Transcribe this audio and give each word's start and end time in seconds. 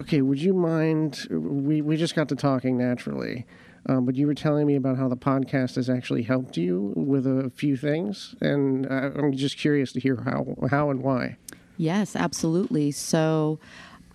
okay, 0.00 0.22
would 0.22 0.40
you 0.40 0.54
mind? 0.54 1.26
We 1.30 1.82
we 1.82 1.96
just 1.96 2.14
got 2.14 2.28
to 2.30 2.36
talking 2.36 2.76
naturally, 2.78 3.46
um, 3.86 4.04
but 4.04 4.14
you 4.14 4.26
were 4.26 4.34
telling 4.34 4.66
me 4.66 4.76
about 4.76 4.96
how 4.96 5.08
the 5.08 5.16
podcast 5.16 5.76
has 5.76 5.88
actually 5.90 6.22
helped 6.22 6.56
you 6.56 6.92
with 6.96 7.26
a 7.26 7.50
few 7.54 7.76
things, 7.76 8.34
and 8.40 8.86
uh, 8.86 9.10
I'm 9.14 9.32
just 9.32 9.58
curious 9.58 9.92
to 9.92 10.00
hear 10.00 10.22
how 10.22 10.56
how 10.70 10.90
and 10.90 11.02
why. 11.02 11.36
Yes, 11.76 12.14
absolutely. 12.14 12.90
So, 12.92 13.58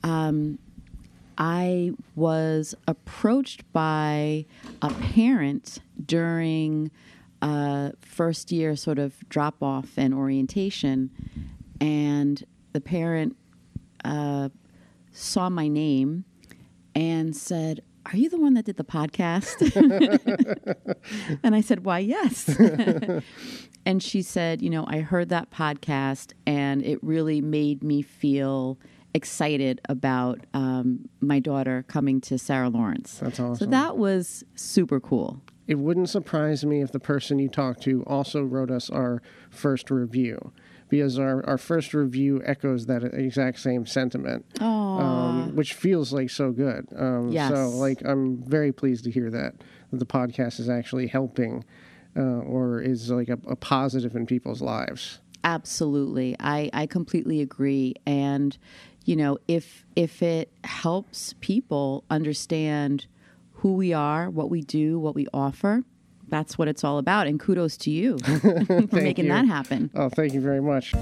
um, 0.03 0.59
I 1.37 1.91
was 2.15 2.75
approached 2.87 3.71
by 3.73 4.45
a 4.81 4.89
parent 4.89 5.79
during 6.05 6.91
uh, 7.41 7.91
first 8.01 8.51
year 8.51 8.75
sort 8.75 8.99
of 8.99 9.27
drop 9.29 9.61
off 9.61 9.97
and 9.97 10.13
orientation, 10.13 11.11
and 11.79 12.43
the 12.73 12.81
parent 12.81 13.35
uh, 14.05 14.49
saw 15.17 15.49
my 15.49 15.67
name 15.67 16.25
and 16.95 17.35
said, 17.35 17.81
Are 18.05 18.17
you 18.17 18.29
the 18.29 18.39
one 18.39 18.53
that 18.53 18.65
did 18.65 18.77
the 18.77 18.83
podcast? 18.83 19.61
and 21.43 21.55
I 21.55 21.61
said, 21.61 21.85
Why, 21.85 21.99
yes. 21.99 22.47
and 23.85 24.01
she 24.01 24.21
said, 24.21 24.61
You 24.61 24.69
know, 24.69 24.85
I 24.87 24.99
heard 24.99 25.29
that 25.29 25.51
podcast 25.51 26.33
and 26.45 26.83
it 26.83 27.03
really 27.03 27.41
made 27.41 27.83
me 27.83 28.01
feel 28.01 28.77
excited 29.13 29.81
about 29.89 30.45
um, 30.53 31.09
my 31.21 31.39
daughter 31.39 31.83
coming 31.87 32.21
to 32.21 32.37
Sarah 32.37 32.69
Lawrence. 32.69 33.19
That's 33.19 33.39
awesome. 33.39 33.55
So 33.55 33.65
that 33.65 33.97
was 33.97 34.43
super 34.55 34.99
cool. 34.99 35.41
It 35.65 35.79
wouldn't 35.79 36.09
surprise 36.09 36.65
me 36.65 36.81
if 36.81 36.91
the 36.91 36.99
person 36.99 37.39
you 37.39 37.49
talked 37.49 37.81
to 37.83 38.03
also 38.03 38.43
wrote 38.43 38.71
us 38.71 38.89
our 38.89 39.21
first 39.49 39.89
review. 39.91 40.53
Because 40.89 41.19
our, 41.19 41.45
our 41.45 41.57
first 41.57 41.93
review 41.93 42.41
echoes 42.45 42.85
that 42.85 43.03
exact 43.03 43.59
same 43.59 43.85
sentiment, 43.85 44.45
um, 44.61 45.53
which 45.55 45.73
feels 45.73 46.13
like 46.13 46.29
so 46.29 46.51
good. 46.51 46.87
Um, 46.95 47.29
Yes. 47.29 47.51
So, 47.51 47.69
like, 47.71 48.01
I'm 48.05 48.37
very 48.43 48.71
pleased 48.71 49.03
to 49.03 49.11
hear 49.11 49.29
that, 49.31 49.55
that 49.91 49.97
the 49.97 50.05
podcast 50.05 50.59
is 50.59 50.69
actually 50.69 51.07
helping 51.07 51.65
uh, 52.15 52.21
or 52.21 52.79
is 52.81 53.11
like 53.11 53.27
a, 53.27 53.37
a 53.47 53.55
positive 53.55 54.15
in 54.15 54.25
people's 54.25 54.61
lives. 54.61 55.19
Absolutely. 55.43 56.35
I, 56.39 56.69
I 56.73 56.85
completely 56.87 57.41
agree. 57.41 57.95
And, 58.05 58.57
you 59.05 59.15
know, 59.15 59.37
if 59.47 59.85
if 59.95 60.21
it 60.21 60.51
helps 60.63 61.35
people 61.39 62.03
understand 62.09 63.07
who 63.53 63.73
we 63.73 63.93
are, 63.93 64.29
what 64.29 64.49
we 64.49 64.61
do, 64.61 64.99
what 64.99 65.15
we 65.15 65.27
offer, 65.33 65.83
that's 66.29 66.57
what 66.57 66.67
it's 66.67 66.83
all 66.83 66.97
about. 66.97 67.27
And 67.27 67.39
kudos 67.39 67.77
to 67.77 67.91
you 67.91 68.17
for 68.89 68.95
making 68.95 69.25
you. 69.25 69.31
that 69.31 69.45
happen. 69.45 69.89
Oh, 69.95 70.09
thank 70.09 70.33
you 70.33 70.41
very 70.41 70.61
much. 70.61 70.93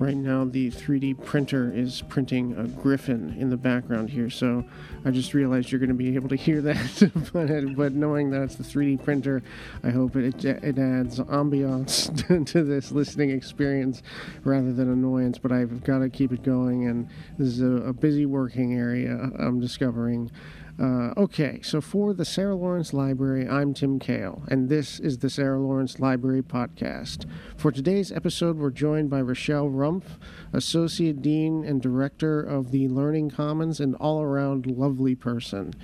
Right 0.00 0.16
now, 0.16 0.46
the 0.46 0.70
3D 0.70 1.22
printer 1.26 1.70
is 1.70 2.02
printing 2.08 2.56
a 2.56 2.66
griffin 2.66 3.36
in 3.38 3.50
the 3.50 3.58
background 3.58 4.08
here, 4.08 4.30
so 4.30 4.64
I 5.04 5.10
just 5.10 5.34
realized 5.34 5.70
you're 5.70 5.78
going 5.78 5.90
to 5.90 5.94
be 5.94 6.14
able 6.14 6.30
to 6.30 6.36
hear 6.36 6.62
that. 6.62 7.10
but, 7.34 7.76
but 7.76 7.92
knowing 7.92 8.30
that 8.30 8.44
it's 8.44 8.54
the 8.54 8.64
3D 8.64 9.04
printer, 9.04 9.42
I 9.84 9.90
hope 9.90 10.16
it, 10.16 10.42
it 10.42 10.78
adds 10.78 11.18
ambiance 11.18 12.46
to 12.46 12.64
this 12.64 12.90
listening 12.90 13.28
experience 13.28 14.02
rather 14.42 14.72
than 14.72 14.90
annoyance. 14.90 15.36
But 15.36 15.52
I've 15.52 15.84
got 15.84 15.98
to 15.98 16.08
keep 16.08 16.32
it 16.32 16.42
going, 16.42 16.88
and 16.88 17.06
this 17.36 17.48
is 17.48 17.60
a, 17.60 17.88
a 17.88 17.92
busy 17.92 18.24
working 18.24 18.78
area 18.78 19.30
I'm 19.38 19.60
discovering. 19.60 20.30
Uh, 20.78 21.12
okay, 21.16 21.60
so 21.62 21.80
for 21.80 22.14
the 22.14 22.24
Sarah 22.24 22.54
Lawrence 22.54 22.94
Library, 22.94 23.46
I'm 23.46 23.74
Tim 23.74 23.98
Kale, 23.98 24.42
and 24.48 24.68
this 24.68 24.98
is 24.98 25.18
the 25.18 25.28
Sarah 25.28 25.58
Lawrence 25.58 25.98
Library 25.98 26.42
Podcast. 26.42 27.26
For 27.56 27.70
today's 27.70 28.10
episode, 28.12 28.56
we're 28.56 28.70
joined 28.70 29.10
by 29.10 29.20
Rachelle 29.20 29.70
Rumph, 29.70 30.18
Associate 30.52 31.20
Dean 31.20 31.64
and 31.64 31.82
Director 31.82 32.40
of 32.40 32.70
the 32.70 32.88
Learning 32.88 33.30
Commons, 33.30 33.80
and 33.80 33.94
all 33.96 34.22
around 34.22 34.66
lovely 34.66 35.14
person. 35.14 35.74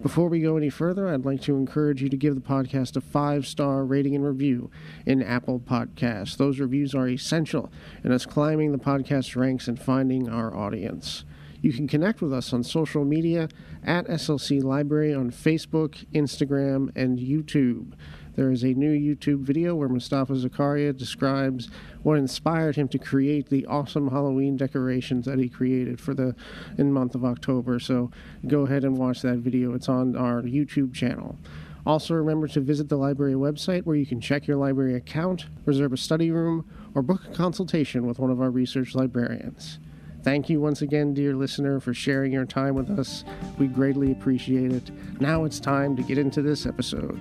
Before 0.00 0.28
we 0.28 0.40
go 0.40 0.56
any 0.56 0.70
further, 0.70 1.08
I'd 1.08 1.26
like 1.26 1.42
to 1.42 1.56
encourage 1.56 2.00
you 2.00 2.08
to 2.08 2.16
give 2.16 2.34
the 2.34 2.40
podcast 2.40 2.96
a 2.96 3.00
five 3.02 3.46
star 3.46 3.84
rating 3.84 4.14
and 4.14 4.24
review 4.24 4.70
in 5.04 5.22
Apple 5.22 5.60
Podcasts. 5.60 6.36
Those 6.36 6.60
reviews 6.60 6.94
are 6.94 7.08
essential 7.08 7.70
in 8.04 8.12
us 8.12 8.24
climbing 8.24 8.72
the 8.72 8.78
podcast 8.78 9.36
ranks 9.36 9.68
and 9.68 9.80
finding 9.80 10.28
our 10.28 10.56
audience. 10.56 11.24
You 11.66 11.72
can 11.72 11.88
connect 11.88 12.22
with 12.22 12.32
us 12.32 12.52
on 12.52 12.62
social 12.62 13.04
media 13.04 13.48
at 13.82 14.06
SLC 14.06 14.62
Library 14.62 15.12
on 15.12 15.32
Facebook, 15.32 16.06
Instagram, 16.14 16.92
and 16.94 17.18
YouTube. 17.18 17.94
There 18.36 18.52
is 18.52 18.62
a 18.62 18.68
new 18.68 18.92
YouTube 18.92 19.40
video 19.40 19.74
where 19.74 19.88
Mustafa 19.88 20.34
Zakaria 20.34 20.96
describes 20.96 21.68
what 22.04 22.18
inspired 22.18 22.76
him 22.76 22.86
to 22.86 22.98
create 23.00 23.48
the 23.48 23.66
awesome 23.66 24.10
Halloween 24.10 24.56
decorations 24.56 25.26
that 25.26 25.40
he 25.40 25.48
created 25.48 26.00
for 26.00 26.14
the 26.14 26.36
in 26.78 26.92
month 26.92 27.16
of 27.16 27.24
October. 27.24 27.80
So 27.80 28.12
go 28.46 28.60
ahead 28.60 28.84
and 28.84 28.96
watch 28.96 29.22
that 29.22 29.38
video. 29.38 29.74
It's 29.74 29.88
on 29.88 30.14
our 30.14 30.42
YouTube 30.42 30.94
channel. 30.94 31.36
Also, 31.84 32.14
remember 32.14 32.46
to 32.46 32.60
visit 32.60 32.88
the 32.88 32.96
library 32.96 33.34
website 33.34 33.82
where 33.82 33.96
you 33.96 34.06
can 34.06 34.20
check 34.20 34.46
your 34.46 34.56
library 34.56 34.94
account, 34.94 35.46
reserve 35.64 35.92
a 35.92 35.96
study 35.96 36.30
room, 36.30 36.64
or 36.94 37.02
book 37.02 37.22
a 37.28 37.34
consultation 37.34 38.06
with 38.06 38.20
one 38.20 38.30
of 38.30 38.40
our 38.40 38.52
research 38.52 38.94
librarians. 38.94 39.80
Thank 40.26 40.50
you 40.50 40.60
once 40.60 40.82
again, 40.82 41.14
dear 41.14 41.36
listener, 41.36 41.78
for 41.78 41.94
sharing 41.94 42.32
your 42.32 42.46
time 42.46 42.74
with 42.74 42.90
us. 42.90 43.24
We 43.58 43.68
greatly 43.68 44.10
appreciate 44.10 44.72
it. 44.72 44.90
Now 45.20 45.44
it's 45.44 45.60
time 45.60 45.94
to 45.94 46.02
get 46.02 46.18
into 46.18 46.42
this 46.42 46.66
episode. 46.66 47.14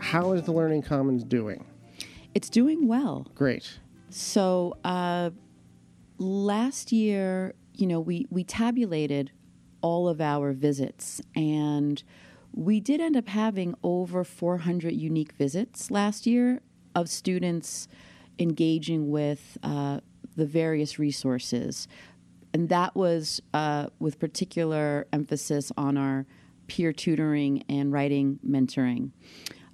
How 0.00 0.32
is 0.32 0.42
the 0.42 0.50
Learning 0.50 0.82
Commons 0.82 1.22
doing? 1.22 1.64
It's 2.34 2.50
doing 2.50 2.88
well. 2.88 3.28
Great. 3.36 3.78
So 4.10 4.76
uh, 4.82 5.30
last 6.18 6.90
year, 6.90 7.54
you 7.74 7.86
know, 7.86 8.00
we, 8.00 8.26
we 8.30 8.42
tabulated 8.42 9.30
all 9.80 10.08
of 10.08 10.20
our 10.20 10.52
visits, 10.52 11.20
and 11.36 12.02
we 12.54 12.78
did 12.78 13.00
end 13.00 13.16
up 13.16 13.28
having 13.28 13.74
over 13.82 14.22
400 14.22 14.92
unique 14.92 15.32
visits 15.32 15.90
last 15.90 16.24
year 16.26 16.60
of 16.94 17.08
students 17.08 17.88
engaging 18.38 19.10
with 19.10 19.58
uh, 19.64 20.00
the 20.36 20.46
various 20.46 20.98
resources. 20.98 21.88
And 22.52 22.68
that 22.68 22.94
was 22.94 23.40
uh, 23.52 23.88
with 23.98 24.20
particular 24.20 25.08
emphasis 25.12 25.72
on 25.76 25.96
our 25.96 26.26
peer 26.68 26.92
tutoring 26.92 27.64
and 27.68 27.92
writing 27.92 28.38
mentoring. 28.46 29.10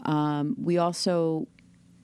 Um, 0.06 0.56
we 0.58 0.78
also 0.78 1.48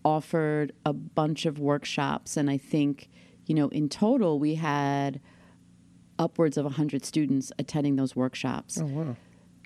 offered 0.05 0.73
a 0.85 0.93
bunch 0.93 1.47
of 1.47 1.59
workshops, 1.59 2.37
and 2.37 2.51
I 2.51 2.59
think, 2.59 3.09
you 3.47 3.55
know, 3.55 3.69
in 3.69 3.89
total, 3.89 4.39
we 4.39 4.57
had 4.57 5.21
upwards 6.19 6.59
of 6.59 6.65
100 6.65 7.05
students 7.05 7.51
attending 7.59 7.97
those 7.97 8.15
workshops. 8.15 8.79
Oh, 8.81 8.85
wow. 8.85 9.17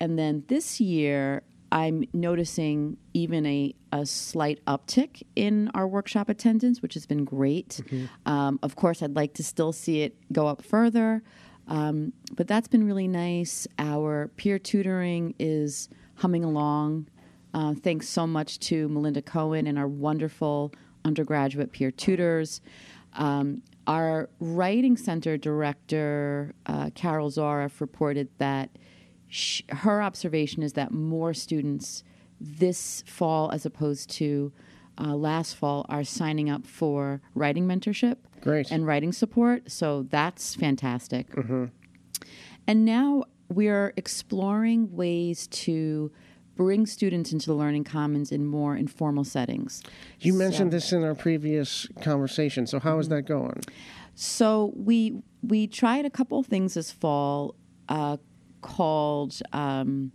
And 0.01 0.17
then 0.17 0.43
this 0.47 0.81
year, 0.81 1.43
I'm 1.71 2.05
noticing 2.11 2.97
even 3.13 3.45
a, 3.45 3.75
a 3.91 4.03
slight 4.07 4.59
uptick 4.65 5.21
in 5.35 5.69
our 5.75 5.87
workshop 5.87 6.27
attendance, 6.27 6.81
which 6.81 6.95
has 6.95 7.05
been 7.05 7.23
great. 7.23 7.79
Um, 8.25 8.59
of 8.63 8.75
course, 8.75 9.03
I'd 9.03 9.15
like 9.15 9.35
to 9.35 9.43
still 9.43 9.71
see 9.71 10.01
it 10.01 10.15
go 10.33 10.47
up 10.47 10.63
further, 10.63 11.21
um, 11.67 12.13
but 12.35 12.47
that's 12.47 12.67
been 12.67 12.83
really 12.83 13.07
nice. 13.07 13.67
Our 13.77 14.31
peer 14.37 14.57
tutoring 14.57 15.35
is 15.37 15.87
humming 16.15 16.43
along. 16.43 17.07
Uh, 17.53 17.75
thanks 17.75 18.09
so 18.09 18.25
much 18.25 18.57
to 18.61 18.89
Melinda 18.89 19.21
Cohen 19.21 19.67
and 19.67 19.77
our 19.77 19.87
wonderful 19.87 20.73
undergraduate 21.05 21.73
peer 21.73 21.91
tutors. 21.91 22.59
Um, 23.13 23.61
our 23.85 24.29
writing 24.39 24.97
center 24.97 25.37
director, 25.37 26.55
uh, 26.65 26.89
Carol 26.95 27.29
Zaroff, 27.29 27.79
reported 27.79 28.29
that 28.39 28.71
sh- 29.31 29.63
her 29.69 30.03
observation 30.03 30.61
is 30.61 30.73
that 30.73 30.91
more 30.91 31.33
students 31.33 32.03
this 32.39 33.03
fall, 33.07 33.49
as 33.51 33.65
opposed 33.65 34.09
to 34.11 34.51
uh, 34.99 35.15
last 35.15 35.55
fall, 35.55 35.85
are 35.89 36.03
signing 36.03 36.49
up 36.49 36.67
for 36.67 37.21
writing 37.33 37.67
mentorship 37.67 38.17
Great. 38.41 38.69
and 38.71 38.85
writing 38.85 39.11
support. 39.11 39.71
So 39.71 40.03
that's 40.09 40.55
fantastic. 40.55 41.27
And 42.67 42.85
now 42.85 43.23
we're 43.49 43.93
exploring 43.97 44.95
ways 44.95 45.47
to 45.47 46.11
bring 46.55 46.85
students 46.85 47.31
into 47.31 47.47
the 47.47 47.53
Learning 47.53 47.83
Commons 47.83 48.31
in 48.31 48.45
more 48.45 48.75
informal 48.75 49.23
settings. 49.23 49.81
You 50.19 50.33
mentioned 50.33 50.71
this 50.71 50.91
in 50.91 51.03
our 51.03 51.15
previous 51.15 51.87
conversation, 52.01 52.67
so 52.67 52.79
how 52.79 52.99
is 52.99 53.09
that 53.09 53.23
going? 53.23 53.61
So 54.13 54.73
we 54.75 55.23
we 55.41 55.67
tried 55.67 56.05
a 56.05 56.09
couple 56.09 56.43
things 56.43 56.73
this 56.73 56.91
fall 56.91 57.55
uh, 57.89 58.17
called 58.61 59.39
um, 59.53 60.11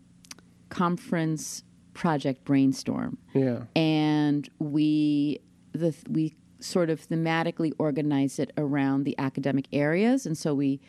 conference 0.68 1.62
project 1.94 2.44
brainstorm, 2.44 3.18
Yeah. 3.34 3.62
and 3.74 4.48
we 4.58 5.40
the 5.72 5.94
we 6.08 6.34
sort 6.58 6.88
of 6.90 7.06
thematically 7.06 7.72
organized 7.78 8.38
it 8.40 8.52
around 8.56 9.04
the 9.04 9.14
academic 9.18 9.66
areas, 9.72 10.26
and 10.26 10.36
so 10.36 10.54
we 10.54 10.80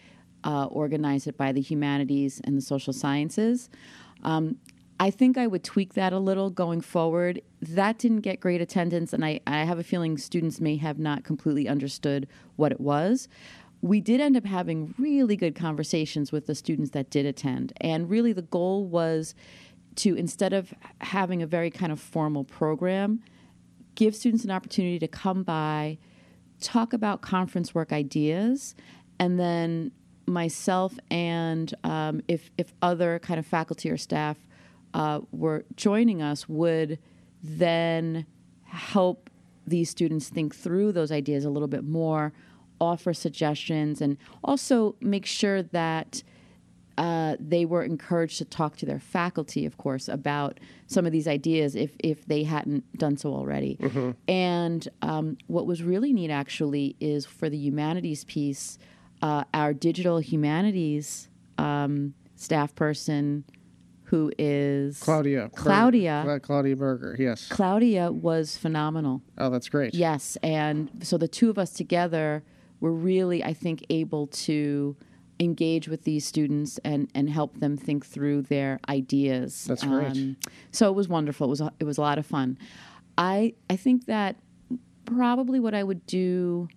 uh, 0.43 0.65
organized 0.65 1.27
it 1.27 1.37
by 1.37 1.51
the 1.51 1.61
humanities 1.61 2.39
and 2.43 2.57
the 2.57 2.61
social 2.61 2.93
sciences. 2.93 3.69
Um, 4.23 4.57
I 4.99 5.11
think 5.11 5.37
I 5.37 5.45
would 5.45 5.63
tweak 5.63 5.93
that 5.93 6.11
a 6.11 6.17
little 6.19 6.49
going 6.49 6.81
forward. 6.81 7.41
That 7.61 7.99
didn't 7.99 8.21
get 8.21 8.39
great 8.39 8.61
attendance, 8.61 9.13
and 9.13 9.23
I, 9.23 9.41
I 9.45 9.63
have 9.63 9.77
a 9.77 9.83
feeling 9.83 10.17
students 10.17 10.59
may 10.59 10.77
have 10.77 10.97
not 10.99 11.23
completely 11.23 11.67
understood 11.67 12.27
what 12.55 12.71
it 12.71 12.79
was. 12.81 13.27
We 13.81 14.01
did 14.01 14.19
end 14.19 14.35
up 14.35 14.45
having 14.45 14.93
really 14.97 15.35
good 15.35 15.55
conversations 15.55 16.31
with 16.31 16.47
the 16.47 16.55
students 16.55 16.91
that 16.91 17.09
did 17.09 17.25
attend, 17.25 17.73
and 17.79 18.09
really 18.09 18.33
the 18.33 18.41
goal 18.41 18.85
was 18.85 19.35
to 19.97 20.15
instead 20.15 20.53
of 20.53 20.73
having 21.01 21.41
a 21.41 21.47
very 21.47 21.69
kind 21.69 21.91
of 21.91 21.99
formal 21.99 22.43
program, 22.43 23.21
give 23.95 24.15
students 24.15 24.43
an 24.43 24.51
opportunity 24.51 24.99
to 24.99 25.07
come 25.07 25.43
by, 25.43 25.97
talk 26.59 26.93
about 26.93 27.21
conference 27.21 27.73
work 27.75 27.91
ideas, 27.91 28.75
and 29.19 29.39
then 29.39 29.91
myself 30.25 30.97
and 31.09 31.73
um, 31.83 32.21
if 32.27 32.51
if 32.57 32.73
other 32.81 33.19
kind 33.19 33.39
of 33.39 33.45
faculty 33.45 33.89
or 33.89 33.97
staff 33.97 34.37
uh, 34.93 35.21
were 35.31 35.65
joining 35.75 36.21
us 36.21 36.49
would 36.49 36.99
then 37.43 38.25
help 38.63 39.29
these 39.65 39.89
students 39.89 40.29
think 40.29 40.55
through 40.55 40.91
those 40.91 41.11
ideas 41.11 41.45
a 41.45 41.49
little 41.49 41.67
bit 41.67 41.83
more, 41.83 42.33
offer 42.79 43.13
suggestions, 43.13 44.01
and 44.01 44.17
also 44.43 44.95
make 45.01 45.25
sure 45.25 45.63
that 45.63 46.23
uh, 46.97 47.35
they 47.39 47.63
were 47.63 47.83
encouraged 47.83 48.39
to 48.39 48.45
talk 48.45 48.75
to 48.77 48.85
their 48.85 48.99
faculty, 48.99 49.65
of 49.65 49.77
course, 49.77 50.07
about 50.07 50.59
some 50.87 51.05
of 51.05 51.11
these 51.11 51.27
ideas 51.27 51.75
if, 51.75 51.95
if 51.99 52.25
they 52.25 52.43
hadn't 52.43 52.83
done 52.97 53.15
so 53.15 53.31
already. 53.33 53.77
Mm-hmm. 53.79 54.11
And 54.27 54.87
um, 55.03 55.37
what 55.45 55.67
was 55.67 55.83
really 55.83 56.11
neat, 56.11 56.31
actually, 56.31 56.95
is 56.99 57.25
for 57.25 57.49
the 57.49 57.57
humanities 57.57 58.23
piece, 58.23 58.79
uh, 59.21 59.43
our 59.53 59.73
digital 59.73 60.17
humanities 60.17 61.29
um, 61.59 62.15
staff 62.35 62.73
person, 62.73 63.43
who 64.05 64.31
is 64.39 64.99
Claudia. 64.99 65.51
Claudia. 65.53 66.23
Berger. 66.25 66.39
Claudia 66.39 66.75
Berger, 66.77 67.15
yes. 67.19 67.47
Claudia 67.49 68.11
was 68.11 68.57
phenomenal. 68.57 69.21
Oh, 69.37 69.49
that's 69.49 69.69
great. 69.69 69.93
Yes. 69.93 70.37
And 70.41 70.89
so 71.03 71.17
the 71.17 71.27
two 71.27 71.49
of 71.49 71.57
us 71.57 71.73
together 71.73 72.43
were 72.79 72.91
really, 72.91 73.43
I 73.43 73.53
think, 73.53 73.85
able 73.89 74.27
to 74.27 74.95
engage 75.39 75.87
with 75.87 76.03
these 76.03 76.25
students 76.25 76.79
and, 76.83 77.09
and 77.13 77.29
help 77.29 77.59
them 77.59 77.77
think 77.77 78.05
through 78.05 78.41
their 78.43 78.79
ideas. 78.89 79.65
That's 79.65 79.83
great. 79.83 80.11
Um, 80.11 80.37
so 80.71 80.89
it 80.89 80.95
was 80.95 81.07
wonderful. 81.07 81.47
It 81.47 81.49
was, 81.49 81.61
a, 81.61 81.73
it 81.79 81.83
was 81.83 81.97
a 81.97 82.01
lot 82.01 82.17
of 82.17 82.25
fun. 82.25 82.57
I, 83.17 83.53
I 83.69 83.75
think 83.75 84.05
that 84.05 84.35
probably 85.05 85.59
what 85.59 85.73
I 85.73 85.83
would 85.83 86.05
do 86.05 86.67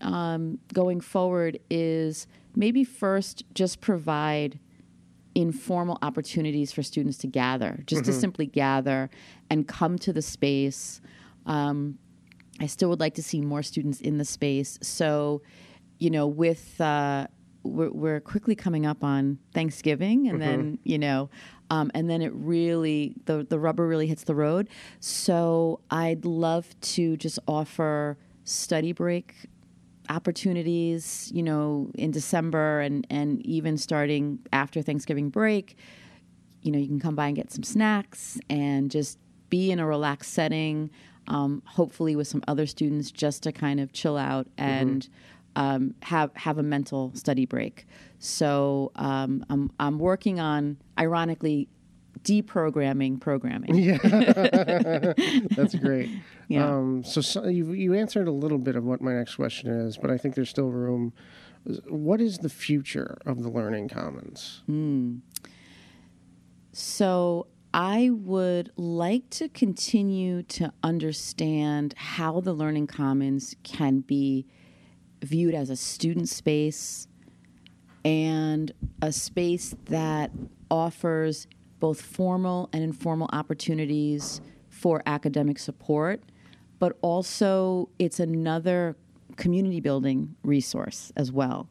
um, 0.00 0.58
going 0.72 1.00
forward 1.00 1.58
is 1.70 2.26
maybe 2.54 2.84
first 2.84 3.44
just 3.54 3.80
provide 3.80 4.58
informal 5.34 5.98
opportunities 6.02 6.72
for 6.72 6.82
students 6.82 7.18
to 7.18 7.26
gather, 7.26 7.82
just 7.86 8.02
mm-hmm. 8.02 8.12
to 8.12 8.18
simply 8.18 8.46
gather 8.46 9.08
and 9.48 9.68
come 9.68 9.98
to 9.98 10.12
the 10.12 10.22
space. 10.22 11.00
Um, 11.46 11.98
I 12.60 12.66
still 12.66 12.88
would 12.90 13.00
like 13.00 13.14
to 13.14 13.22
see 13.22 13.40
more 13.40 13.62
students 13.62 14.00
in 14.00 14.18
the 14.18 14.24
space. 14.24 14.78
So, 14.82 15.42
you 15.98 16.10
know, 16.10 16.26
with 16.26 16.80
uh, 16.80 17.26
we're, 17.62 17.90
we're, 17.90 18.20
quickly 18.20 18.54
coming 18.54 18.86
up 18.86 19.02
on 19.02 19.38
Thanksgiving, 19.52 20.28
and 20.28 20.40
mm-hmm. 20.40 20.50
then 20.50 20.78
you 20.84 20.98
know, 20.98 21.30
um, 21.70 21.90
and 21.94 22.08
then 22.08 22.22
it 22.22 22.32
really 22.34 23.14
the 23.24 23.46
the 23.48 23.58
rubber 23.58 23.86
really 23.86 24.06
hits 24.06 24.24
the 24.24 24.34
road. 24.34 24.68
So 25.00 25.80
I'd 25.90 26.24
love 26.24 26.68
to 26.80 27.16
just 27.16 27.38
offer 27.46 28.18
study 28.44 28.92
break 28.92 29.34
opportunities, 30.10 31.30
you 31.32 31.42
know, 31.42 31.90
in 31.94 32.10
December 32.10 32.80
and, 32.80 33.06
and 33.08 33.44
even 33.46 33.78
starting 33.78 34.40
after 34.52 34.82
Thanksgiving 34.82 35.30
break. 35.30 35.76
You 36.62 36.72
know, 36.72 36.78
you 36.78 36.88
can 36.88 37.00
come 37.00 37.14
by 37.14 37.28
and 37.28 37.36
get 37.36 37.52
some 37.52 37.62
snacks 37.62 38.38
and 38.50 38.90
just 38.90 39.18
be 39.48 39.70
in 39.70 39.78
a 39.78 39.86
relaxed 39.86 40.32
setting, 40.32 40.90
um, 41.30 41.62
hopefully 41.64 42.16
with 42.16 42.26
some 42.26 42.42
other 42.48 42.66
students, 42.66 43.10
just 43.10 43.44
to 43.44 43.52
kind 43.52 43.80
of 43.80 43.92
chill 43.92 44.18
out 44.18 44.46
mm-hmm. 44.56 44.64
and 44.64 45.08
mm-hmm. 45.56 45.62
um, 45.62 45.94
have 46.02 46.30
have 46.34 46.58
a 46.58 46.62
mental 46.62 47.12
study 47.14 47.46
break. 47.46 47.86
So 48.18 48.90
um, 48.96 49.46
I'm 49.48 49.70
I'm 49.78 49.98
working 49.98 50.40
on, 50.40 50.76
ironically, 50.98 51.68
deprogramming 52.24 53.20
programming. 53.20 53.76
Yeah, 53.76 53.98
that's 55.56 55.76
great. 55.76 56.10
Yeah. 56.48 56.68
Um, 56.68 57.04
so, 57.04 57.20
so, 57.20 57.46
you 57.46 57.72
you 57.72 57.94
answered 57.94 58.26
a 58.26 58.32
little 58.32 58.58
bit 58.58 58.74
of 58.74 58.84
what 58.84 59.00
my 59.00 59.14
next 59.14 59.36
question 59.36 59.70
is, 59.70 59.96
but 59.96 60.10
I 60.10 60.18
think 60.18 60.34
there's 60.34 60.50
still 60.50 60.68
room. 60.68 61.12
What 61.88 62.20
is 62.20 62.38
the 62.38 62.48
future 62.48 63.18
of 63.24 63.42
the 63.42 63.50
Learning 63.50 63.88
Commons? 63.88 64.62
Mm. 64.68 65.20
So 66.72 67.46
I 67.72 68.10
would 68.12 68.72
like 68.76 69.30
to 69.30 69.48
continue 69.48 70.42
to 70.44 70.72
understand 70.82 71.94
how 71.96 72.40
the 72.40 72.52
Learning 72.52 72.88
Commons 72.88 73.54
can 73.62 74.00
be 74.00 74.46
viewed 75.22 75.54
as 75.54 75.70
a 75.70 75.76
student 75.76 76.28
space 76.28 77.06
and 78.04 78.72
a 79.02 79.12
space 79.12 79.74
that 79.84 80.32
offers 80.70 81.46
both 81.78 82.00
formal 82.00 82.68
and 82.72 82.82
informal 82.82 83.28
opportunities 83.32 84.40
for 84.68 85.02
academic 85.06 85.58
support, 85.58 86.22
but 86.80 86.98
also 87.02 87.88
it's 87.98 88.18
another 88.18 88.96
community 89.36 89.80
building 89.80 90.34
resource 90.42 91.12
as 91.16 91.30
well. 91.30 91.68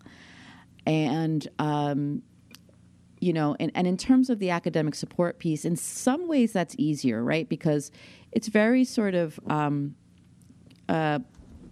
And, 0.86 1.46
um, 1.60 2.24
you 3.22 3.34
know, 3.34 3.56
and, 3.60 3.72
and 3.76 3.88
in 3.88 3.98
terms 3.98 4.30
of 4.30 4.40
the 4.40 4.50
academic 4.50 4.96
support 4.96 5.40
piece, 5.40 5.66
in 5.66 5.76
some 5.76 6.28
ways 6.28 6.54
that's 6.54 6.76
easier, 6.78 7.24
right? 7.24 7.48
Because 7.48 7.92
it's 8.32 8.48
very 8.48 8.84
sort 8.84 9.16
of 9.16 9.40
um, 9.48 9.96
uh, 10.88 11.20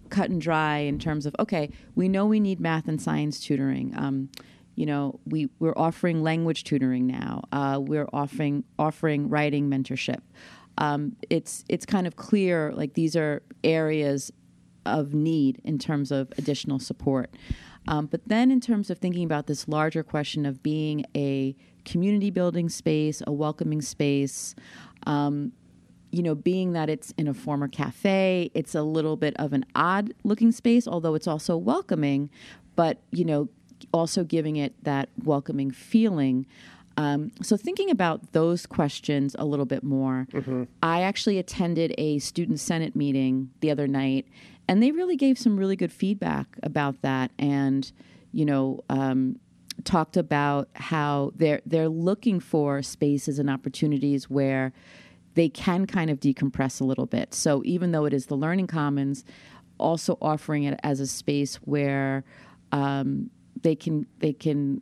cut 0.09 0.29
and 0.29 0.41
dry 0.41 0.79
in 0.79 0.99
terms 0.99 1.25
of, 1.25 1.35
okay, 1.39 1.69
we 1.95 2.07
know 2.09 2.25
we 2.25 2.39
need 2.39 2.59
math 2.59 2.87
and 2.87 3.01
science 3.01 3.39
tutoring. 3.39 3.93
Um, 3.97 4.29
you 4.75 4.85
know, 4.85 5.19
we, 5.25 5.49
we're 5.59 5.77
offering 5.77 6.21
language 6.21 6.63
tutoring 6.63 7.07
now. 7.07 7.43
Uh, 7.51 7.79
we're 7.81 8.07
offering 8.13 8.63
offering 8.77 9.27
writing 9.27 9.69
mentorship. 9.69 10.21
Um, 10.77 11.15
it's 11.29 11.65
it's 11.67 11.85
kind 11.85 12.05
of 12.05 12.15
clear 12.15 12.71
like 12.73 12.93
these 12.93 13.15
are 13.15 13.41
areas 13.63 14.31
of 14.85 15.13
need 15.13 15.59
in 15.63 15.79
terms 15.79 16.11
of 16.11 16.31
additional 16.37 16.79
support. 16.79 17.31
Um, 17.87 18.07
but 18.07 18.21
then, 18.27 18.51
in 18.51 18.59
terms 18.59 18.89
of 18.89 18.97
thinking 18.97 19.23
about 19.23 19.47
this 19.47 19.67
larger 19.67 20.03
question 20.03 20.45
of 20.45 20.61
being 20.61 21.05
a 21.15 21.55
community 21.85 22.29
building 22.29 22.69
space, 22.69 23.21
a 23.25 23.31
welcoming 23.31 23.81
space, 23.81 24.55
um, 25.05 25.53
you 26.11 26.21
know, 26.21 26.35
being 26.35 26.73
that 26.73 26.89
it's 26.89 27.13
in 27.17 27.27
a 27.27 27.33
former 27.33 27.67
cafe, 27.67 28.51
it's 28.53 28.75
a 28.75 28.83
little 28.83 29.15
bit 29.15 29.35
of 29.37 29.53
an 29.53 29.65
odd 29.75 30.13
looking 30.23 30.51
space, 30.51 30.87
although 30.87 31.15
it's 31.15 31.27
also 31.27 31.55
welcoming. 31.55 32.29
But, 32.75 33.01
you 33.11 33.25
know, 33.25 33.49
also 33.93 34.23
giving 34.23 34.55
it 34.55 34.73
that 34.83 35.09
welcoming 35.23 35.71
feeling. 35.71 36.45
Um, 36.97 37.31
so, 37.41 37.57
thinking 37.57 37.91
about 37.91 38.33
those 38.33 38.65
questions 38.65 39.35
a 39.37 39.45
little 39.45 39.65
bit 39.65 39.83
more, 39.83 40.27
mm-hmm. 40.31 40.63
I 40.81 41.01
actually 41.01 41.37
attended 41.37 41.93
a 41.97 42.19
student 42.19 42.59
senate 42.59 42.95
meeting 42.95 43.51
the 43.59 43.69
other 43.69 43.87
night, 43.87 44.27
and 44.67 44.81
they 44.81 44.91
really 44.91 45.15
gave 45.15 45.37
some 45.37 45.57
really 45.57 45.75
good 45.75 45.91
feedback 45.91 46.57
about 46.63 47.01
that, 47.01 47.31
and 47.39 47.91
you 48.31 48.45
know, 48.45 48.83
um, 48.89 49.39
talked 49.83 50.17
about 50.17 50.69
how 50.75 51.31
they're 51.35 51.61
they're 51.65 51.89
looking 51.89 52.39
for 52.39 52.81
spaces 52.81 53.39
and 53.39 53.49
opportunities 53.49 54.29
where 54.29 54.73
they 55.35 55.49
can 55.49 55.85
kind 55.85 56.09
of 56.09 56.19
decompress 56.19 56.81
a 56.81 56.83
little 56.83 57.05
bit. 57.05 57.33
So, 57.33 57.61
even 57.65 57.91
though 57.91 58.05
it 58.05 58.13
is 58.13 58.25
the 58.25 58.35
Learning 58.35 58.67
Commons, 58.67 59.23
also 59.77 60.17
offering 60.21 60.63
it 60.63 60.79
as 60.83 60.99
a 60.99 61.07
space 61.07 61.55
where 61.57 62.23
um, 62.71 63.29
they 63.61 63.75
can 63.75 64.05
they 64.19 64.33
can 64.33 64.81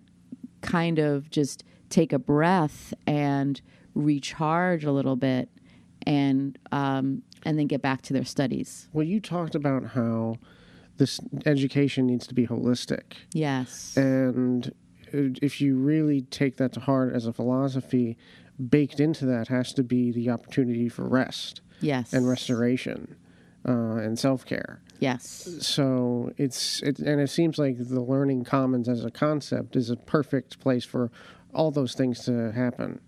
kind 0.62 1.00
of 1.00 1.30
just 1.30 1.64
take 1.90 2.12
a 2.12 2.20
breath 2.20 2.94
and 3.06 3.62
recharge 3.94 4.84
a 4.84 4.92
little 4.92 5.16
bit 5.16 5.50
and 6.06 6.58
um, 6.72 7.22
and 7.46 7.58
then 7.58 7.68
get 7.68 7.82
back 7.82 8.02
to 8.04 8.14
their 8.14 8.26
studies. 8.26 8.90
Well, 8.92 9.06
you 9.06 9.22
talked 9.22 9.56
about 9.56 9.86
how 9.90 10.38
this 10.98 11.20
education 11.46 12.08
needs 12.08 12.28
to 12.28 12.34
be 12.34 12.48
holistic. 12.48 13.14
Yes. 13.34 13.96
And 13.96 14.74
if 15.14 15.62
you 15.62 15.76
really 15.78 16.22
take 16.24 16.58
that 16.58 16.74
to 16.74 16.80
heart 16.80 17.14
as 17.14 17.26
a 17.26 17.34
philosophy, 17.34 18.18
baked 18.70 19.00
into 19.00 19.26
that 19.28 19.48
has 19.50 19.74
to 19.74 19.84
be 19.84 20.12
the 20.12 20.30
opportunity 20.30 20.90
for 20.90 21.08
rest. 21.08 21.62
Yes. 21.82 22.14
And 22.14 22.28
restoration 22.28 23.16
uh, 23.68 23.98
and 23.98 24.18
self 24.18 24.46
care. 24.46 24.82
Yes. 25.00 25.50
So 25.60 26.32
it's 26.38 26.82
it, 26.82 27.00
and 27.00 27.20
it 27.20 27.30
seems 27.30 27.58
like 27.58 27.78
the 27.78 28.02
learning 28.02 28.46
commons 28.46 28.88
as 28.88 29.04
a 29.04 29.12
concept 29.12 29.76
is 29.76 29.90
a 29.90 29.98
perfect 29.98 30.60
place 30.60 30.86
for 30.86 31.12
all 31.54 31.72
those 31.72 31.94
things 31.94 32.24
to 32.26 32.52
happen. 32.54 33.02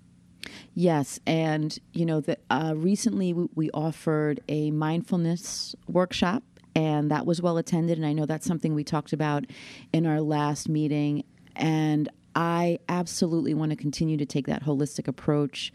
Yes, 0.80 1.20
and 1.26 1.76
you 1.94 2.06
know 2.06 2.22
that 2.22 2.42
uh, 2.52 2.76
recently 2.78 3.34
we, 3.34 3.48
we 3.56 3.72
offered 3.72 4.42
a 4.48 4.70
mindfulness 4.70 5.76
workshop, 5.88 6.44
and 6.76 7.10
that 7.10 7.26
was 7.26 7.42
well 7.42 7.58
attended. 7.58 7.98
And 7.98 8.06
I 8.06 8.14
know 8.14 8.28
that's 8.28 8.46
something 8.46 8.76
we 8.76 8.84
talked 8.84 9.12
about 9.12 9.46
in 9.92 10.06
our 10.06 10.22
last 10.22 10.70
meeting. 10.70 11.24
And 11.56 12.10
I 12.36 12.78
absolutely 12.88 13.56
want 13.56 13.72
to 13.72 13.76
continue 13.76 14.18
to 14.18 14.26
take 14.28 14.46
that 14.46 14.64
holistic 14.64 15.08
approach 15.08 15.74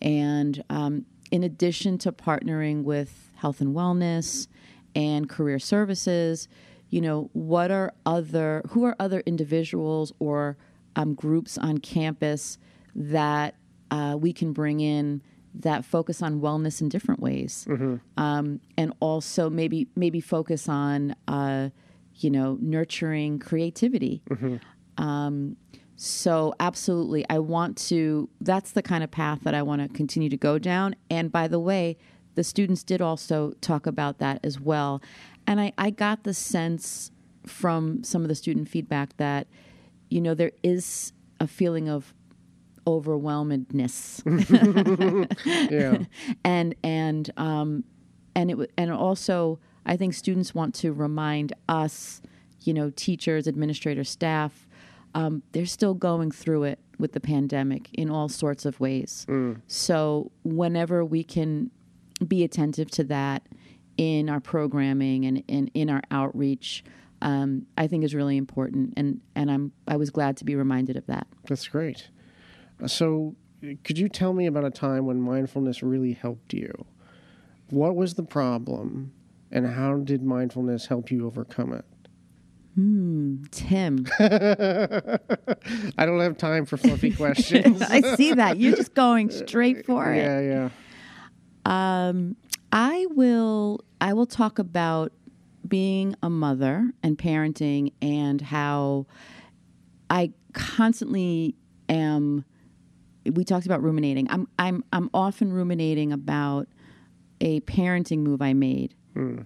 And 0.00 0.62
um, 0.70 1.04
in 1.30 1.42
addition 1.42 1.98
to 1.98 2.12
partnering 2.12 2.84
with 2.84 3.30
health 3.36 3.60
and 3.60 3.74
wellness 3.74 4.46
and 4.94 5.28
career 5.28 5.58
services, 5.58 6.48
you 6.90 7.00
know, 7.00 7.30
what 7.32 7.70
are 7.70 7.92
other, 8.06 8.62
who 8.70 8.84
are 8.84 8.96
other 8.98 9.22
individuals 9.26 10.12
or 10.18 10.56
um, 10.96 11.14
groups 11.14 11.58
on 11.58 11.78
campus 11.78 12.58
that 12.94 13.54
uh, 13.90 14.16
we 14.18 14.32
can 14.32 14.52
bring 14.52 14.80
in 14.80 15.22
that 15.54 15.84
focus 15.84 16.22
on 16.22 16.40
wellness 16.40 16.80
in 16.80 16.88
different 16.88 17.20
ways, 17.20 17.66
um, 18.16 18.60
and 18.76 18.92
also 19.00 19.48
maybe 19.50 19.88
maybe 19.96 20.20
focus 20.20 20.68
on 20.68 21.14
uh, 21.26 21.70
you 22.16 22.30
know 22.30 22.58
nurturing 22.60 23.38
creativity. 23.38 24.22
Um, 24.98 25.56
so 25.96 26.54
absolutely, 26.60 27.24
I 27.28 27.38
want 27.40 27.76
to. 27.88 28.28
That's 28.40 28.72
the 28.72 28.82
kind 28.82 29.02
of 29.02 29.10
path 29.10 29.40
that 29.44 29.54
I 29.54 29.62
want 29.62 29.82
to 29.82 29.88
continue 29.88 30.28
to 30.28 30.36
go 30.36 30.58
down. 30.58 30.94
And 31.10 31.32
by 31.32 31.48
the 31.48 31.58
way, 31.58 31.96
the 32.34 32.44
students 32.44 32.84
did 32.84 33.00
also 33.00 33.52
talk 33.60 33.86
about 33.86 34.18
that 34.18 34.38
as 34.44 34.60
well. 34.60 35.02
And 35.46 35.60
I, 35.60 35.72
I 35.78 35.90
got 35.90 36.22
the 36.24 36.34
sense 36.34 37.10
from 37.46 38.04
some 38.04 38.22
of 38.22 38.28
the 38.28 38.34
student 38.34 38.68
feedback 38.68 39.16
that 39.16 39.48
you 40.10 40.20
know 40.20 40.34
there 40.34 40.52
is 40.62 41.12
a 41.40 41.46
feeling 41.46 41.88
of 41.88 42.14
overwhelmedness 42.88 44.22
Yeah. 45.44 45.98
and 46.44 46.74
and 46.82 47.30
um, 47.36 47.84
and 48.34 48.50
it 48.50 48.54
w- 48.54 48.70
and 48.76 48.90
also 48.90 49.58
I 49.86 49.96
think 49.96 50.14
students 50.14 50.54
want 50.54 50.74
to 50.76 50.92
remind 50.92 51.52
us, 51.68 52.20
you 52.62 52.74
know, 52.74 52.90
teachers, 52.96 53.46
administrators, 53.46 54.08
staff, 54.10 54.66
um, 55.14 55.42
they're 55.52 55.66
still 55.66 55.94
going 55.94 56.30
through 56.30 56.64
it 56.64 56.78
with 56.98 57.12
the 57.12 57.20
pandemic 57.20 57.88
in 57.94 58.10
all 58.10 58.28
sorts 58.28 58.64
of 58.66 58.80
ways. 58.80 59.24
So 59.66 60.30
whenever 60.44 61.04
we 61.04 61.22
can 61.24 61.70
be 62.26 62.42
attentive 62.42 62.90
to 62.92 63.04
that 63.04 63.42
in 63.96 64.28
our 64.28 64.40
programming 64.40 65.24
and, 65.24 65.42
and 65.48 65.70
in 65.74 65.88
our 65.90 66.02
outreach. 66.10 66.84
Um, 67.20 67.66
I 67.76 67.88
think 67.88 68.04
is 68.04 68.14
really 68.14 68.36
important, 68.36 68.94
and, 68.96 69.20
and 69.34 69.50
I'm 69.50 69.72
I 69.88 69.96
was 69.96 70.10
glad 70.10 70.36
to 70.36 70.44
be 70.44 70.54
reminded 70.54 70.96
of 70.96 71.04
that. 71.06 71.26
That's 71.48 71.66
great. 71.66 72.10
So, 72.86 73.34
could 73.84 73.98
you 73.98 74.08
tell 74.08 74.32
me 74.32 74.46
about 74.46 74.64
a 74.64 74.70
time 74.70 75.06
when 75.06 75.20
mindfulness 75.20 75.82
really 75.82 76.12
helped 76.12 76.54
you? 76.54 76.72
What 77.70 77.96
was 77.96 78.14
the 78.14 78.22
problem, 78.22 79.12
and 79.50 79.66
how 79.66 79.96
did 79.96 80.22
mindfulness 80.22 80.86
help 80.86 81.10
you 81.10 81.26
overcome 81.26 81.72
it? 81.72 81.84
Hmm, 82.76 83.42
Tim, 83.50 84.06
I 84.20 85.18
don't 86.06 86.20
have 86.20 86.38
time 86.38 86.64
for 86.64 86.76
fluffy 86.76 87.10
questions. 87.16 87.82
I 87.82 88.14
see 88.14 88.34
that 88.34 88.58
you're 88.58 88.76
just 88.76 88.94
going 88.94 89.30
straight 89.30 89.84
for 89.84 90.12
it. 90.12 90.18
yeah, 90.18 90.40
yeah. 90.40 90.70
Um, 92.08 92.36
I 92.72 93.06
will. 93.10 93.80
I 94.00 94.12
will 94.12 94.26
talk 94.26 94.60
about 94.60 95.12
being 95.66 96.14
a 96.22 96.30
mother 96.30 96.92
and 97.02 97.18
parenting, 97.18 97.92
and 98.00 98.40
how 98.40 99.06
I 100.08 100.32
constantly 100.52 101.56
am. 101.88 102.44
We 103.30 103.44
talked 103.44 103.66
about 103.66 103.82
ruminating. 103.82 104.28
I'm. 104.30 104.48
I'm. 104.58 104.84
I'm 104.92 105.10
often 105.14 105.52
ruminating 105.52 106.12
about 106.12 106.68
a 107.40 107.60
parenting 107.60 108.18
move 108.20 108.42
I 108.42 108.52
made, 108.52 108.94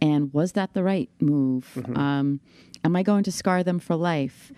and 0.00 0.32
was 0.32 0.52
that 0.52 0.74
the 0.74 0.82
right 0.82 1.10
move? 1.20 1.66
Um, 1.96 2.40
am 2.84 2.96
I 2.96 3.02
going 3.02 3.24
to 3.24 3.32
scar 3.32 3.62
them 3.62 3.78
for 3.78 3.96
life? 3.96 4.52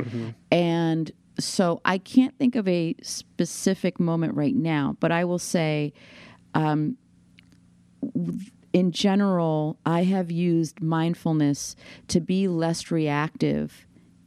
And 0.50 1.10
so 1.38 1.80
I 1.84 1.98
can't 1.98 2.36
think 2.38 2.54
of 2.56 2.66
a 2.68 2.94
specific 3.02 3.98
moment 3.98 4.34
right 4.34 4.54
now, 4.54 4.96
but 5.00 5.10
I 5.12 5.24
will 5.24 5.38
say 5.40 5.92
in 8.72 8.90
general, 8.90 9.78
I 9.86 10.04
have 10.04 10.30
used 10.30 10.80
mindfulness 10.82 11.76
to 12.08 12.20
be 12.20 12.48
less 12.48 12.90
reactive 12.90 13.86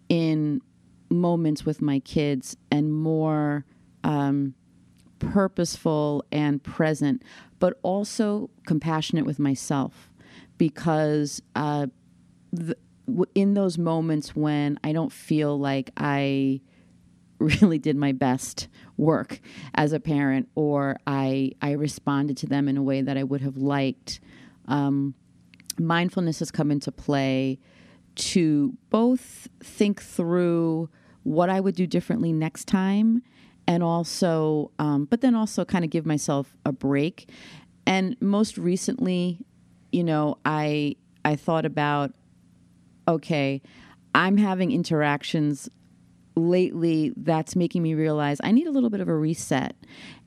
in 0.09 0.61
moments 1.09 1.65
with 1.65 1.81
my 1.81 1.99
kids 1.99 2.55
and 2.71 2.93
more 2.93 3.65
um, 4.03 4.53
purposeful 5.19 6.25
and 6.31 6.63
present, 6.63 7.23
but 7.59 7.79
also 7.83 8.49
compassionate 8.65 9.25
with 9.25 9.39
myself 9.39 10.09
because 10.57 11.41
uh, 11.55 11.87
th- 12.55 12.77
w- 13.05 13.25
in 13.35 13.53
those 13.53 13.77
moments 13.77 14.35
when 14.35 14.79
I 14.83 14.91
don't 14.91 15.11
feel 15.11 15.57
like 15.59 15.91
I 15.97 16.61
really 17.39 17.77
did 17.77 17.95
my 17.95 18.11
best 18.11 18.67
work 18.97 19.39
as 19.75 19.93
a 19.93 19.99
parent 19.99 20.49
or 20.55 20.97
I 21.05 21.51
I 21.61 21.71
responded 21.73 22.37
to 22.37 22.47
them 22.47 22.67
in 22.67 22.77
a 22.77 22.83
way 22.83 23.01
that 23.01 23.17
I 23.17 23.23
would 23.23 23.41
have 23.41 23.57
liked. 23.57 24.19
Um, 24.67 25.13
mindfulness 25.79 26.39
has 26.39 26.49
come 26.49 26.71
into 26.71 26.91
play 26.91 27.59
to 28.15 28.75
both 28.89 29.47
think 29.63 30.01
through 30.01 30.89
what 31.21 31.49
I 31.49 31.59
would 31.59 31.75
do 31.75 31.85
differently 31.85 32.33
next 32.33 32.65
time 32.65 33.21
and 33.67 33.83
also 33.83 34.71
um, 34.79 35.05
but 35.05 35.21
then 35.21 35.35
also 35.35 35.65
kind 35.65 35.83
of 35.83 35.91
give 35.91 36.05
myself 36.05 36.55
a 36.65 36.71
break 36.71 37.29
and 37.85 38.15
most 38.21 38.57
recently 38.57 39.39
you 39.91 40.03
know 40.03 40.37
I 40.45 40.95
I 41.25 41.35
thought 41.35 41.65
about 41.65 42.13
okay 43.07 43.61
I'm 44.15 44.37
having 44.37 44.71
interactions 44.71 45.69
lately 46.37 47.13
that's 47.17 47.55
making 47.55 47.83
me 47.83 47.93
realize 47.93 48.39
I 48.43 48.51
need 48.51 48.67
a 48.67 48.71
little 48.71 48.89
bit 48.89 49.01
of 49.01 49.07
a 49.07 49.15
reset. 49.15 49.75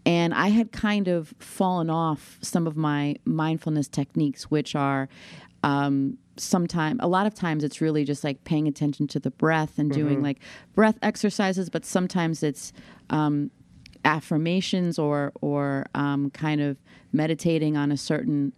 And 0.05 0.35
I 0.35 0.49
had 0.49 0.73
kind 0.73 1.09
of 1.09 1.35
fallen 1.39 1.91
off 1.91 2.39
some 2.43 2.67
of 2.67 2.77
my 2.77 3.17
mindfulness 3.25 3.89
techniques, 3.89 4.45
which 4.45 4.75
are 4.75 5.09
um, 5.63 6.19
sometime 6.37 6.99
a 7.01 7.09
lot 7.09 7.27
of 7.27 7.35
times 7.35 7.65
it's 7.65 7.81
really 7.81 8.05
just 8.05 8.25
like 8.25 8.45
paying 8.45 8.67
attention 8.67 9.07
to 9.09 9.21
the 9.21 9.31
breath 9.31 9.79
and 9.79 9.91
doing 9.91 10.23
like 10.23 10.39
breath 10.75 10.99
exercises, 11.03 11.69
but 11.69 11.85
sometimes 11.85 12.43
it's 12.43 12.73
um, 13.11 13.51
affirmations 14.05 14.99
or 14.99 15.33
or 15.41 15.87
um, 15.95 16.31
kind 16.31 16.61
of 16.61 16.79
meditating 17.13 17.77
on 17.77 17.93
a 17.93 17.97
certain 17.97 18.53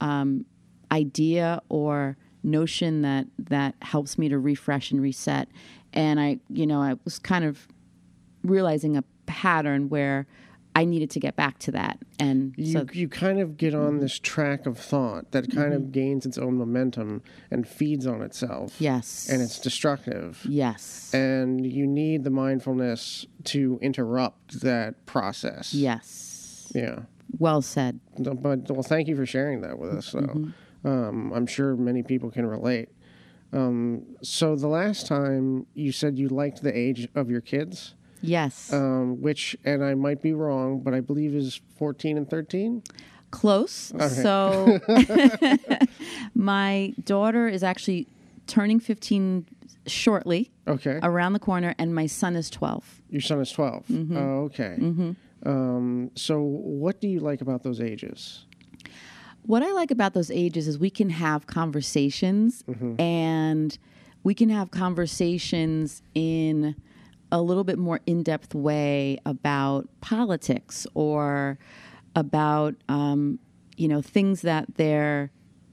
um, 0.00 0.44
idea 0.90 1.60
or 1.68 2.16
notion 2.42 3.02
that 3.02 3.26
that 3.38 3.74
helps 3.82 4.18
me 4.18 4.28
to 4.28 4.38
refresh 4.38 4.90
and 4.90 5.00
reset. 5.00 5.48
And 5.92 6.20
i 6.20 6.38
you 6.50 6.66
know 6.66 6.82
i 6.82 6.96
was 7.04 7.18
kind 7.18 7.44
of 7.44 7.66
realizing 8.44 8.96
a 8.96 9.04
pattern 9.26 9.88
where 9.88 10.26
i 10.80 10.84
needed 10.92 11.10
to 11.10 11.20
get 11.26 11.34
back 11.36 11.58
to 11.66 11.70
that 11.72 11.98
and 12.20 12.54
You, 12.56 12.72
so 12.74 12.86
you 12.92 13.08
kind 13.08 13.38
of 13.44 13.56
get 13.64 13.74
on 13.74 13.92
this 14.04 14.18
track 14.32 14.60
of 14.70 14.76
thought 14.92 15.24
that 15.34 15.44
kind 15.58 15.72
Mm-hmm. 15.72 15.88
of 15.88 15.92
gains 15.92 16.22
its 16.26 16.38
own 16.38 16.54
momentum 16.64 17.10
and 17.50 17.60
feeds 17.78 18.06
on 18.06 18.22
itself. 18.28 18.68
yes 18.80 19.28
And 19.30 19.38
it's 19.44 19.58
destructive. 19.58 20.30
yes 20.48 21.12
And 21.14 21.50
you 21.78 21.86
need 21.86 22.18
the 22.24 22.30
mindfulness 22.44 23.26
to 23.52 23.78
interrupt 23.82 24.60
that 24.60 24.90
process. 25.14 25.74
yes 25.74 26.70
Yeah. 26.74 26.98
well 27.38 27.62
said 27.62 28.00
But 28.18 28.70
well, 28.70 28.82
thank 28.94 29.08
you 29.08 29.16
for 29.16 29.26
sharing 29.26 29.58
that 29.62 29.76
with 29.78 29.90
us. 29.98 30.12
Though 30.12 30.36
um, 30.84 31.32
I'm 31.36 31.46
sure 31.46 31.76
many 31.76 32.02
people 32.12 32.30
can 32.30 32.46
relate. 32.46 32.88
Um, 33.52 34.04
so 34.22 34.54
the 34.56 34.68
last 34.68 35.06
time 35.06 35.66
you 35.74 35.90
said 35.92 36.18
you 36.18 36.28
liked 36.28 36.62
the 36.62 36.76
age 36.86 37.08
of 37.14 37.30
your 37.30 37.40
kids, 37.40 37.94
yes 38.20 38.72
um, 38.72 39.20
which, 39.20 39.56
and 39.64 39.82
I 39.84 39.94
might 39.94 40.20
be 40.22 40.32
wrong, 40.32 40.80
but 40.80 40.92
I 40.94 41.00
believe 41.00 41.34
is 41.34 41.60
14 41.78 42.16
and 42.16 42.28
13. 42.28 42.82
close 43.30 43.92
so 44.22 44.78
my 46.34 46.94
daughter 47.04 47.48
is 47.48 47.62
actually 47.62 48.06
turning 48.46 48.80
15 48.80 49.46
shortly 49.86 50.50
Okay. 50.66 50.98
around 51.02 51.32
the 51.32 51.38
corner 51.38 51.74
and 51.78 51.94
my 51.94 52.06
son 52.06 52.36
is 52.36 52.50
12 52.50 53.02
Your 53.10 53.20
son 53.22 53.40
is 53.40 53.50
12. 53.52 53.86
Mm-hmm. 53.88 54.16
Oh, 54.16 54.44
okay. 54.44 54.76
Um, 55.46 56.10
so 56.14 56.42
what 56.42 57.00
do 57.00 57.08
you 57.08 57.20
like 57.20 57.40
about 57.40 57.62
those 57.62 57.80
ages? 57.80 58.44
What 59.46 59.62
I 59.62 59.72
like 59.72 59.90
about 59.90 60.12
those 60.12 60.30
ages 60.30 60.68
is 60.68 60.78
we 60.78 60.90
can 60.90 61.08
have 61.10 61.46
conversations 61.46 62.64
and 62.98 63.78
we 64.24 64.34
can 64.34 64.50
have 64.50 64.70
conversations 64.70 66.02
in 66.14 66.74
a 67.30 67.40
little 67.42 67.64
bit 67.64 67.78
more 67.78 68.00
in 68.06 68.22
depth 68.22 68.54
way 68.54 69.18
about 69.26 69.88
politics 70.00 70.86
or 70.94 71.58
about, 72.16 72.74
um, 72.88 73.38
you 73.76 73.88
know, 73.88 74.00
things 74.00 74.42
that 74.42 74.76
they're 74.76 75.30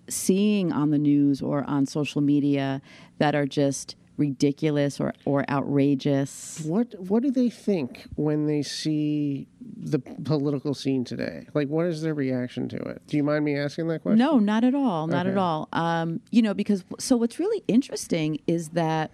seeing 0.08 0.72
on 0.72 0.92
the 0.92 1.00
news 1.00 1.42
or 1.42 1.64
on 1.68 1.86
social 1.86 2.22
media 2.22 2.82
that 3.18 3.34
are 3.36 3.46
just 3.46 3.96
ridiculous 4.18 5.00
or, 5.00 5.14
or 5.26 5.44
outrageous. 5.50 6.62
What 6.66 6.96
What 7.00 7.24
do 7.24 7.32
they 7.32 7.50
think 7.50 8.06
when 8.16 8.46
they 8.46 8.62
see 8.62 9.48
the 9.60 10.00
political 10.00 10.74
scene 10.74 11.04
today? 11.04 11.48
Like, 11.54 11.68
what 11.68 11.88
is 11.88 12.02
their 12.02 12.14
reaction 12.14 12.70
to 12.70 12.78
it? 12.78 13.02
Do 13.08 13.18
you 13.18 13.24
mind 13.24 13.44
me 13.44 13.58
asking 13.58 13.88
that 13.90 14.04
question? 14.04 14.20
No, 14.20 14.40
not 14.40 14.64
at 14.64 14.76
all. 14.76 15.08
Not 15.08 15.28
at 15.28 15.38
all. 15.38 15.68
Um, 15.74 16.22
you 16.32 16.42
know, 16.42 16.54
because 16.54 16.86
so 17.00 17.18
what's 17.18 17.40
really 17.40 17.64
interesting 17.68 18.40
is 18.48 18.70
that 18.70 19.12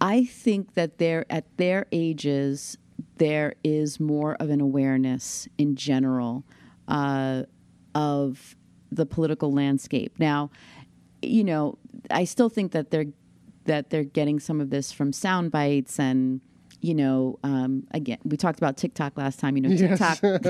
I 0.00 0.24
think 0.24 0.74
that 0.74 0.98
they're 0.98 1.24
at 1.30 1.44
their 1.56 1.86
ages, 1.92 2.76
there 3.18 3.54
is 3.64 3.98
more 3.98 4.34
of 4.36 4.50
an 4.50 4.60
awareness 4.60 5.48
in 5.58 5.74
general 5.76 6.44
uh, 6.88 7.44
of 7.94 8.56
the 8.92 9.06
political 9.06 9.52
landscape. 9.52 10.18
Now, 10.18 10.50
you 11.22 11.44
know, 11.44 11.78
I 12.10 12.24
still 12.24 12.48
think 12.48 12.72
that 12.72 12.90
they're 12.90 13.06
that 13.64 13.90
they're 13.90 14.04
getting 14.04 14.38
some 14.38 14.60
of 14.60 14.70
this 14.70 14.92
from 14.92 15.12
sound 15.12 15.50
bites 15.50 15.98
and 15.98 16.40
you 16.82 16.94
know, 16.94 17.38
um, 17.42 17.84
again, 17.92 18.18
we 18.24 18.36
talked 18.36 18.58
about 18.58 18.76
TikTok 18.76 19.16
last 19.16 19.40
time. 19.40 19.56
You 19.56 19.62
know, 19.62 19.68
Yes. 19.70 19.98
TikTok 19.98 20.18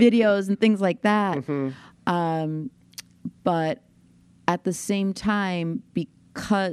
videos 0.00 0.48
and 0.48 0.60
things 0.60 0.80
like 0.80 1.02
that. 1.02 1.48
Um, 2.06 2.70
but 3.44 3.82
at 4.48 4.64
the 4.64 4.72
same 4.72 5.14
time, 5.14 5.82
because 5.94 6.12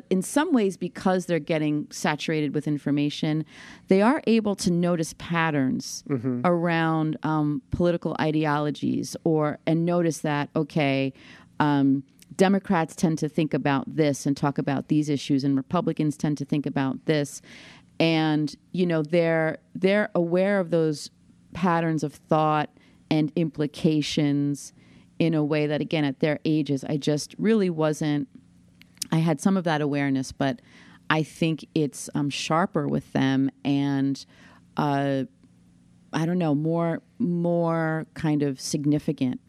in 0.09 0.21
some 0.21 0.53
ways, 0.53 0.77
because 0.77 1.25
they're 1.25 1.39
getting 1.39 1.87
saturated 1.91 2.53
with 2.53 2.67
information, 2.67 3.45
they 3.87 4.01
are 4.01 4.21
able 4.27 4.55
to 4.55 4.71
notice 4.71 5.13
patterns 5.17 6.03
around 6.45 7.17
um, 7.23 7.61
political 7.71 8.15
ideologies, 8.19 9.15
or 9.23 9.59
and 9.65 9.85
notice 9.85 10.19
that 10.19 10.49
okay. 10.55 11.13
Um, 11.59 12.03
Democrats 12.35 12.95
tend 12.95 13.17
to 13.19 13.29
think 13.29 13.53
about 13.53 13.85
this 13.95 14.25
and 14.25 14.35
talk 14.35 14.57
about 14.57 14.87
these 14.89 15.07
issues, 15.09 15.43
and 15.43 15.55
Republicans 15.55 16.17
tend 16.17 16.37
to 16.39 16.45
think 16.45 16.65
about 16.65 17.05
this, 17.05 17.41
and 17.99 18.55
you 18.71 18.85
know 18.85 19.01
they're 19.01 19.57
they're 19.73 20.09
aware 20.15 20.59
of 20.59 20.69
those 20.69 21.09
patterns 21.53 22.03
of 22.03 22.13
thought 22.13 22.69
and 23.09 23.31
implications 23.35 24.73
in 25.19 25.33
a 25.33 25.43
way 25.43 25.65
that 25.67 25.79
again 25.79 26.03
at 26.03 26.19
their 26.19 26.39
ages 26.43 26.83
I 26.83 26.97
just 26.97 27.35
really 27.37 27.69
wasn't 27.69 28.27
I 29.15 29.19
had 29.19 29.39
some 29.41 29.57
of 29.57 29.63
that 29.63 29.81
awareness 29.81 30.31
but 30.31 30.61
I 31.09 31.23
think 31.23 31.65
it's 31.75 32.09
um, 32.15 32.29
sharper 32.29 32.87
with 32.87 33.11
them 33.13 33.51
and 33.63 34.25
uh, 34.77 35.23
I 36.13 36.25
don't 36.25 36.37
know 36.39 36.55
more 36.55 37.01
more 37.19 38.05
kind 38.13 38.41
of 38.43 38.59
significant. 38.59 39.39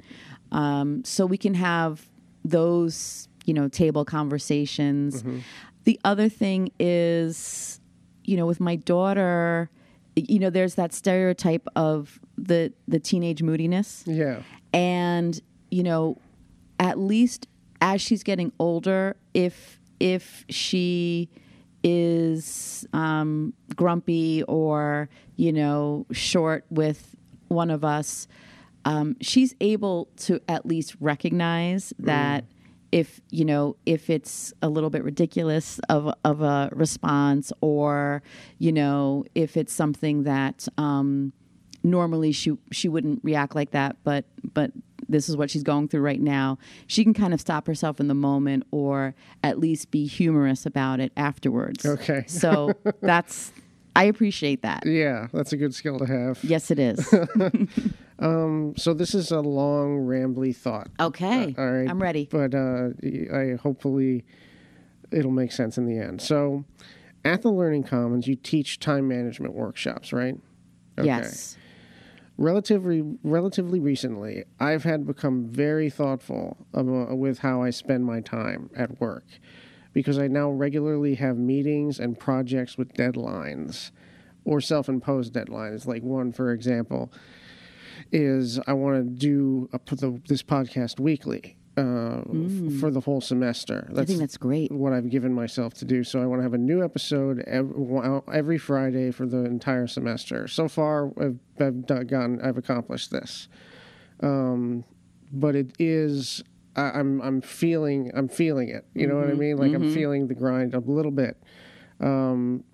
Um, 0.52 1.04
so 1.04 1.26
we 1.26 1.38
can 1.38 1.54
have 1.54 2.06
those 2.44 3.28
you 3.44 3.54
know 3.54 3.68
table 3.68 4.04
conversations. 4.04 5.24
The 5.84 5.98
other 6.04 6.28
thing 6.28 6.70
is 6.78 7.80
you 8.24 8.36
know 8.36 8.46
with 8.46 8.60
my 8.60 8.76
daughter 8.76 9.70
you 10.16 10.38
know 10.38 10.50
there's 10.50 10.74
that 10.74 10.92
stereotype 10.92 11.66
of 11.76 12.18
the 12.36 12.72
the 12.88 12.98
teenage 12.98 13.42
moodiness. 13.42 14.02
Yeah. 14.06 14.42
and 14.72 15.40
you 15.70 15.82
know 15.82 16.18
at 16.78 16.98
least 16.98 17.48
as 17.80 18.00
she's 18.00 18.22
getting 18.22 18.52
older 18.58 19.16
if 19.34 19.80
if 20.00 20.44
she 20.48 21.28
is 21.82 22.86
um, 22.92 23.52
grumpy 23.74 24.42
or 24.44 25.08
you 25.36 25.52
know 25.52 26.06
short 26.12 26.64
with 26.70 27.14
one 27.48 27.70
of 27.70 27.84
us 27.84 28.26
um, 28.84 29.16
she's 29.20 29.54
able 29.60 30.08
to 30.16 30.40
at 30.48 30.64
least 30.64 30.96
recognize 31.00 31.92
that 31.98 32.44
if 32.92 33.20
you 33.30 33.44
know 33.44 33.76
if 33.84 34.08
it's 34.08 34.52
a 34.62 34.68
little 34.68 34.90
bit 34.90 35.02
ridiculous 35.04 35.78
of 35.88 36.12
of 36.24 36.40
a 36.40 36.68
response 36.72 37.52
or 37.60 38.22
you 38.58 38.72
know 38.72 39.24
if 39.34 39.56
it's 39.56 39.72
something 39.72 40.22
that 40.22 40.66
um, 40.78 41.32
normally 41.86 42.32
she 42.32 42.56
she 42.72 42.88
wouldn't 42.88 43.20
react 43.24 43.54
like 43.54 43.70
that 43.70 43.96
but 44.04 44.24
but 44.52 44.72
this 45.08 45.28
is 45.28 45.36
what 45.36 45.48
she's 45.50 45.62
going 45.62 45.86
through 45.86 46.00
right 46.00 46.20
now 46.20 46.58
she 46.88 47.04
can 47.04 47.14
kind 47.14 47.32
of 47.32 47.40
stop 47.40 47.66
herself 47.66 48.00
in 48.00 48.08
the 48.08 48.14
moment 48.14 48.64
or 48.72 49.14
at 49.44 49.58
least 49.60 49.90
be 49.92 50.04
humorous 50.06 50.66
about 50.66 50.98
it 51.00 51.12
afterwards 51.16 51.86
Okay. 51.86 52.24
so 52.26 52.72
that's 53.02 53.52
i 53.94 54.02
appreciate 54.04 54.62
that 54.62 54.82
Yeah, 54.84 55.28
that's 55.32 55.52
a 55.52 55.56
good 55.56 55.74
skill 55.74 55.98
to 56.00 56.06
have. 56.06 56.42
yes 56.42 56.70
it 56.72 56.78
is 56.78 57.06
So 58.18 58.94
this 58.94 59.14
is 59.14 59.30
a 59.30 59.40
long, 59.40 59.98
rambly 59.98 60.54
thought. 60.56 60.88
okay 60.98 61.54
All 61.56 61.70
right. 61.70 61.88
i'm 61.88 62.00
ready 62.02 62.28
But 62.30 62.54
uh, 62.54 62.88
I 63.32 63.56
hopefully 63.62 64.24
it'll 65.12 65.30
make 65.30 65.52
sense 65.52 65.78
in 65.78 65.86
the 65.86 65.98
end. 65.98 66.20
So, 66.20 66.64
at 67.24 67.42
the 67.42 67.50
Learning 67.50 67.82
Commons, 67.84 68.26
you 68.26 68.34
teach 68.34 68.80
time 68.80 69.06
management 69.06 69.54
workshops, 69.54 70.12
right? 70.12 70.36
yes 71.02 71.56
Relatively, 72.38 73.02
relatively 73.22 73.80
recently, 73.80 74.44
I've 74.60 74.84
had 74.84 75.06
become 75.06 75.48
very 75.48 75.88
thoughtful 75.88 76.58
of, 76.74 76.88
uh, 76.88 77.14
with 77.14 77.38
how 77.38 77.62
I 77.62 77.70
spend 77.70 78.04
my 78.04 78.20
time 78.20 78.68
at 78.76 79.00
work, 79.00 79.24
because 79.94 80.18
I 80.18 80.26
now 80.28 80.50
regularly 80.50 81.14
have 81.14 81.38
meetings 81.38 81.98
and 81.98 82.18
projects 82.18 82.76
with 82.76 82.92
deadlines, 82.92 83.90
or 84.44 84.60
self-imposed 84.60 85.32
deadlines. 85.32 85.86
Like 85.86 86.02
one, 86.02 86.30
for 86.30 86.52
example, 86.52 87.10
is 88.12 88.60
I 88.66 88.74
want 88.74 88.96
to 88.96 89.02
do 89.02 89.70
a, 89.72 89.80
the, 89.94 90.20
this 90.28 90.42
podcast 90.42 91.00
weekly 91.00 91.56
uh, 91.76 92.20
f- 92.20 92.80
for 92.80 92.90
the 92.90 93.00
whole 93.00 93.20
semester. 93.20 93.86
i 93.92 94.04
think 94.04 94.18
that's 94.20 94.36
great 94.38 94.72
what 94.72 94.92
I've 94.94 95.10
given 95.10 95.32
myself 95.34 95.74
to 95.74 95.84
do. 95.84 96.02
So 96.04 96.22
I 96.22 96.26
want 96.26 96.38
to 96.40 96.42
have 96.42 96.54
a 96.54 96.58
new 96.58 96.82
episode 96.82 97.40
every, 97.46 97.74
every 98.32 98.58
Friday 98.58 99.10
for 99.10 99.26
the 99.26 99.44
entire 99.44 99.86
semester. 99.86 100.48
So 100.48 100.68
far, 100.68 101.12
I've, 101.20 101.38
I've 101.60 101.86
done, 101.86 102.06
gotten, 102.06 102.40
I've 102.40 102.56
accomplished 102.56 103.10
this. 103.10 103.48
Um, 104.20 104.84
but 105.32 105.54
it 105.54 105.72
is, 105.78 106.42
I, 106.76 106.90
I'm, 106.92 107.20
I'm 107.20 107.40
feeling, 107.42 108.10
I'm 108.14 108.28
feeling 108.28 108.68
it. 108.70 108.86
You 108.94 109.06
know 109.06 109.16
what 109.16 109.28
I 109.28 109.34
mean? 109.34 109.56
Like 109.58 109.72
I'm 109.74 109.92
feeling 109.92 110.28
the 110.28 110.34
grind 110.34 110.72
a 110.74 110.78
little 110.80 111.10
bit. 111.12 111.36
Um, 112.00 112.64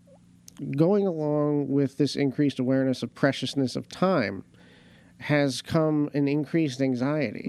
going 0.76 1.06
along 1.06 1.68
with 1.68 1.96
this 1.96 2.14
increased 2.14 2.58
awareness 2.60 3.02
of 3.02 3.12
preciousness 3.14 3.74
of 3.74 3.88
time 3.88 4.44
has 5.18 5.62
come 5.62 6.10
an 6.14 6.26
increased 6.28 6.80
anxiety 6.80 7.44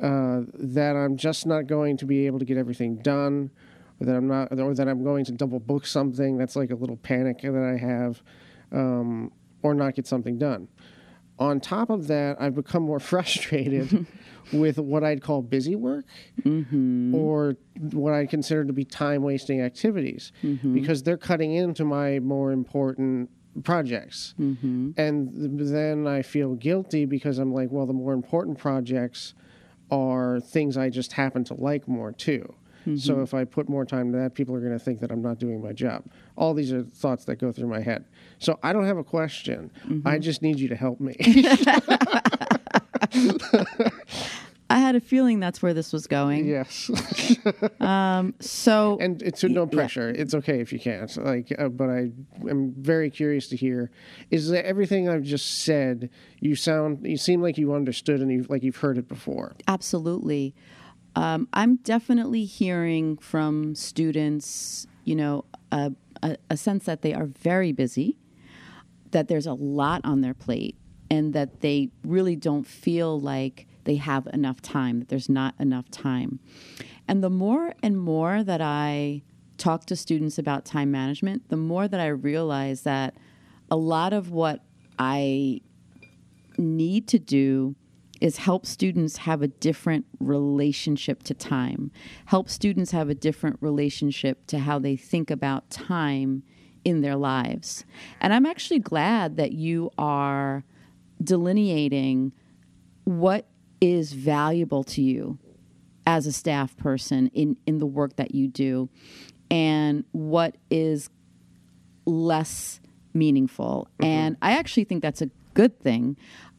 uh, 0.00 0.42
that 0.54 0.96
I'm 0.96 1.16
just 1.16 1.46
not 1.46 1.66
going 1.66 1.96
to 1.98 2.04
be 2.06 2.26
able 2.26 2.38
to 2.38 2.44
get 2.44 2.56
everything 2.56 2.96
done, 2.96 3.50
or 4.00 4.06
that 4.06 4.14
I'm 4.14 4.28
not, 4.28 4.58
or 4.58 4.74
that 4.74 4.88
I'm 4.88 5.02
going 5.02 5.24
to 5.26 5.32
double 5.32 5.58
book 5.60 5.86
something. 5.86 6.36
That's 6.36 6.56
like 6.56 6.70
a 6.70 6.74
little 6.74 6.96
panic 6.96 7.40
that 7.42 7.54
I 7.54 7.78
have, 7.78 8.22
um, 8.72 9.32
or 9.62 9.74
not 9.74 9.94
get 9.94 10.06
something 10.06 10.38
done. 10.38 10.68
On 11.38 11.60
top 11.60 11.90
of 11.90 12.06
that, 12.08 12.40
I've 12.40 12.54
become 12.54 12.82
more 12.82 12.98
frustrated 13.12 14.06
with 14.52 14.78
what 14.78 15.02
I'd 15.04 15.22
call 15.22 15.42
busy 15.42 15.76
work 15.76 16.04
or 17.14 17.56
what 17.92 18.12
I 18.14 18.26
consider 18.26 18.64
to 18.64 18.72
be 18.72 18.84
time 18.84 19.22
wasting 19.22 19.60
activities 19.60 20.30
because 20.74 21.02
they're 21.02 21.16
cutting 21.18 21.52
into 21.52 21.84
my 21.84 22.20
more 22.20 22.52
important 22.52 23.28
projects. 23.64 24.34
And 24.96 25.58
th- 25.58 25.70
then 25.70 26.06
I 26.06 26.22
feel 26.22 26.54
guilty 26.54 27.06
because 27.06 27.38
I'm 27.38 27.52
like, 27.52 27.70
well, 27.70 27.86
the 27.86 27.92
more 27.94 28.12
important 28.12 28.58
projects 28.58 29.34
are 29.90 30.40
things 30.40 30.76
I 30.76 30.90
just 30.90 31.12
happen 31.12 31.44
to 31.44 31.54
like 31.54 31.86
more 31.86 32.12
too. 32.12 32.54
So 32.94 33.14
mm-hmm. 33.14 33.22
if 33.22 33.34
I 33.34 33.42
put 33.42 33.68
more 33.68 33.84
time 33.84 34.12
to 34.12 34.18
that, 34.18 34.34
people 34.34 34.54
are 34.54 34.60
going 34.60 34.70
to 34.70 34.78
think 34.78 35.00
that 35.00 35.10
I'm 35.10 35.20
not 35.20 35.40
doing 35.40 35.60
my 35.60 35.72
job. 35.72 36.04
All 36.36 36.54
these 36.54 36.72
are 36.72 36.84
thoughts 36.84 37.24
that 37.24 37.34
go 37.34 37.50
through 37.50 37.66
my 37.66 37.80
head. 37.80 38.04
So 38.38 38.60
I 38.62 38.72
don't 38.72 38.86
have 38.86 38.96
a 38.96 39.02
question. 39.02 39.72
I 39.82 39.88
mm-hmm. 39.88 40.20
just 40.20 40.40
need 40.40 40.60
you 40.60 40.68
to 40.68 40.76
help 40.76 41.00
me. 41.00 41.16
i 44.68 44.78
had 44.78 44.94
a 44.94 45.00
feeling 45.00 45.40
that's 45.40 45.62
where 45.62 45.74
this 45.74 45.92
was 45.92 46.06
going 46.06 46.46
yes. 46.46 46.90
so 48.40 48.98
and 49.00 49.22
it's 49.22 49.42
no 49.56 49.64
yeah. 49.64 49.70
pressure. 49.70 50.08
It's 50.10 50.34
okay 50.34 50.60
if 50.60 50.72
you 50.72 50.78
can't. 50.78 51.14
Like, 51.16 51.52
uh, 51.58 51.68
but 51.68 51.88
I 51.88 52.10
am 52.48 52.74
very 52.76 53.10
curious 53.10 53.48
to 53.48 53.56
hear. 53.56 53.90
Is 54.30 54.50
that 54.50 54.66
everything 54.66 55.08
I've 55.08 55.22
just 55.22 55.64
said? 55.64 56.10
You 56.40 56.56
sound. 56.56 57.06
You 57.06 57.16
seem 57.16 57.42
like 57.42 57.58
you 57.58 57.74
understood 57.74 58.20
and 58.20 58.30
you 58.30 58.46
like 58.48 58.62
you've 58.62 58.76
heard 58.76 58.98
it 58.98 59.08
before. 59.08 59.54
Absolutely. 59.66 60.54
Um, 61.14 61.48
I'm 61.52 61.76
definitely 61.76 62.44
hearing 62.44 63.16
from 63.16 63.74
students, 63.74 64.86
you 65.04 65.16
know, 65.16 65.46
a, 65.72 65.92
a, 66.22 66.36
a 66.50 66.56
sense 66.56 66.84
that 66.84 67.00
they 67.00 67.14
are 67.14 67.24
very 67.24 67.72
busy, 67.72 68.18
that 69.12 69.28
there's 69.28 69.46
a 69.46 69.54
lot 69.54 70.02
on 70.04 70.20
their 70.20 70.34
plate, 70.34 70.76
and 71.10 71.32
that 71.32 71.62
they 71.62 71.88
really 72.04 72.36
don't 72.36 72.66
feel 72.66 73.18
like 73.18 73.66
they 73.86 73.96
have 73.96 74.26
enough 74.32 74.60
time, 74.60 74.98
that 74.98 75.08
there's 75.08 75.28
not 75.28 75.54
enough 75.58 75.90
time. 75.90 76.38
And 77.08 77.24
the 77.24 77.30
more 77.30 77.74
and 77.82 77.98
more 77.98 78.44
that 78.44 78.60
I 78.60 79.22
talk 79.56 79.86
to 79.86 79.96
students 79.96 80.38
about 80.38 80.64
time 80.64 80.90
management, 80.90 81.48
the 81.48 81.56
more 81.56 81.88
that 81.88 82.00
I 82.00 82.08
realize 82.08 82.82
that 82.82 83.16
a 83.70 83.76
lot 83.76 84.12
of 84.12 84.30
what 84.30 84.62
I 84.98 85.60
need 86.58 87.08
to 87.08 87.18
do 87.18 87.74
is 88.20 88.38
help 88.38 88.64
students 88.64 89.18
have 89.18 89.42
a 89.42 89.48
different 89.48 90.06
relationship 90.20 91.22
to 91.24 91.34
time, 91.34 91.90
help 92.26 92.48
students 92.48 92.90
have 92.90 93.08
a 93.08 93.14
different 93.14 93.58
relationship 93.60 94.46
to 94.46 94.58
how 94.58 94.78
they 94.78 94.96
think 94.96 95.30
about 95.30 95.68
time 95.70 96.42
in 96.84 97.00
their 97.00 97.16
lives. 97.16 97.84
And 98.20 98.32
I'm 98.32 98.46
actually 98.46 98.78
glad 98.78 99.36
that 99.36 99.52
you 99.52 99.90
are 99.98 100.64
delineating 101.22 102.32
what 103.04 103.48
is 103.80 104.12
valuable 104.12 104.84
to 104.84 105.02
you 105.02 105.38
as 106.06 106.26
a 106.26 106.32
staff 106.32 106.76
person 106.76 107.28
in, 107.28 107.56
in 107.66 107.78
the 107.78 107.86
work 107.86 108.16
that 108.16 108.34
you 108.34 108.48
do 108.48 108.88
and 109.50 110.04
what 110.12 110.56
is 110.70 111.10
less 112.04 112.80
meaningful. 113.12 113.88
Mm-hmm. 113.94 114.04
And 114.04 114.36
I 114.42 114.52
actually 114.52 114.84
think 114.84 115.02
that's 115.02 115.22
a 115.22 115.30
good 115.54 115.78
thing. 115.80 116.16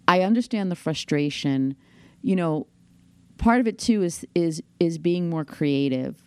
I 0.07 0.21
understand 0.21 0.71
the 0.71 0.75
frustration. 0.75 1.75
You 2.21 2.35
know, 2.35 2.67
part 3.37 3.59
of 3.59 3.67
it 3.67 3.77
too 3.77 4.03
is 4.03 4.25
is 4.35 4.61
is 4.79 4.97
being 4.97 5.29
more 5.29 5.45
creative. 5.45 6.23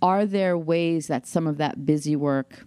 Are 0.00 0.26
there 0.26 0.58
ways 0.58 1.06
that 1.06 1.26
some 1.26 1.46
of 1.46 1.58
that 1.58 1.86
busy 1.86 2.16
work 2.16 2.66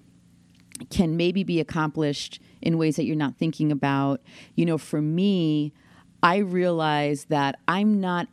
can 0.89 1.17
maybe 1.17 1.43
be 1.43 1.59
accomplished 1.59 2.41
in 2.61 2.77
ways 2.77 2.95
that 2.95 3.03
you're 3.05 3.15
not 3.15 3.37
thinking 3.37 3.71
about? 3.71 4.21
You 4.55 4.65
know, 4.65 4.77
for 4.77 5.01
me, 5.01 5.73
I 6.25 6.37
realize 6.37 7.25
that 7.25 7.59
I'm 7.67 8.01
not 8.01 8.27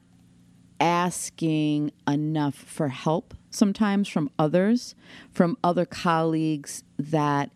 asking 0.81 1.93
enough 2.09 2.55
for 2.55 2.89
help 2.89 3.35
sometimes 3.51 4.09
from 4.09 4.31
others, 4.39 4.95
from 5.31 5.59
other 5.63 5.85
colleagues 5.85 6.85
that 6.99 7.51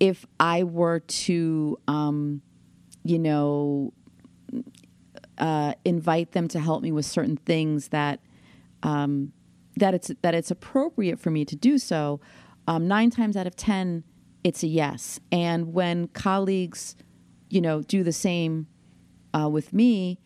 if 0.00 0.26
I 0.40 0.64
were 0.64 0.98
to, 0.98 1.78
um, 1.86 2.42
you 3.04 3.20
know, 3.20 3.92
uh, 5.38 5.74
invite 5.84 6.32
them 6.32 6.48
to 6.48 6.58
help 6.58 6.82
me 6.82 6.90
with 6.90 7.06
certain 7.06 7.36
things 7.36 7.88
that 7.88 8.18
um, 8.82 9.32
that 9.76 9.94
it's 9.94 10.10
that 10.22 10.34
it's 10.34 10.50
appropriate 10.50 11.20
for 11.20 11.30
me 11.30 11.44
to 11.44 11.54
do 11.54 11.78
so, 11.78 12.20
um, 12.66 12.88
nine 12.88 13.10
times 13.10 13.36
out 13.36 13.46
of 13.46 13.54
ten, 13.54 14.02
it's 14.42 14.64
a 14.64 14.66
yes. 14.66 15.20
And 15.30 15.72
when 15.72 16.08
colleagues, 16.08 16.96
you 17.48 17.60
know, 17.60 17.82
do 17.82 18.02
the 18.02 18.12
same 18.12 18.66
uh, 19.34 19.48
with 19.48 19.72
me, 19.72 20.18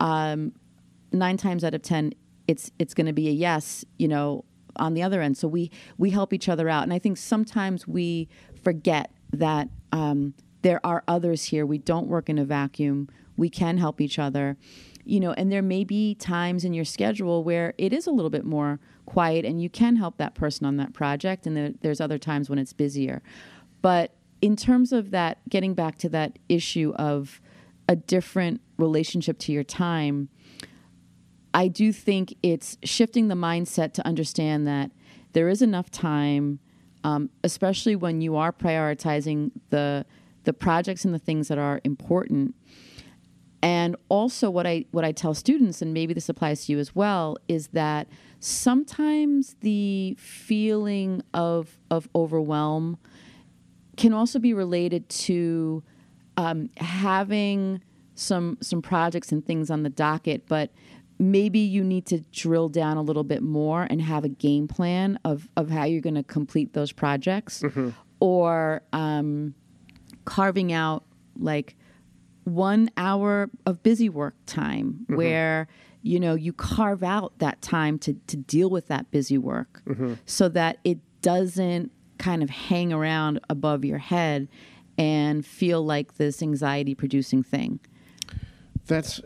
um, 0.00 0.52
nine 1.12 1.36
times 1.36 1.64
out 1.64 1.74
of 1.74 1.82
ten, 1.82 2.12
it's 2.48 2.70
it's 2.78 2.94
going 2.94 3.06
to 3.06 3.12
be 3.12 3.28
a 3.28 3.32
yes. 3.32 3.84
You 3.98 4.08
know, 4.08 4.44
on 4.76 4.94
the 4.94 5.02
other 5.02 5.20
end. 5.20 5.36
So 5.36 5.48
we 5.48 5.70
we 5.98 6.10
help 6.10 6.32
each 6.32 6.48
other 6.48 6.68
out, 6.68 6.82
and 6.82 6.92
I 6.92 6.98
think 6.98 7.16
sometimes 7.16 7.86
we 7.86 8.28
forget 8.62 9.10
that 9.32 9.68
um, 9.92 10.34
there 10.62 10.84
are 10.84 11.02
others 11.08 11.44
here. 11.44 11.66
We 11.66 11.78
don't 11.78 12.06
work 12.06 12.28
in 12.28 12.38
a 12.38 12.44
vacuum. 12.44 13.08
We 13.36 13.48
can 13.48 13.78
help 13.78 14.00
each 14.00 14.18
other, 14.18 14.56
you 15.04 15.20
know. 15.20 15.32
And 15.32 15.50
there 15.50 15.62
may 15.62 15.84
be 15.84 16.14
times 16.14 16.64
in 16.64 16.74
your 16.74 16.84
schedule 16.84 17.44
where 17.44 17.74
it 17.78 17.92
is 17.92 18.06
a 18.06 18.10
little 18.10 18.30
bit 18.30 18.44
more 18.44 18.78
quiet, 19.06 19.44
and 19.44 19.60
you 19.60 19.68
can 19.68 19.96
help 19.96 20.18
that 20.18 20.34
person 20.34 20.66
on 20.66 20.76
that 20.76 20.92
project. 20.92 21.46
And 21.46 21.56
there, 21.56 21.70
there's 21.80 22.00
other 22.00 22.18
times 22.18 22.48
when 22.48 22.58
it's 22.58 22.72
busier. 22.72 23.22
But 23.80 24.14
in 24.40 24.56
terms 24.56 24.92
of 24.92 25.10
that, 25.10 25.38
getting 25.48 25.74
back 25.74 25.98
to 25.98 26.08
that 26.10 26.38
issue 26.48 26.92
of 26.96 27.40
a 27.92 27.96
different 27.96 28.62
relationship 28.78 29.38
to 29.38 29.52
your 29.52 29.62
time, 29.62 30.30
I 31.52 31.68
do 31.68 31.92
think 31.92 32.34
it's 32.42 32.78
shifting 32.82 33.28
the 33.28 33.34
mindset 33.34 33.92
to 33.94 34.06
understand 34.06 34.66
that 34.66 34.90
there 35.34 35.50
is 35.50 35.60
enough 35.60 35.90
time, 35.90 36.58
um, 37.04 37.28
especially 37.44 37.94
when 37.94 38.22
you 38.22 38.34
are 38.36 38.50
prioritizing 38.50 39.50
the 39.68 40.06
the 40.44 40.54
projects 40.54 41.04
and 41.04 41.12
the 41.12 41.18
things 41.18 41.48
that 41.48 41.58
are 41.58 41.80
important. 41.84 42.54
And 43.62 43.94
also, 44.08 44.48
what 44.48 44.66
I 44.66 44.86
what 44.90 45.04
I 45.04 45.12
tell 45.12 45.34
students, 45.34 45.82
and 45.82 45.92
maybe 45.92 46.14
this 46.14 46.30
applies 46.30 46.64
to 46.64 46.72
you 46.72 46.78
as 46.78 46.94
well, 46.94 47.36
is 47.46 47.68
that 47.68 48.08
sometimes 48.40 49.56
the 49.60 50.16
feeling 50.18 51.22
of 51.34 51.78
of 51.90 52.08
overwhelm 52.14 52.96
can 53.98 54.14
also 54.14 54.38
be 54.38 54.54
related 54.54 55.10
to 55.10 55.82
um, 56.36 56.70
having 56.78 57.82
some 58.14 58.58
some 58.60 58.82
projects 58.82 59.32
and 59.32 59.44
things 59.44 59.70
on 59.70 59.82
the 59.82 59.90
docket, 59.90 60.46
but 60.46 60.70
maybe 61.18 61.60
you 61.60 61.84
need 61.84 62.06
to 62.06 62.20
drill 62.32 62.68
down 62.68 62.96
a 62.96 63.02
little 63.02 63.24
bit 63.24 63.42
more 63.42 63.86
and 63.88 64.02
have 64.02 64.24
a 64.24 64.28
game 64.28 64.66
plan 64.66 65.18
of, 65.24 65.48
of 65.56 65.70
how 65.70 65.84
you're 65.84 66.00
going 66.00 66.16
to 66.16 66.22
complete 66.22 66.72
those 66.72 66.90
projects 66.90 67.62
mm-hmm. 67.62 67.90
or 68.20 68.82
um, 68.92 69.54
carving 70.24 70.72
out 70.72 71.04
like 71.38 71.76
one 72.44 72.90
hour 72.96 73.48
of 73.66 73.82
busy 73.82 74.08
work 74.08 74.34
time 74.46 74.92
mm-hmm. 75.04 75.16
where 75.16 75.68
you 76.02 76.18
know 76.18 76.34
you 76.34 76.52
carve 76.52 77.04
out 77.04 77.32
that 77.38 77.62
time 77.62 77.98
to, 77.98 78.14
to 78.26 78.36
deal 78.36 78.68
with 78.68 78.88
that 78.88 79.10
busy 79.12 79.38
work 79.38 79.80
mm-hmm. 79.86 80.14
so 80.26 80.48
that 80.48 80.78
it 80.82 80.98
doesn't 81.20 81.92
kind 82.18 82.42
of 82.42 82.50
hang 82.50 82.92
around 82.92 83.38
above 83.48 83.84
your 83.84 83.98
head 83.98 84.48
and 84.98 85.44
feel 85.44 85.84
like 85.84 86.14
this 86.14 86.42
anxiety 86.42 86.94
producing 86.94 87.42
thing 87.42 87.80
that's 88.86 89.20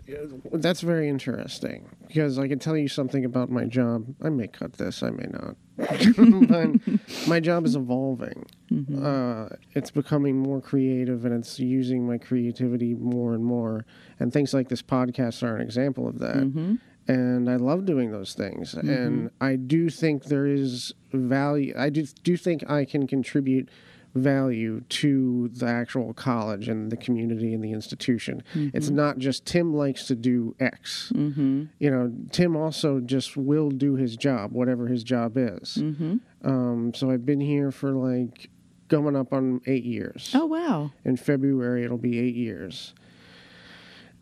that's 0.52 0.80
very 0.80 1.08
interesting 1.08 1.88
because 2.06 2.38
I 2.38 2.46
can 2.48 2.58
tell 2.58 2.76
you 2.76 2.88
something 2.88 3.24
about 3.24 3.50
my 3.50 3.64
job. 3.64 4.04
I 4.22 4.28
may 4.28 4.48
cut 4.48 4.74
this, 4.74 5.02
I 5.02 5.10
may 5.10 5.26
not, 5.30 5.56
but 5.76 7.26
my 7.26 7.40
job 7.40 7.64
is 7.64 7.74
evolving. 7.74 8.44
Mm-hmm. 8.70 9.04
Uh, 9.04 9.56
it's 9.74 9.90
becoming 9.90 10.36
more 10.36 10.60
creative, 10.60 11.24
and 11.24 11.34
it's 11.34 11.58
using 11.58 12.06
my 12.06 12.18
creativity 12.18 12.94
more 12.94 13.32
and 13.32 13.44
more. 13.44 13.86
And 14.20 14.32
things 14.32 14.52
like 14.52 14.68
this 14.68 14.82
podcast 14.82 15.42
are 15.42 15.56
an 15.56 15.62
example 15.62 16.06
of 16.06 16.18
that. 16.18 16.36
Mm-hmm. 16.36 16.74
And 17.08 17.48
I 17.48 17.56
love 17.56 17.86
doing 17.86 18.10
those 18.10 18.34
things, 18.34 18.74
mm-hmm. 18.74 18.90
and 18.90 19.30
I 19.40 19.56
do 19.56 19.88
think 19.88 20.24
there 20.24 20.46
is 20.46 20.92
value. 21.12 21.72
I 21.78 21.88
do 21.88 22.04
do 22.24 22.36
think 22.36 22.68
I 22.68 22.84
can 22.84 23.06
contribute 23.06 23.70
value 24.16 24.80
to 24.88 25.48
the 25.48 25.66
actual 25.66 26.12
college 26.14 26.68
and 26.68 26.90
the 26.90 26.96
community 26.96 27.54
and 27.54 27.62
the 27.62 27.72
institution. 27.72 28.42
Mm-hmm. 28.54 28.76
It's 28.76 28.90
not 28.90 29.18
just 29.18 29.44
Tim 29.44 29.74
likes 29.74 30.06
to 30.06 30.14
do 30.14 30.54
X. 30.58 31.12
Mm-hmm. 31.14 31.64
You 31.78 31.90
know, 31.90 32.12
Tim 32.32 32.56
also 32.56 33.00
just 33.00 33.36
will 33.36 33.70
do 33.70 33.94
his 33.94 34.16
job, 34.16 34.52
whatever 34.52 34.88
his 34.88 35.04
job 35.04 35.36
is. 35.36 35.76
Mm-hmm. 35.76 36.16
Um, 36.44 36.92
so 36.94 37.10
I've 37.10 37.26
been 37.26 37.40
here 37.40 37.70
for 37.70 37.92
like 37.92 38.50
going 38.88 39.16
up 39.16 39.32
on 39.32 39.60
eight 39.66 39.84
years. 39.84 40.32
Oh, 40.34 40.46
wow. 40.46 40.92
In 41.04 41.16
February, 41.16 41.84
it'll 41.84 41.98
be 41.98 42.18
eight 42.18 42.36
years. 42.36 42.94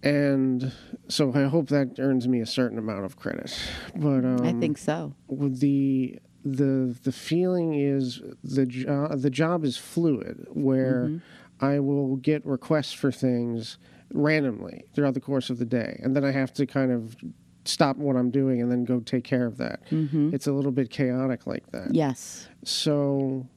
And 0.02 0.72
so 1.09 1.33
I 1.35 1.44
hope 1.44 1.68
that 1.68 1.98
earns 1.98 2.28
me 2.28 2.40
a 2.40 2.46
certain 2.46 2.78
amount 2.78 3.07
of 3.07 3.16
credit. 3.16 3.59
But 3.96 4.24
um, 4.24 4.42
I 4.42 4.52
think 4.52 4.76
so. 4.76 5.14
With 5.28 5.61
the 5.61 6.18
the 6.44 6.94
the 7.04 7.12
feeling 7.12 7.74
is 7.74 8.20
the 8.42 8.66
job 8.66 9.18
the 9.20 9.30
job 9.30 9.64
is 9.64 9.76
fluid 9.76 10.46
where 10.50 11.07
mm-hmm. 11.07 11.64
I 11.64 11.78
will 11.78 12.16
get 12.16 12.44
requests 12.44 12.92
for 12.92 13.11
things 13.11 13.78
randomly 14.12 14.85
throughout 14.94 15.14
the 15.14 15.20
course 15.20 15.48
of 15.48 15.59
the 15.59 15.64
day 15.64 15.98
and 16.02 16.14
then 16.14 16.24
I 16.24 16.33
have 16.33 16.52
to 16.54 16.66
kind 16.66 16.92
of 16.92 17.16
stop 17.64 17.96
what 17.96 18.16
I'm 18.16 18.30
doing 18.30 18.61
and 18.61 18.70
then 18.70 18.85
go 18.85 19.00
take 19.00 19.24
care 19.24 19.46
of 19.46 19.57
that. 19.57 19.80
Mm-hmm. 19.90 20.35
It's 20.35 20.46
a 20.46 20.52
little 20.52 20.70
bit 20.70 20.90
chaotic 20.90 21.46
like 21.46 21.70
that. 21.72 21.94
Yes. 21.94 22.46
So 22.64 23.48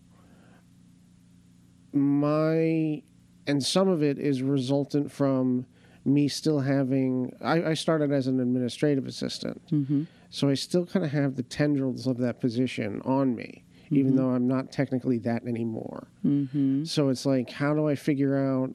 my 1.92 3.04
and 3.48 3.64
some 3.64 3.88
of 3.88 4.04
it 4.04 4.18
is 4.18 4.42
resultant 4.42 5.12
from 5.12 5.66
me 6.08 6.28
still 6.28 6.62
having 6.62 7.36
I, 7.42 7.72
I 7.72 7.74
started 7.74 8.12
as 8.12 8.28
an 8.28 8.40
administrative 8.40 9.06
assistant. 9.06 9.62
Mm-hmm. 9.70 10.04
So 10.30 10.50
I 10.50 10.56
still 10.56 10.86
kind 10.86 11.06
of 11.06 11.12
have 11.12 11.36
the 11.36 11.44
tendrils 11.44 12.08
of 12.08 12.18
that 12.20 12.40
position 12.40 13.02
on 13.06 13.36
me, 13.36 13.64
mm-hmm. 13.86 13.98
even 13.98 14.16
though 14.16 14.30
I'm 14.30 14.48
not 14.48 14.72
technically 14.72 15.18
that 15.20 15.46
anymore. 15.46 16.08
Mm-hmm. 16.26 16.86
So 16.86 17.10
it's 17.10 17.26
like, 17.26 17.50
how 17.52 17.74
do 17.74 17.88
I 17.88 17.96
figure 17.96 18.38
out 18.38 18.72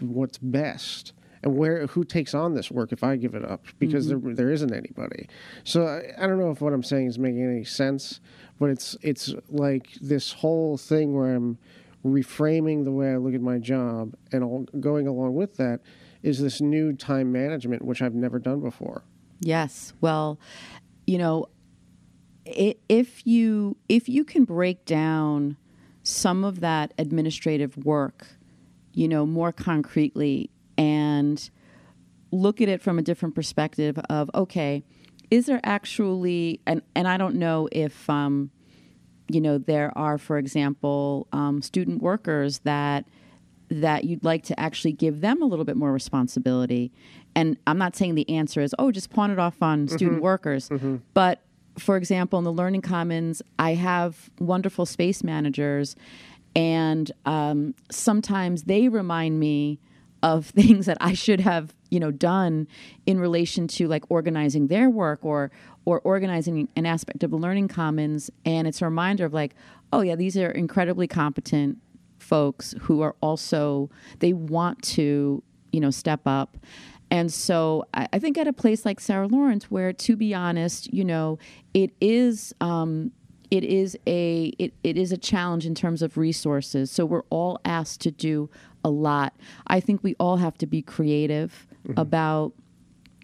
what's 0.00 0.38
best? 0.38 1.12
and 1.44 1.56
where 1.56 1.88
who 1.88 2.04
takes 2.04 2.34
on 2.34 2.54
this 2.54 2.70
work 2.70 2.92
if 2.92 3.02
I 3.02 3.16
give 3.16 3.34
it 3.34 3.44
up 3.44 3.66
because 3.80 4.06
mm-hmm. 4.06 4.26
there 4.26 4.34
there 4.36 4.50
isn't 4.52 4.72
anybody. 4.72 5.28
So 5.64 5.86
I, 5.88 6.12
I, 6.16 6.28
don't 6.28 6.38
know 6.38 6.52
if 6.52 6.60
what 6.60 6.72
I'm 6.72 6.84
saying 6.84 7.08
is 7.08 7.18
making 7.18 7.42
any 7.42 7.64
sense, 7.64 8.20
but 8.60 8.70
it's 8.70 8.96
it's 9.02 9.34
like 9.48 9.90
this 10.00 10.30
whole 10.30 10.78
thing 10.78 11.16
where 11.16 11.34
I'm 11.34 11.58
reframing 12.04 12.84
the 12.84 12.92
way 12.92 13.12
I 13.12 13.16
look 13.16 13.34
at 13.34 13.40
my 13.40 13.58
job 13.58 14.14
and 14.30 14.44
all, 14.44 14.66
going 14.78 15.08
along 15.08 15.34
with 15.34 15.56
that 15.56 15.80
is 16.22 16.40
this 16.40 16.60
new 16.60 16.92
time 16.92 17.32
management 17.32 17.84
which 17.84 18.02
I've 18.02 18.14
never 18.14 18.38
done 18.38 18.60
before. 18.60 19.04
Yes. 19.40 19.92
Well, 20.00 20.38
you 21.06 21.18
know, 21.18 21.46
if 22.44 23.26
you 23.26 23.76
if 23.88 24.08
you 24.08 24.24
can 24.24 24.44
break 24.44 24.84
down 24.84 25.56
some 26.02 26.44
of 26.44 26.60
that 26.60 26.92
administrative 26.98 27.76
work, 27.78 28.26
you 28.92 29.08
know, 29.08 29.26
more 29.26 29.52
concretely 29.52 30.50
and 30.76 31.50
look 32.30 32.60
at 32.60 32.68
it 32.68 32.80
from 32.80 32.98
a 32.98 33.02
different 33.02 33.34
perspective 33.34 33.98
of 34.10 34.30
okay, 34.34 34.84
is 35.30 35.46
there 35.46 35.60
actually 35.64 36.60
and 36.66 36.82
and 36.94 37.08
I 37.08 37.16
don't 37.16 37.36
know 37.36 37.68
if 37.72 38.08
um, 38.08 38.50
you 39.28 39.40
know 39.40 39.58
there 39.58 39.96
are, 39.96 40.18
for 40.18 40.38
example, 40.38 41.26
um, 41.32 41.62
student 41.62 42.02
workers 42.02 42.60
that 42.60 43.06
that 43.80 44.04
you'd 44.04 44.24
like 44.24 44.42
to 44.44 44.58
actually 44.60 44.92
give 44.92 45.20
them 45.20 45.42
a 45.42 45.46
little 45.46 45.64
bit 45.64 45.76
more 45.76 45.92
responsibility 45.92 46.92
and 47.34 47.56
I'm 47.66 47.78
not 47.78 47.96
saying 47.96 48.14
the 48.14 48.28
answer 48.28 48.60
is, 48.60 48.74
oh, 48.78 48.90
just 48.90 49.10
pawn 49.10 49.30
it 49.30 49.38
off 49.38 49.62
on 49.62 49.86
mm-hmm. 49.86 49.94
student 49.94 50.22
workers. 50.22 50.68
Mm-hmm. 50.68 50.96
But 51.14 51.40
for 51.78 51.96
example, 51.96 52.38
in 52.38 52.44
the 52.44 52.52
Learning 52.52 52.82
Commons, 52.82 53.42
I 53.58 53.74
have 53.74 54.30
wonderful 54.38 54.84
space 54.84 55.24
managers, 55.24 55.96
and 56.54 57.10
um, 57.24 57.74
sometimes 57.90 58.64
they 58.64 58.88
remind 58.88 59.40
me 59.40 59.78
of 60.22 60.46
things 60.46 60.86
that 60.86 60.98
I 61.00 61.14
should 61.14 61.40
have, 61.40 61.74
you 61.90 61.98
know, 61.98 62.10
done 62.10 62.68
in 63.06 63.18
relation 63.18 63.66
to 63.68 63.88
like 63.88 64.04
organizing 64.10 64.66
their 64.66 64.90
work 64.90 65.24
or 65.24 65.50
or 65.84 65.98
organizing 66.00 66.68
an 66.76 66.86
aspect 66.86 67.24
of 67.24 67.30
the 67.32 67.36
Learning 67.36 67.66
Commons. 67.66 68.30
And 68.44 68.68
it's 68.68 68.80
a 68.82 68.84
reminder 68.84 69.24
of 69.24 69.32
like, 69.32 69.54
oh 69.92 70.02
yeah, 70.02 70.14
these 70.14 70.36
are 70.36 70.50
incredibly 70.50 71.08
competent 71.08 71.78
folks 72.22 72.74
who 72.82 73.00
are 73.00 73.16
also 73.20 73.90
they 74.20 74.32
want 74.32 74.80
to 74.82 75.42
you 75.72 75.80
know 75.80 75.90
step 75.90 76.20
up 76.26 76.56
and 77.12 77.30
so 77.30 77.84
I, 77.92 78.08
I 78.14 78.18
think 78.18 78.38
at 78.38 78.48
a 78.48 78.54
place 78.54 78.86
like 78.86 78.98
Sarah 78.98 79.28
Lawrence, 79.28 79.70
where 79.70 79.92
to 79.92 80.16
be 80.16 80.32
honest, 80.32 80.90
you 80.94 81.04
know, 81.04 81.38
it 81.74 81.90
is 82.00 82.54
um, 82.62 83.12
it 83.50 83.64
is 83.64 83.98
a 84.06 84.54
it, 84.58 84.72
it 84.82 84.96
is 84.96 85.12
a 85.12 85.18
challenge 85.18 85.66
in 85.66 85.74
terms 85.74 86.00
of 86.00 86.16
resources. 86.16 86.90
So 86.90 87.04
we're 87.04 87.24
all 87.28 87.60
asked 87.66 88.00
to 88.00 88.10
do 88.10 88.48
a 88.82 88.88
lot. 88.88 89.36
I 89.66 89.78
think 89.78 90.02
we 90.02 90.14
all 90.18 90.38
have 90.38 90.56
to 90.56 90.66
be 90.66 90.80
creative 90.80 91.66
mm-hmm. 91.86 92.00
about 92.00 92.54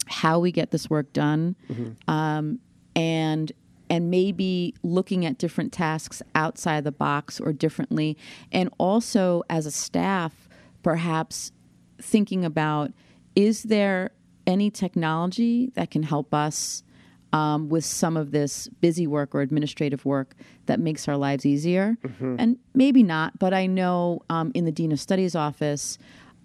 how 0.07 0.39
we 0.39 0.53
get 0.53 0.71
this 0.71 0.91
work 0.91 1.11
done, 1.15 1.57
mm-hmm. 1.71 2.11
um, 2.11 2.59
and 2.95 3.51
and 3.91 4.11
maybe 4.11 4.75
looking 4.83 5.25
at 5.25 5.39
different 5.39 5.73
tasks 5.73 6.23
outside 6.35 6.85
the 6.85 6.93
box 6.93 7.41
or 7.41 7.53
differently, 7.53 8.17
and 8.53 8.71
also 8.79 9.43
as 9.49 9.67
a 9.67 9.71
staff, 9.71 10.49
perhaps 10.83 11.53
thinking 12.01 12.45
about 12.45 12.93
is 13.35 13.65
there 13.65 14.11
any 14.47 14.71
technology 14.71 15.71
that 15.75 15.91
can 15.91 16.03
help 16.03 16.33
us 16.35 16.83
um, 17.33 17.69
with 17.69 17.85
some 17.85 18.17
of 18.17 18.31
this 18.31 18.69
busy 18.81 19.07
work 19.07 19.35
or 19.35 19.43
administrative 19.43 20.05
work 20.05 20.35
that 20.67 20.81
makes 20.81 21.07
our 21.07 21.17
lives 21.17 21.45
easier? 21.45 21.97
Mm-hmm. 22.03 22.37
And 22.39 22.59
maybe 22.75 23.03
not, 23.03 23.39
but 23.39 23.53
I 23.53 23.67
know 23.67 24.23
um, 24.31 24.51
in 24.55 24.65
the 24.65 24.73
Dean 24.73 24.93
of 24.93 25.01
Studies 25.01 25.35
office 25.35 25.99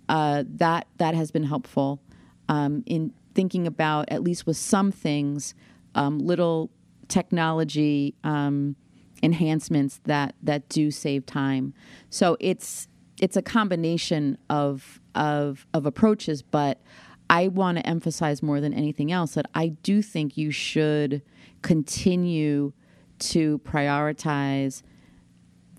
uh, 0.09 0.43
that 0.47 0.87
that 0.97 1.15
has 1.15 1.31
been 1.31 1.43
helpful 1.43 2.01
um, 2.49 2.83
in 2.85 3.13
thinking 3.33 3.65
about 3.65 4.05
at 4.09 4.21
least 4.21 4.45
with 4.45 4.57
some 4.57 4.91
things, 4.91 5.55
um, 5.95 6.19
little 6.19 6.69
technology 7.07 8.15
um, 8.23 8.75
enhancements 9.21 10.01
that 10.03 10.35
that 10.41 10.67
do 10.69 10.91
save 10.91 11.25
time. 11.25 11.73
So 12.09 12.37
it's 12.39 12.87
it's 13.21 13.37
a 13.37 13.41
combination 13.41 14.37
of 14.49 14.99
of 15.15 15.65
of 15.73 15.85
approaches, 15.85 16.41
but 16.41 16.81
I 17.29 17.47
want 17.47 17.77
to 17.77 17.87
emphasize 17.87 18.43
more 18.43 18.59
than 18.59 18.73
anything 18.73 19.11
else 19.11 19.33
that 19.35 19.45
I 19.55 19.69
do 19.69 20.01
think 20.01 20.37
you 20.37 20.51
should 20.51 21.21
continue 21.61 22.73
to 23.19 23.59
prioritize 23.59 24.83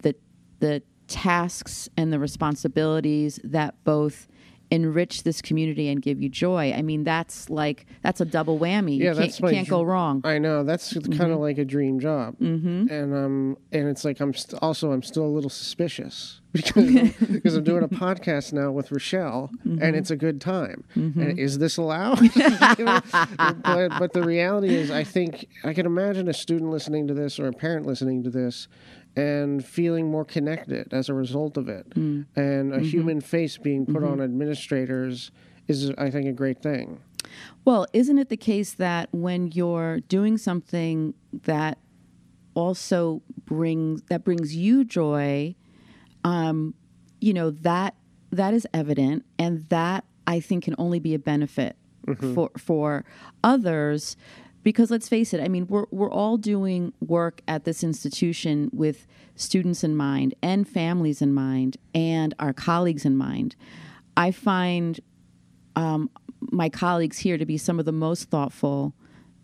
the 0.02 0.14
the 0.60 0.82
tasks 1.06 1.88
and 1.96 2.12
the 2.12 2.18
responsibilities 2.18 3.38
that 3.44 3.74
both 3.84 4.26
enrich 4.70 5.22
this 5.22 5.40
community 5.42 5.88
and 5.88 6.02
give 6.02 6.20
you 6.20 6.28
joy. 6.28 6.72
I 6.72 6.82
mean, 6.82 7.04
that's 7.04 7.50
like 7.50 7.86
that's 8.02 8.20
a 8.20 8.24
double 8.24 8.58
whammy. 8.58 8.98
Yeah, 8.98 9.10
you 9.10 9.14
that's 9.14 9.38
can't, 9.38 9.52
can't 9.52 9.68
go 9.68 9.82
wrong. 9.82 10.20
I 10.24 10.38
know 10.38 10.64
that's 10.64 10.92
mm-hmm. 10.92 11.12
kind 11.12 11.32
of 11.32 11.38
like 11.38 11.58
a 11.58 11.64
dream 11.64 12.00
job, 12.00 12.36
mm-hmm. 12.38 12.86
and 12.90 13.14
um, 13.14 13.58
and 13.72 13.88
it's 13.88 14.04
like 14.04 14.20
I'm 14.20 14.34
st- 14.34 14.60
also 14.62 14.92
I'm 14.92 15.02
still 15.02 15.24
a 15.24 15.28
little 15.28 15.50
suspicious 15.50 16.40
because 16.52 17.12
because 17.30 17.56
I'm 17.56 17.64
doing 17.64 17.82
a 17.82 17.88
podcast 17.88 18.52
now 18.52 18.70
with 18.70 18.90
Rachelle, 18.90 19.50
mm-hmm. 19.50 19.82
and 19.82 19.96
it's 19.96 20.10
a 20.10 20.16
good 20.16 20.40
time. 20.40 20.84
Mm-hmm. 20.96 21.20
And 21.20 21.38
is 21.38 21.58
this 21.58 21.76
allowed? 21.76 22.20
but 22.34 23.88
but 23.98 24.12
the 24.12 24.22
reality 24.24 24.74
is, 24.74 24.90
I 24.90 25.04
think 25.04 25.48
I 25.62 25.72
can 25.72 25.86
imagine 25.86 26.28
a 26.28 26.34
student 26.34 26.70
listening 26.70 27.06
to 27.08 27.14
this 27.14 27.38
or 27.38 27.46
a 27.46 27.52
parent 27.52 27.86
listening 27.86 28.22
to 28.24 28.30
this 28.30 28.68
and 29.16 29.64
feeling 29.64 30.10
more 30.10 30.24
connected 30.24 30.92
as 30.92 31.08
a 31.08 31.14
result 31.14 31.56
of 31.56 31.68
it. 31.68 31.88
Mm. 31.90 32.26
And 32.36 32.72
a 32.72 32.76
mm-hmm. 32.76 32.84
human 32.84 33.20
face 33.20 33.56
being 33.58 33.86
put 33.86 33.96
mm-hmm. 33.96 34.12
on 34.12 34.20
administrators 34.20 35.30
is, 35.68 35.90
I 35.96 36.10
think, 36.10 36.26
a 36.26 36.32
great 36.32 36.62
thing. 36.62 37.00
Well, 37.64 37.86
isn't 37.92 38.18
it 38.18 38.28
the 38.28 38.36
case 38.36 38.74
that 38.74 39.08
when 39.12 39.48
you're 39.52 40.00
doing 40.00 40.36
something 40.36 41.14
that 41.44 41.78
also 42.54 43.22
brings 43.44 44.02
that 44.02 44.24
brings 44.24 44.54
you 44.54 44.84
joy, 44.84 45.54
um, 46.22 46.74
you 47.20 47.32
know 47.32 47.50
that 47.50 47.94
that 48.30 48.52
is 48.52 48.66
evident, 48.74 49.24
and 49.38 49.66
that 49.68 50.04
I 50.26 50.40
think 50.40 50.64
can 50.64 50.74
only 50.78 50.98
be 50.98 51.14
a 51.14 51.18
benefit 51.18 51.76
mm-hmm. 52.06 52.34
for 52.34 52.50
for 52.58 53.04
others 53.42 54.16
because 54.64 54.90
let's 54.90 55.08
face 55.08 55.32
it, 55.32 55.40
I 55.40 55.48
mean, 55.48 55.66
we're, 55.68 55.84
we're 55.90 56.10
all 56.10 56.38
doing 56.38 56.92
work 57.00 57.42
at 57.46 57.64
this 57.64 57.84
institution 57.84 58.70
with 58.72 59.06
students 59.36 59.84
in 59.84 59.94
mind 59.94 60.34
and 60.42 60.66
families 60.66 61.22
in 61.22 61.32
mind 61.32 61.76
and 61.94 62.34
our 62.38 62.52
colleagues 62.52 63.04
in 63.04 63.16
mind. 63.16 63.54
I 64.16 64.30
find 64.30 64.98
um, 65.76 66.10
my 66.40 66.70
colleagues 66.70 67.18
here 67.18 67.36
to 67.36 67.44
be 67.44 67.58
some 67.58 67.78
of 67.78 67.84
the 67.84 67.92
most 67.92 68.30
thoughtful, 68.30 68.94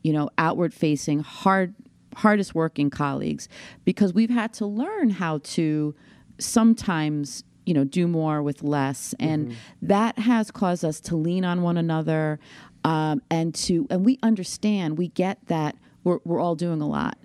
you 0.02 0.12
know, 0.12 0.30
outward 0.38 0.72
facing, 0.72 1.20
hard, 1.20 1.74
hardest 2.16 2.54
working 2.54 2.88
colleagues 2.88 3.48
because 3.84 4.14
we've 4.14 4.30
had 4.30 4.54
to 4.54 4.66
learn 4.66 5.10
how 5.10 5.38
to 5.44 5.94
sometimes 6.38 7.44
you 7.66 7.74
know 7.74 7.84
do 7.84 8.08
more 8.08 8.42
with 8.42 8.62
less 8.62 9.14
and 9.20 9.48
mm-hmm. 9.48 9.54
that 9.82 10.18
has 10.18 10.50
caused 10.50 10.84
us 10.84 10.98
to 10.98 11.14
lean 11.14 11.44
on 11.44 11.62
one 11.62 11.76
another 11.76 12.40
um, 12.84 13.22
and 13.30 13.54
to 13.54 13.86
and 13.90 14.04
we 14.04 14.18
understand 14.22 14.98
we 14.98 15.08
get 15.08 15.38
that 15.46 15.76
we're, 16.04 16.18
we're 16.24 16.40
all 16.40 16.54
doing 16.54 16.80
a 16.80 16.88
lot. 16.88 17.18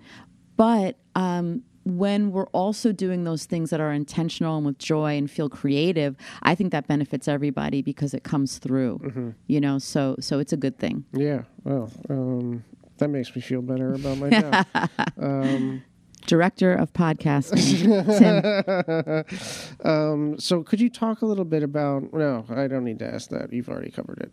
But 0.58 0.98
um, 1.16 1.64
when 1.86 2.32
we're 2.32 2.48
also 2.48 2.92
doing 2.92 3.24
those 3.24 3.46
things 3.46 3.70
that 3.70 3.80
are 3.80 3.92
intentional 3.92 4.58
and 4.58 4.66
with 4.66 4.80
joy 4.80 5.16
and 5.16 5.30
feel 5.30 5.48
creative 5.48 6.16
i 6.42 6.56
think 6.56 6.72
that 6.72 6.88
benefits 6.88 7.28
everybody 7.28 7.82
because 7.84 8.14
it 8.14 8.24
comes 8.24 8.58
through 8.58 8.98
mm-hmm. 9.04 9.30
you 9.48 9.62
know? 9.62 9.78
So 9.78 10.16
so 10.20 10.40
it's 10.40 10.52
a 10.52 10.58
good 10.58 10.80
thing. 10.80 11.06
Yeah 11.14 11.44
well 11.64 11.92
um, 12.10 12.64
that 12.98 13.10
makes 13.10 13.36
me 13.36 13.42
feel 13.42 13.62
better 13.62 13.94
about 13.94 14.18
my 14.18 14.30
job. 14.30 14.66
Um, 15.18 15.84
director 16.26 16.74
of 16.74 16.92
podcasting 16.92 17.86
um, 19.86 20.40
so 20.40 20.64
could 20.64 20.82
you 20.82 20.90
talk 20.90 21.22
a 21.22 21.26
little 21.26 21.46
bit 21.46 21.62
about 21.62 22.12
no 22.14 22.46
i 22.50 22.68
don't 22.68 22.84
need 22.84 23.00
to 23.00 23.06
ask 23.06 23.30
that. 23.30 23.54
You've 23.54 23.70
already 23.70 23.92
covered 23.92 24.20
it 24.20 24.32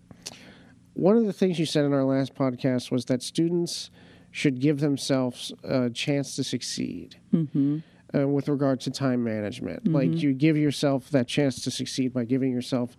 one 0.95 1.17
of 1.17 1.27
the 1.27 1.33
things 1.33 1.59
you 1.59 1.67
said 1.67 1.85
in 1.85 1.93
our 1.93 2.05
last 2.05 2.35
podcast 2.35 2.91
was 2.91 3.07
that 3.07 3.23
students 3.23 3.91
should 4.31 4.61
give 4.61 4.81
themselves 4.81 5.53
a 5.63 5.91
chance 5.91 6.37
to 6.37 6.45
succeed 6.45 7.17
mm-hmm. 7.33 7.79
uh, 8.15 8.27
with 8.27 8.49
regard 8.49 8.81
to 8.81 8.91
time 8.91 9.23
management. 9.23 9.85
Mm-hmm. 9.85 9.95
Like 9.95 10.23
you 10.23 10.33
give 10.33 10.57
yourself 10.57 11.11
that 11.11 11.29
chance 11.29 11.63
to 11.65 11.71
succeed 11.71 12.13
by 12.13 12.25
giving 12.25 12.51
yourself 12.51 12.97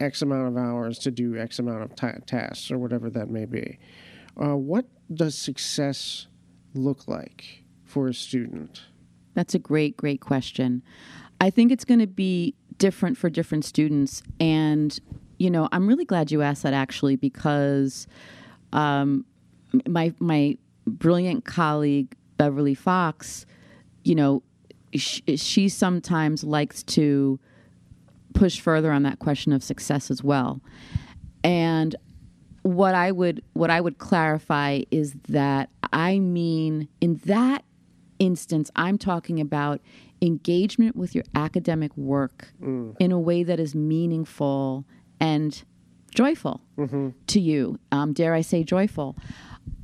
X 0.00 0.22
amount 0.22 0.48
of 0.48 0.56
hours 0.56 0.98
to 1.00 1.10
do 1.10 1.36
X 1.36 1.58
amount 1.58 1.82
of 1.82 1.94
ta- 1.94 2.18
tasks 2.26 2.70
or 2.70 2.78
whatever 2.78 3.10
that 3.10 3.30
may 3.30 3.44
be. 3.44 3.78
Uh, 4.40 4.56
what 4.56 4.86
does 5.12 5.36
success 5.36 6.26
look 6.74 7.06
like 7.06 7.64
for 7.84 8.08
a 8.08 8.14
student? 8.14 8.82
That's 9.34 9.54
a 9.54 9.58
great, 9.58 9.96
great 9.96 10.20
question. 10.20 10.82
I 11.40 11.50
think 11.50 11.72
it's 11.72 11.84
going 11.84 12.00
to 12.00 12.06
be 12.06 12.54
different 12.78 13.16
for 13.16 13.30
different 13.30 13.64
students. 13.64 14.22
And 14.40 14.98
you 15.42 15.50
know, 15.50 15.68
I'm 15.72 15.88
really 15.88 16.04
glad 16.04 16.30
you 16.30 16.40
asked 16.40 16.62
that 16.62 16.72
actually 16.72 17.16
because 17.16 18.06
um, 18.72 19.24
my 19.88 20.14
my 20.20 20.56
brilliant 20.86 21.44
colleague 21.44 22.14
Beverly 22.36 22.74
Fox, 22.74 23.44
you 24.04 24.14
know, 24.14 24.44
she, 24.94 25.36
she 25.36 25.68
sometimes 25.68 26.44
likes 26.44 26.84
to 26.84 27.40
push 28.34 28.60
further 28.60 28.92
on 28.92 29.02
that 29.02 29.18
question 29.18 29.52
of 29.52 29.64
success 29.64 30.12
as 30.12 30.22
well. 30.22 30.60
And 31.42 31.96
what 32.62 32.94
I 32.94 33.10
would 33.10 33.42
what 33.54 33.68
I 33.68 33.80
would 33.80 33.98
clarify 33.98 34.82
is 34.92 35.14
that 35.28 35.70
I 35.92 36.20
mean 36.20 36.86
in 37.00 37.16
that 37.26 37.64
instance 38.20 38.70
I'm 38.76 38.96
talking 38.96 39.40
about 39.40 39.80
engagement 40.20 40.94
with 40.94 41.16
your 41.16 41.24
academic 41.34 41.96
work 41.96 42.52
mm. 42.62 42.94
in 43.00 43.10
a 43.10 43.18
way 43.18 43.42
that 43.42 43.58
is 43.58 43.74
meaningful 43.74 44.86
and 45.22 45.62
joyful 46.10 46.60
mm-hmm. 46.76 47.10
to 47.28 47.40
you. 47.40 47.78
Um, 47.92 48.12
dare 48.12 48.34
I 48.34 48.40
say, 48.40 48.64
joyful. 48.64 49.16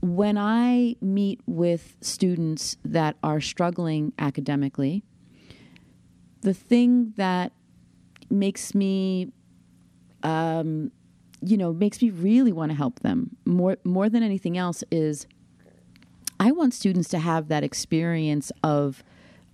When 0.01 0.37
I 0.37 0.97
meet 1.01 1.41
with 1.47 1.97
students 2.01 2.77
that 2.85 3.17
are 3.23 3.41
struggling 3.41 4.13
academically, 4.19 5.05
the 6.41 6.53
thing 6.53 7.15
that 7.17 7.53
makes 8.29 8.75
me, 8.75 9.33
um, 10.25 10.91
you 11.41 11.57
know, 11.57 11.73
makes 11.73 12.03
me 12.03 12.11
really 12.11 12.53
want 12.53 12.73
to 12.73 12.77
help 12.77 13.01
them 13.01 13.37
more 13.45 13.79
more 13.85 14.09
than 14.09 14.25
anything 14.25 14.59
else 14.59 14.83
is, 14.91 15.27
I 16.41 16.51
want 16.51 16.75
students 16.75 17.09
to 17.11 17.19
have 17.21 17.47
that 17.49 17.63
experience 17.63 18.51
of 18.65 19.05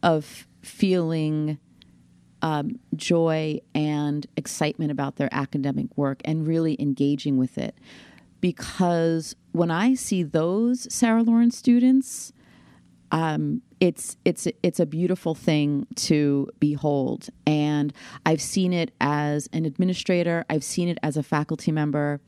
of 0.03 0.47
feeling 0.63 1.59
um, 2.45 2.79
joy 2.95 3.59
and 3.75 4.27
excitement 4.37 4.91
about 4.91 5.17
their 5.17 5.31
academic 5.33 5.87
work 5.97 6.21
and 6.27 6.47
really 6.47 6.77
engaging 6.79 7.39
with 7.39 7.57
it. 7.57 7.75
Because 8.43 9.35
when 9.53 9.71
I 9.71 9.95
see 9.95 10.23
those 10.23 10.87
Sarah 10.93 11.23
Lawrence 11.23 11.57
students, 11.57 12.35
um, 13.11 13.63
it's 13.81 14.19
it's 14.27 14.47
it's 14.63 14.79
a 14.79 14.85
beautiful 14.85 15.35
thing 15.35 15.87
to 15.97 16.51
behold, 16.61 17.31
and 17.47 17.95
I've 18.27 18.43
seen 18.43 18.75
it 18.75 18.93
as 19.01 19.49
an 19.55 19.65
administrator. 19.65 20.45
I've 20.51 20.65
seen 20.65 20.89
it 20.89 20.99
as 21.03 21.17
a 21.17 21.23
faculty 21.23 21.73
member. 21.73 22.21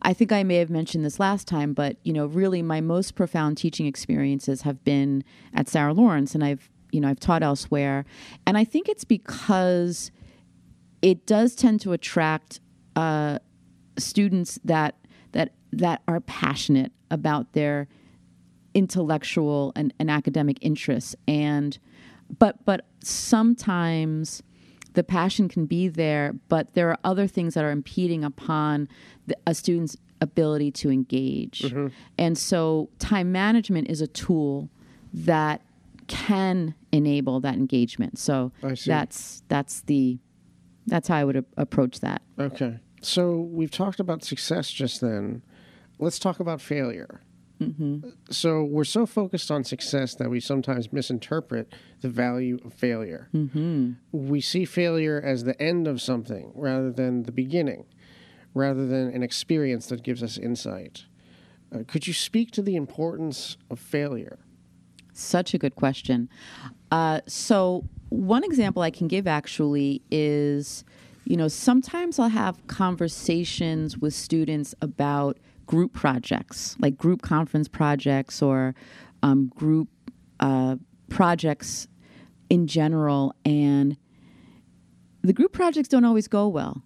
I 0.00 0.14
think 0.14 0.32
I 0.32 0.42
may 0.44 0.56
have 0.56 0.70
mentioned 0.70 1.04
this 1.04 1.20
last 1.20 1.46
time, 1.46 1.74
but 1.74 1.98
you 2.04 2.14
know, 2.14 2.24
really, 2.24 2.62
my 2.62 2.80
most 2.80 3.14
profound 3.14 3.58
teaching 3.58 3.86
experiences 3.86 4.62
have 4.62 4.82
been 4.82 5.24
at 5.52 5.68
Sarah 5.68 5.92
Lawrence, 5.92 6.34
and 6.34 6.42
I've 6.42 6.70
you 6.92 7.00
know 7.00 7.08
I've 7.08 7.20
taught 7.20 7.42
elsewhere, 7.42 8.04
and 8.46 8.56
I 8.56 8.64
think 8.64 8.88
it's 8.88 9.04
because 9.04 10.10
it 11.02 11.26
does 11.26 11.54
tend 11.56 11.80
to 11.80 11.92
attract 11.92 12.60
uh, 12.94 13.38
students 13.98 14.58
that 14.64 14.96
that 15.32 15.52
that 15.72 16.02
are 16.06 16.20
passionate 16.20 16.92
about 17.10 17.52
their 17.52 17.88
intellectual 18.74 19.72
and, 19.76 19.92
and 19.98 20.10
academic 20.10 20.58
interests. 20.60 21.14
And 21.26 21.78
but 22.38 22.64
but 22.64 22.86
sometimes 23.02 24.42
the 24.94 25.02
passion 25.02 25.48
can 25.48 25.66
be 25.66 25.88
there 25.88 26.34
but 26.48 26.74
there 26.74 26.90
are 26.90 26.98
other 27.02 27.26
things 27.26 27.54
that 27.54 27.64
are 27.64 27.70
impeding 27.70 28.22
upon 28.22 28.88
the, 29.26 29.36
a 29.46 29.54
student's 29.54 29.96
ability 30.20 30.70
to 30.70 30.90
engage. 30.90 31.60
Mm-hmm. 31.62 31.88
and 32.18 32.38
so 32.38 32.88
time 32.98 33.32
management 33.32 33.88
is 33.88 34.00
a 34.00 34.06
tool 34.06 34.68
that 35.12 35.62
can 36.06 36.74
enable 36.92 37.40
that 37.40 37.54
engagement 37.54 38.18
so 38.18 38.52
that's 38.86 39.42
that's 39.48 39.80
the 39.82 40.18
that's 40.86 41.08
how 41.08 41.16
i 41.16 41.24
would 41.24 41.36
a- 41.36 41.44
approach 41.56 42.00
that 42.00 42.22
Okay. 42.38 42.78
So 43.02 43.40
we've 43.40 43.70
talked 43.70 44.00
about 44.00 44.24
success 44.24 44.70
just 44.70 45.00
then. 45.00 45.42
Let's 45.98 46.18
talk 46.18 46.40
about 46.40 46.60
failure. 46.60 47.22
Mm-hmm. 47.60 48.08
So 48.30 48.64
we're 48.64 48.84
so 48.84 49.06
focused 49.06 49.50
on 49.50 49.62
success 49.62 50.14
that 50.16 50.28
we 50.28 50.40
sometimes 50.40 50.92
misinterpret 50.92 51.72
the 52.00 52.08
value 52.08 52.58
of 52.64 52.72
failure. 52.74 53.28
mm-hmm. 53.32 53.92
We 54.10 54.40
see 54.40 54.64
failure 54.64 55.20
as 55.24 55.44
the 55.44 55.60
end 55.62 55.86
of 55.86 56.00
something 56.00 56.52
rather 56.54 56.90
than 56.90 57.22
the 57.22 57.32
beginning, 57.32 57.84
rather 58.54 58.86
than 58.86 59.10
an 59.12 59.22
experience 59.22 59.86
that 59.86 60.02
gives 60.02 60.22
us 60.22 60.38
insight. 60.38 61.04
Uh, 61.72 61.84
could 61.86 62.06
you 62.06 62.12
speak 62.12 62.50
to 62.52 62.62
the 62.62 62.74
importance 62.74 63.56
of 63.70 63.78
failure? 63.78 64.40
Such 65.12 65.54
a 65.54 65.58
good 65.58 65.76
question. 65.76 66.28
Uh, 66.92 67.20
so, 67.26 67.84
one 68.10 68.44
example 68.44 68.82
I 68.82 68.90
can 68.90 69.08
give 69.08 69.26
actually 69.26 70.02
is 70.10 70.84
you 71.24 71.36
know, 71.36 71.48
sometimes 71.48 72.18
I'll 72.18 72.28
have 72.28 72.66
conversations 72.66 73.96
with 73.96 74.14
students 74.14 74.74
about 74.80 75.38
group 75.66 75.92
projects, 75.92 76.76
like 76.80 76.96
group 76.96 77.22
conference 77.22 77.68
projects 77.68 78.42
or 78.42 78.74
um, 79.22 79.50
group 79.54 79.88
uh, 80.40 80.76
projects 81.08 81.86
in 82.50 82.66
general. 82.66 83.34
And 83.44 83.96
the 85.22 85.32
group 85.32 85.52
projects 85.52 85.88
don't 85.88 86.04
always 86.04 86.26
go 86.26 86.48
well. 86.48 86.82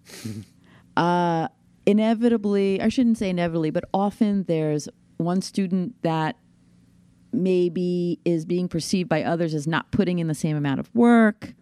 uh, 0.97 1.47
inevitably, 1.85 2.79
I 2.79 2.89
shouldn't 2.89 3.17
say 3.17 3.29
inevitably, 3.29 3.71
but 3.71 3.85
often 3.93 4.43
there's 4.43 4.87
one 5.17 5.41
student 5.41 5.95
that 6.03 6.35
maybe 7.31 8.19
is 8.25 8.45
being 8.45 8.67
perceived 8.67 9.09
by 9.09 9.23
others 9.23 9.53
as 9.53 9.67
not 9.67 9.91
putting 9.91 10.19
in 10.19 10.27
the 10.27 10.35
same 10.35 10.55
amount 10.55 10.79
of 10.79 10.93
work, 10.95 11.53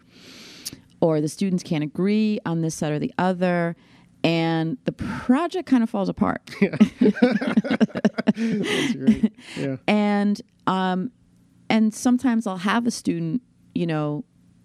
or 1.00 1.20
the 1.20 1.28
students 1.28 1.62
can't 1.62 1.84
agree 1.84 2.38
on 2.46 2.60
this 2.62 2.74
side 2.74 2.92
or 2.92 2.98
the 2.98 3.12
other, 3.18 3.76
and 4.24 4.78
the 4.84 4.92
project 4.92 5.68
kind 5.68 5.82
of 5.82 5.90
falls 5.90 6.08
apart. 6.08 6.42
That's 7.00 8.94
great. 8.94 9.32
Yeah. 9.56 9.76
and 9.86 10.40
um, 10.66 11.10
and 11.68 11.94
sometimes 11.94 12.46
I'll 12.46 12.56
have 12.56 12.86
a 12.86 12.90
student, 12.90 13.42
you 13.74 13.86
know, 13.86 14.24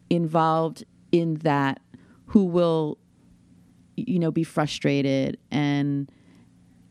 involved 0.10 0.84
in 1.12 1.36
that 1.36 1.82
who 2.26 2.46
will, 2.46 2.98
you 3.96 4.20
know, 4.20 4.32
be 4.32 4.44
frustrated 4.44 5.38
and 5.52 6.10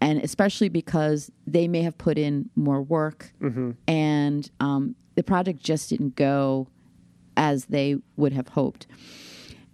and 0.00 0.18
especially 0.22 0.68
because 0.68 1.30
they 1.46 1.68
may 1.68 1.82
have 1.82 1.96
put 1.98 2.16
in 2.18 2.48
more 2.56 2.82
work 2.82 3.32
and 3.88 4.50
um, 4.60 4.94
the 5.14 5.22
project 5.22 5.60
just 5.60 5.90
didn't 5.90 6.16
go 6.16 6.68
as 7.36 7.66
they 7.66 7.96
would 8.16 8.32
have 8.32 8.48
hoped. 8.48 8.86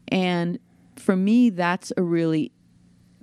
And 0.08 0.58
for 0.96 1.16
me, 1.16 1.50
that's 1.50 1.92
a 1.96 2.02
really 2.02 2.52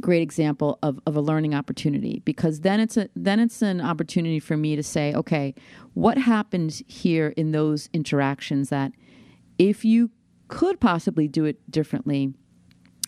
great 0.01 0.21
example 0.21 0.77
of, 0.83 0.99
of 1.05 1.15
a 1.15 1.21
learning 1.21 1.53
opportunity 1.55 2.21
because 2.25 2.59
then 2.61 2.79
it's 2.79 2.97
a 2.97 3.07
then 3.15 3.39
it's 3.39 3.61
an 3.61 3.79
opportunity 3.79 4.39
for 4.39 4.57
me 4.57 4.75
to 4.75 4.83
say, 4.83 5.13
okay, 5.13 5.55
what 5.93 6.17
happened 6.17 6.81
here 6.87 7.33
in 7.37 7.51
those 7.51 7.89
interactions 7.93 8.69
that 8.69 8.91
if 9.57 9.85
you 9.85 10.09
could 10.49 10.79
possibly 10.79 11.27
do 11.27 11.45
it 11.45 11.71
differently, 11.71 12.33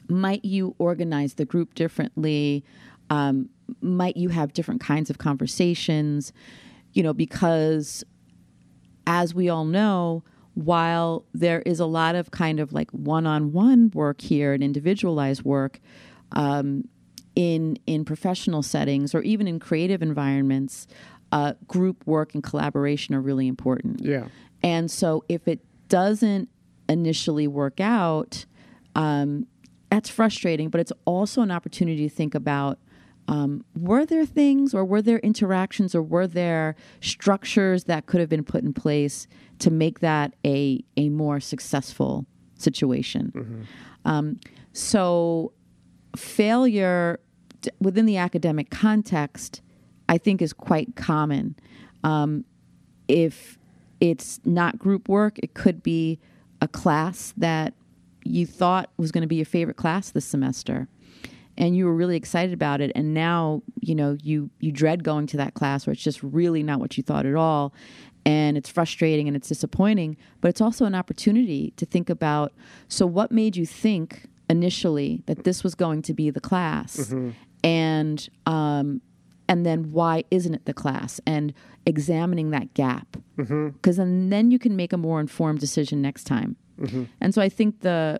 might 0.08 0.46
you 0.46 0.76
organize 0.78 1.34
the 1.36 1.46
group 1.46 1.74
differently? 1.74 2.64
Um, 3.10 3.50
might 3.82 4.18
you 4.18 4.30
have 4.30 4.54
different 4.54 4.82
kinds 4.82 5.10
of 5.10 5.18
conversations? 5.18 6.34
You 6.94 7.04
know, 7.04 7.14
because 7.14 8.04
as 9.08 9.34
we 9.34 9.50
all 9.50 9.66
know, 9.66 10.24
while 10.56 11.26
there 11.34 11.62
is 11.62 11.80
a 11.80 11.86
lot 11.86 12.16
of 12.16 12.32
kind 12.32 12.60
of 12.60 12.72
like 12.74 12.90
one-on-one 12.92 13.92
work 13.94 14.22
here 14.22 14.54
and 14.54 14.64
individualized 14.64 15.44
work 15.44 15.80
um, 16.32 16.88
in 17.36 17.78
in 17.86 18.06
professional 18.06 18.64
settings 18.64 19.14
or 19.14 19.22
even 19.22 19.48
in 19.48 19.60
creative 19.60 20.02
environments, 20.02 20.88
uh, 21.32 21.54
group 21.68 22.06
work 22.08 22.34
and 22.34 22.44
collaboration 22.44 23.14
are 23.14 23.22
really 23.22 23.48
important. 23.48 24.02
Yeah. 24.02 24.28
And 24.64 24.90
so 24.90 25.24
if 25.28 25.48
it 25.48 25.60
doesn't 25.90 26.50
initially 26.88 27.48
work 27.48 27.80
out, 27.80 28.46
um, 28.96 29.48
that's 29.92 30.10
frustrating, 30.10 30.70
but 30.70 30.80
it's 30.82 30.94
also 31.04 31.42
an 31.42 31.52
opportunity 31.52 32.08
to 32.08 32.16
think 32.16 32.34
about 32.34 32.80
um, 33.28 33.66
were 33.76 34.06
there 34.06 34.26
things 34.26 34.74
or 34.74 34.86
were 34.86 35.02
there 35.02 35.20
interactions 35.20 35.96
or 35.96 36.02
were 36.02 36.28
there 36.28 36.76
structures 37.02 37.86
that 37.86 38.06
could 38.06 38.20
have 38.20 38.30
been 38.30 38.44
put 38.44 38.64
in 38.64 38.74
place 38.74 39.28
to 39.60 39.72
make 39.72 40.00
that 40.00 40.34
a, 40.46 40.84
a 40.96 41.10
more 41.10 41.40
successful 41.40 42.26
situation? 42.56 43.68
Um, 44.06 44.40
so 44.74 45.54
failure 46.16 47.20
d- 47.62 47.72
within 47.82 48.06
the 48.06 48.18
academic 48.18 48.70
context, 48.70 49.62
I 50.08 50.18
think, 50.20 50.42
is 50.42 50.54
quite 50.54 50.96
common. 50.96 51.56
Um, 52.04 52.46
if 53.08 53.58
it's 54.00 54.40
not 54.46 54.78
group 54.78 55.10
work, 55.10 55.40
it 55.40 55.56
could 55.56 55.82
be 55.82 56.20
a 56.62 56.68
class 56.68 57.34
that 57.38 57.74
you 58.24 58.46
thought 58.46 58.92
was 58.98 59.12
going 59.12 59.22
to 59.22 59.28
be 59.28 59.36
your 59.38 59.46
favorite 59.46 59.78
class 59.78 60.12
this 60.12 60.26
semester 60.26 60.88
and 61.58 61.76
you 61.78 61.86
were 61.86 61.94
really 61.94 62.18
excited 62.18 62.54
about 62.54 62.82
it. 62.82 62.92
And 62.96 63.14
now 63.14 63.62
you 63.82 63.96
know 63.96 64.18
you 64.22 64.50
you 64.60 64.72
dread 64.72 65.04
going 65.04 65.28
to 65.28 65.38
that 65.38 65.54
class 65.54 65.86
where 65.86 65.94
it's 65.94 66.04
just 66.04 66.22
really 66.24 66.64
not 66.64 66.80
what 66.80 66.98
you 66.98 67.04
thought 67.04 67.26
at 67.26 67.36
all. 67.36 67.74
And 68.28 68.58
it's 68.58 68.70
frustrating 68.70 69.28
and 69.28 69.38
it's 69.38 69.48
disappointing 69.48 70.18
but 70.42 70.48
it's 70.50 70.62
also 70.62 70.86
an 70.86 70.96
opportunity 70.96 71.74
to 71.78 71.86
think 71.86 72.10
about 72.10 72.54
so 72.88 73.06
what 73.06 73.32
made 73.32 73.56
you 73.56 73.68
think 73.68 74.26
initially 74.50 75.22
that 75.28 75.44
this 75.44 75.64
was 75.64 75.76
going 75.76 76.02
to 76.04 76.14
be 76.14 76.32
the 76.32 76.42
class? 76.42 77.14
And 77.64 78.28
um 78.46 79.02
and 79.48 79.64
then 79.64 79.92
why 79.92 80.24
isn't 80.32 80.56
it 80.56 80.66
the 80.66 80.74
class? 80.74 81.22
And 81.28 81.54
examining 81.86 82.50
that 82.50 82.74
gap. 82.74 83.16
Because 83.74 83.98
then, 83.98 84.30
then 84.32 84.50
you 84.50 84.58
can 84.58 84.76
make 84.76 84.92
a 84.92 84.98
more 84.98 85.20
informed 85.20 85.60
decision 85.60 86.02
next 86.02 86.24
time. 86.24 86.56
And 87.22 87.32
so 87.34 87.42
i 87.44 87.50
think 87.50 87.82
the 87.82 88.20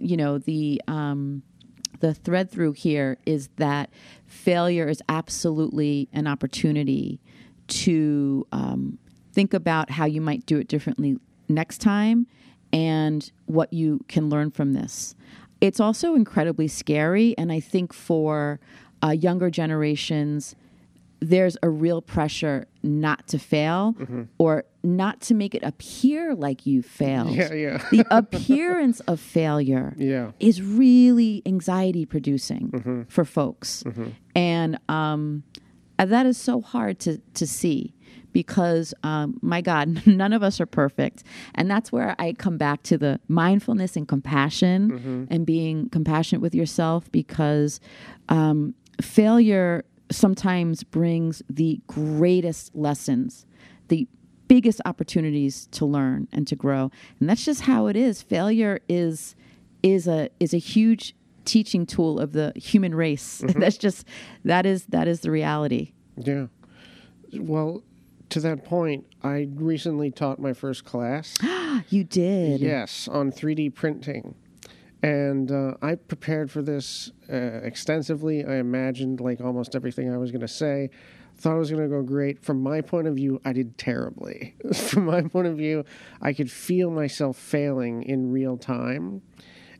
you 0.00 0.16
know 0.16 0.38
the 0.38 0.80
um, 0.88 1.42
the 2.04 2.12
thread 2.12 2.50
through 2.50 2.72
here 2.72 3.16
is 3.24 3.48
that 3.56 3.88
failure 4.26 4.88
is 4.88 5.00
absolutely 5.08 6.06
an 6.12 6.26
opportunity 6.26 7.18
to 7.66 8.46
um, 8.52 8.98
think 9.32 9.54
about 9.54 9.88
how 9.88 10.04
you 10.04 10.20
might 10.20 10.44
do 10.44 10.58
it 10.58 10.68
differently 10.68 11.16
next 11.48 11.78
time 11.78 12.26
and 12.74 13.32
what 13.46 13.72
you 13.72 14.04
can 14.06 14.28
learn 14.28 14.50
from 14.50 14.74
this. 14.74 15.14
It's 15.62 15.80
also 15.80 16.14
incredibly 16.14 16.68
scary, 16.68 17.34
and 17.38 17.50
I 17.50 17.58
think 17.58 17.94
for 17.94 18.60
uh, 19.02 19.12
younger 19.12 19.48
generations, 19.48 20.54
there's 21.28 21.56
a 21.62 21.68
real 21.70 22.02
pressure 22.02 22.66
not 22.82 23.26
to 23.28 23.38
fail 23.38 23.94
or 24.38 24.64
not 24.82 25.20
to 25.22 25.34
make 25.34 25.54
it 25.54 25.62
appear 25.62 26.34
like 26.34 26.66
you 26.66 26.82
failed. 26.82 27.30
Yeah, 27.34 27.52
yeah. 27.54 27.84
the 27.90 28.04
appearance 28.10 29.00
of 29.00 29.18
failure 29.20 29.94
Yeah. 29.98 30.32
is 30.40 30.60
really 30.60 31.42
anxiety 31.46 32.04
producing 32.06 33.06
for 33.08 33.24
folks. 33.24 33.82
And 34.36 34.78
um, 34.88 35.44
that 35.98 36.26
is 36.26 36.36
so 36.36 36.60
hard 36.60 36.98
to, 37.00 37.18
to 37.34 37.46
see 37.46 37.94
because, 38.32 38.92
um, 39.04 39.38
my 39.42 39.60
God, 39.60 40.06
none 40.06 40.32
of 40.32 40.42
us 40.42 40.60
are 40.60 40.66
perfect. 40.66 41.22
And 41.54 41.70
that's 41.70 41.90
where 41.92 42.14
I 42.18 42.32
come 42.32 42.58
back 42.58 42.82
to 42.84 42.98
the 42.98 43.20
mindfulness 43.28 43.96
and 43.96 44.06
compassion 44.08 45.26
and 45.30 45.46
being 45.46 45.88
compassionate 45.88 46.42
with 46.42 46.54
yourself 46.54 47.10
because 47.12 47.80
um, 48.28 48.74
failure 49.00 49.84
sometimes 50.14 50.82
brings 50.84 51.42
the 51.48 51.80
greatest 51.86 52.74
lessons, 52.74 53.46
the 53.88 54.06
biggest 54.48 54.80
opportunities 54.84 55.66
to 55.72 55.84
learn 55.86 56.28
and 56.32 56.46
to 56.46 56.56
grow. 56.56 56.90
And 57.20 57.28
that's 57.28 57.44
just 57.44 57.62
how 57.62 57.86
it 57.86 57.96
is. 57.96 58.22
Failure 58.22 58.80
is 58.88 59.34
is 59.82 60.06
a 60.08 60.30
is 60.40 60.54
a 60.54 60.58
huge 60.58 61.14
teaching 61.44 61.84
tool 61.86 62.18
of 62.18 62.32
the 62.32 62.52
human 62.56 62.94
race. 62.94 63.42
Mm-hmm. 63.44 63.60
that's 63.60 63.76
just 63.76 64.06
that 64.44 64.64
is 64.66 64.86
that 64.86 65.08
is 65.08 65.20
the 65.20 65.30
reality. 65.30 65.92
Yeah. 66.16 66.46
Well, 67.34 67.82
to 68.30 68.40
that 68.40 68.64
point, 68.64 69.04
I 69.22 69.48
recently 69.54 70.10
taught 70.10 70.38
my 70.38 70.52
first 70.52 70.84
class. 70.84 71.36
You 71.90 72.04
did. 72.04 72.60
Yes, 72.60 73.08
on 73.08 73.32
3D 73.32 73.74
printing. 73.74 74.36
And 75.04 75.52
uh, 75.52 75.74
I 75.82 75.96
prepared 75.96 76.50
for 76.50 76.62
this 76.62 77.12
uh, 77.30 77.34
extensively. 77.36 78.42
I 78.44 78.56
imagined 78.56 79.20
like 79.20 79.40
almost 79.42 79.76
everything 79.76 80.10
I 80.12 80.16
was 80.16 80.30
going 80.30 80.40
to 80.40 80.48
say. 80.48 80.88
Thought 81.36 81.56
it 81.56 81.58
was 81.58 81.70
going 81.70 81.82
to 81.82 81.88
go 81.88 82.02
great. 82.02 82.42
From 82.42 82.62
my 82.62 82.80
point 82.80 83.06
of 83.06 83.14
view, 83.16 83.38
I 83.44 83.52
did 83.52 83.76
terribly. 83.76 84.54
From 84.74 85.04
my 85.04 85.20
point 85.20 85.46
of 85.46 85.58
view, 85.58 85.84
I 86.22 86.32
could 86.32 86.50
feel 86.50 86.90
myself 86.90 87.36
failing 87.36 88.02
in 88.04 88.30
real 88.30 88.56
time. 88.56 89.20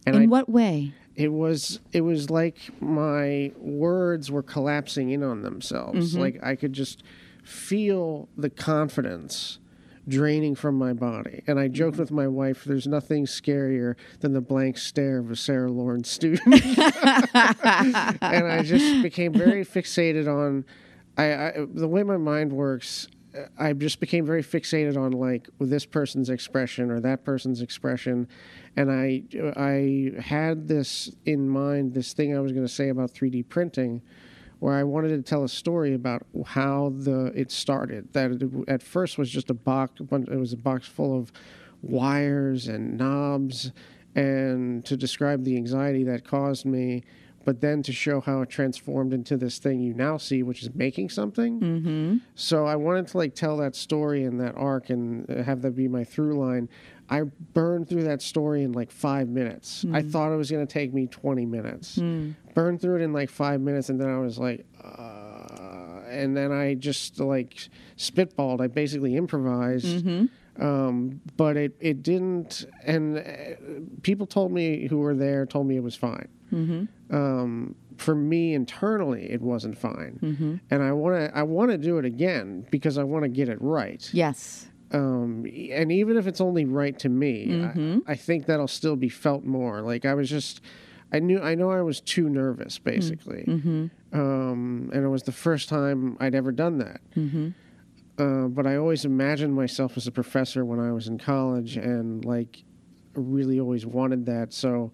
And 0.04 0.16
In 0.16 0.22
I, 0.22 0.26
what 0.26 0.48
way? 0.50 0.92
it 1.16 1.32
was 1.32 1.80
it 1.92 2.02
was 2.02 2.28
like 2.28 2.58
my 2.82 3.52
words 3.56 4.30
were 4.30 4.42
collapsing 4.42 5.08
in 5.10 5.22
on 5.22 5.40
themselves. 5.42 6.14
Like 6.14 6.38
I 6.42 6.54
could 6.54 6.74
just 6.74 7.02
feel 7.44 8.28
the 8.36 8.50
confidence 8.50 9.58
draining 10.06 10.54
from 10.54 10.76
my 10.76 10.92
body. 10.92 11.42
And 11.46 11.58
I 11.58 11.68
joked 11.68 11.94
mm-hmm. 11.94 12.02
with 12.02 12.10
my 12.10 12.28
wife, 12.28 12.64
there's 12.64 12.86
nothing 12.86 13.26
scarier 13.26 13.96
than 14.20 14.32
the 14.32 14.40
blank 14.40 14.78
stare 14.78 15.18
of 15.18 15.30
a 15.30 15.36
Sarah 15.36 15.70
Lawrence 15.70 16.10
student. 16.10 16.46
and 16.54 18.46
I 18.46 18.62
just 18.64 19.02
became 19.02 19.32
very 19.32 19.64
fixated 19.64 20.28
on 20.28 20.64
I, 21.16 21.24
I 21.24 21.52
the 21.72 21.88
way 21.88 22.02
my 22.02 22.16
mind 22.16 22.52
works. 22.52 23.08
I 23.58 23.72
just 23.72 23.98
became 23.98 24.24
very 24.24 24.44
fixated 24.44 24.96
on 24.96 25.12
like 25.12 25.48
this 25.58 25.84
person's 25.84 26.30
expression 26.30 26.90
or 26.90 27.00
that 27.00 27.24
person's 27.24 27.62
expression, 27.62 28.28
and 28.76 28.90
I 28.90 29.24
I 29.56 30.20
had 30.20 30.68
this 30.68 31.10
in 31.24 31.48
mind 31.48 31.94
this 31.94 32.12
thing 32.12 32.36
I 32.36 32.40
was 32.40 32.52
going 32.52 32.66
to 32.66 32.72
say 32.72 32.90
about 32.90 33.12
3D 33.12 33.48
printing, 33.48 34.02
where 34.64 34.76
I 34.78 34.82
wanted 34.82 35.10
to 35.10 35.20
tell 35.20 35.44
a 35.44 35.48
story 35.50 35.92
about 35.92 36.22
how 36.46 36.94
the 36.96 37.26
it 37.38 37.50
started. 37.50 38.10
That 38.14 38.30
it, 38.30 38.50
at 38.66 38.82
first 38.82 39.18
was 39.18 39.28
just 39.28 39.50
a 39.50 39.54
box. 39.54 40.00
It 40.00 40.38
was 40.38 40.54
a 40.54 40.56
box 40.56 40.88
full 40.88 41.14
of 41.18 41.30
wires 41.82 42.66
and 42.66 42.96
knobs, 42.96 43.72
and 44.14 44.82
to 44.86 44.96
describe 44.96 45.44
the 45.44 45.58
anxiety 45.58 46.02
that 46.04 46.26
caused 46.26 46.64
me. 46.64 47.04
But 47.44 47.60
then 47.60 47.82
to 47.82 47.92
show 47.92 48.20
how 48.20 48.40
it 48.42 48.48
transformed 48.48 49.12
into 49.12 49.36
this 49.36 49.58
thing 49.58 49.80
you 49.80 49.94
now 49.94 50.16
see, 50.16 50.42
which 50.42 50.62
is 50.62 50.74
making 50.74 51.10
something. 51.10 51.60
Mm-hmm. 51.60 52.16
So 52.34 52.66
I 52.66 52.76
wanted 52.76 53.08
to 53.08 53.18
like 53.18 53.34
tell 53.34 53.56
that 53.58 53.76
story 53.76 54.24
and 54.24 54.40
that 54.40 54.54
arc 54.56 54.90
and 54.90 55.28
uh, 55.30 55.42
have 55.42 55.62
that 55.62 55.72
be 55.72 55.88
my 55.88 56.04
through 56.04 56.38
line. 56.38 56.68
I 57.10 57.22
burned 57.52 57.88
through 57.88 58.04
that 58.04 58.22
story 58.22 58.62
in 58.62 58.72
like 58.72 58.90
five 58.90 59.28
minutes. 59.28 59.84
I 59.92 60.00
thought 60.00 60.32
it 60.32 60.36
was 60.36 60.50
going 60.50 60.66
to 60.66 60.72
take 60.72 60.94
me 60.94 61.06
20 61.06 61.44
minutes. 61.44 61.96
Burned 62.54 62.80
through 62.80 62.96
it 62.96 63.02
in 63.02 63.12
like 63.12 63.28
five 63.28 63.60
minutes, 63.60 63.90
and 63.90 64.00
then 64.00 64.08
I 64.08 64.18
was 64.18 64.38
like, 64.38 64.64
uh, 64.82 66.00
and 66.08 66.34
then 66.34 66.50
I 66.50 66.74
just 66.74 67.20
like 67.20 67.68
spitballed. 67.98 68.60
I 68.62 68.68
basically 68.68 69.16
improvised. 69.16 70.06
Um, 70.60 71.20
but 71.36 71.56
it, 71.56 71.76
it 71.80 72.02
didn't, 72.02 72.64
and 72.84 73.18
uh, 73.18 73.22
people 74.02 74.26
told 74.26 74.52
me 74.52 74.86
who 74.86 74.98
were 74.98 75.14
there 75.14 75.46
told 75.46 75.66
me 75.66 75.76
it 75.76 75.82
was 75.82 75.96
fine. 75.96 76.28
Um, 77.10 77.74
for 77.96 78.14
me 78.14 78.54
internally, 78.54 79.30
it 79.30 79.40
wasn't 79.40 79.76
fine, 79.78 80.60
and 80.70 80.82
I 80.82 80.92
want 80.92 81.16
to 81.16 81.36
I 81.36 81.42
want 81.42 81.70
to 81.72 81.78
do 81.78 81.98
it 81.98 82.04
again 82.04 82.66
because 82.70 82.98
I 82.98 83.04
want 83.04 83.24
to 83.24 83.28
get 83.28 83.48
it 83.48 83.58
right. 83.60 84.08
Yes. 84.12 84.68
Um, 84.92 85.44
and 85.72 85.90
even 85.90 86.16
if 86.16 86.26
it's 86.28 86.40
only 86.40 86.64
right 86.64 86.96
to 87.00 87.08
me, 87.08 87.46
Mm-hmm. 87.48 87.98
I, 88.06 88.12
I 88.12 88.14
think 88.16 88.46
that'll 88.46 88.68
still 88.68 88.94
be 88.96 89.08
felt 89.08 89.42
more. 89.44 89.80
Like 89.80 90.04
I 90.04 90.14
was 90.14 90.30
just, 90.30 90.60
I 91.12 91.18
knew 91.18 91.40
I 91.40 91.56
know 91.56 91.70
I 91.72 91.82
was 91.82 92.00
too 92.00 92.28
nervous 92.28 92.78
basically, 92.78 93.44
Mm-hmm. 93.48 93.86
um, 94.12 94.90
and 94.92 95.04
it 95.04 95.08
was 95.08 95.24
the 95.24 95.32
first 95.32 95.68
time 95.68 96.16
I'd 96.20 96.34
ever 96.36 96.52
done 96.52 96.78
that. 96.78 97.00
Mm-hmm. 98.16 98.44
Uh, 98.44 98.48
but 98.48 98.66
I 98.66 98.76
always 98.76 99.04
imagined 99.04 99.54
myself 99.54 99.96
as 99.96 100.06
a 100.06 100.12
professor 100.12 100.64
when 100.64 100.80
I 100.80 100.92
was 100.92 101.08
in 101.08 101.18
college, 101.18 101.76
and 101.76 102.24
like 102.24 102.64
really 103.14 103.60
always 103.60 103.86
wanted 103.86 104.26
that. 104.26 104.52
So 104.52 104.92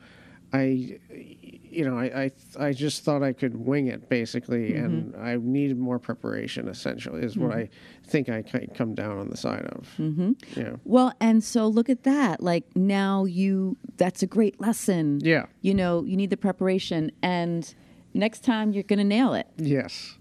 I, 0.52 0.98
you 1.10 1.84
know, 1.84 1.98
I 1.98 2.30
I, 2.58 2.66
I 2.68 2.72
just 2.72 3.04
thought 3.04 3.22
I 3.22 3.32
could 3.32 3.56
wing 3.56 3.86
it 3.88 4.08
basically, 4.08 4.74
and 4.74 5.14
I 5.16 5.36
needed 5.36 5.78
more 5.78 5.98
preparation. 5.98 6.68
Essentially, 6.68 7.22
is 7.22 7.36
what 7.36 7.52
I 7.52 7.68
think 8.06 8.28
I 8.28 8.42
come 8.74 8.94
down 8.94 9.18
on 9.18 9.30
the 9.30 9.36
side 9.36 9.64
of. 9.66 9.88
Mm-hmm. 9.98 10.32
Yeah. 10.56 10.76
Well, 10.84 11.12
and 11.20 11.42
so 11.44 11.66
look 11.68 11.88
at 11.88 12.02
that. 12.02 12.42
Like 12.42 12.64
now 12.74 13.24
you 13.24 13.76
that's 13.96 14.22
a 14.22 14.26
great 14.26 14.60
lesson. 14.60 15.20
Yeah. 15.22 15.46
You 15.60 15.74
know, 15.74 16.04
you 16.04 16.16
need 16.16 16.30
the 16.30 16.36
preparation 16.36 17.12
and 17.22 17.72
next 18.14 18.44
time 18.44 18.72
you're 18.72 18.82
going 18.82 18.98
to 18.98 19.04
nail 19.04 19.34
it. 19.34 19.46
Yes. 19.56 20.16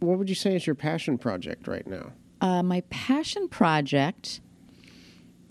What 0.00 0.18
would 0.18 0.28
you 0.28 0.34
say 0.34 0.56
is 0.56 0.66
your 0.66 0.74
passion 0.74 1.18
project 1.18 1.68
right 1.68 1.86
now? 1.86 2.12
Uh, 2.40 2.62
my 2.62 2.82
passion 2.88 3.48
project 3.48 4.40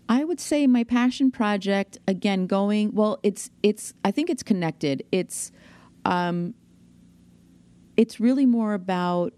I 0.09 0.23
would 0.23 0.39
say 0.39 0.67
my 0.67 0.83
passion 0.83 1.31
project 1.31 1.97
again 2.07 2.47
going 2.47 2.93
well 2.93 3.19
it's 3.23 3.49
it's 3.61 3.93
I 4.05 4.11
think 4.11 4.29
it's 4.29 4.43
connected. 4.43 5.03
It's 5.11 5.51
um 6.05 6.53
it's 7.97 8.19
really 8.19 8.45
more 8.45 8.73
about 8.73 9.33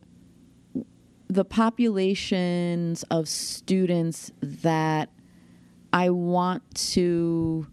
the 1.28 1.46
populations 1.46 3.04
of 3.10 3.28
students 3.28 4.32
that 4.42 5.10
I 5.92 6.10
want 6.12 6.64
to 6.94 7.66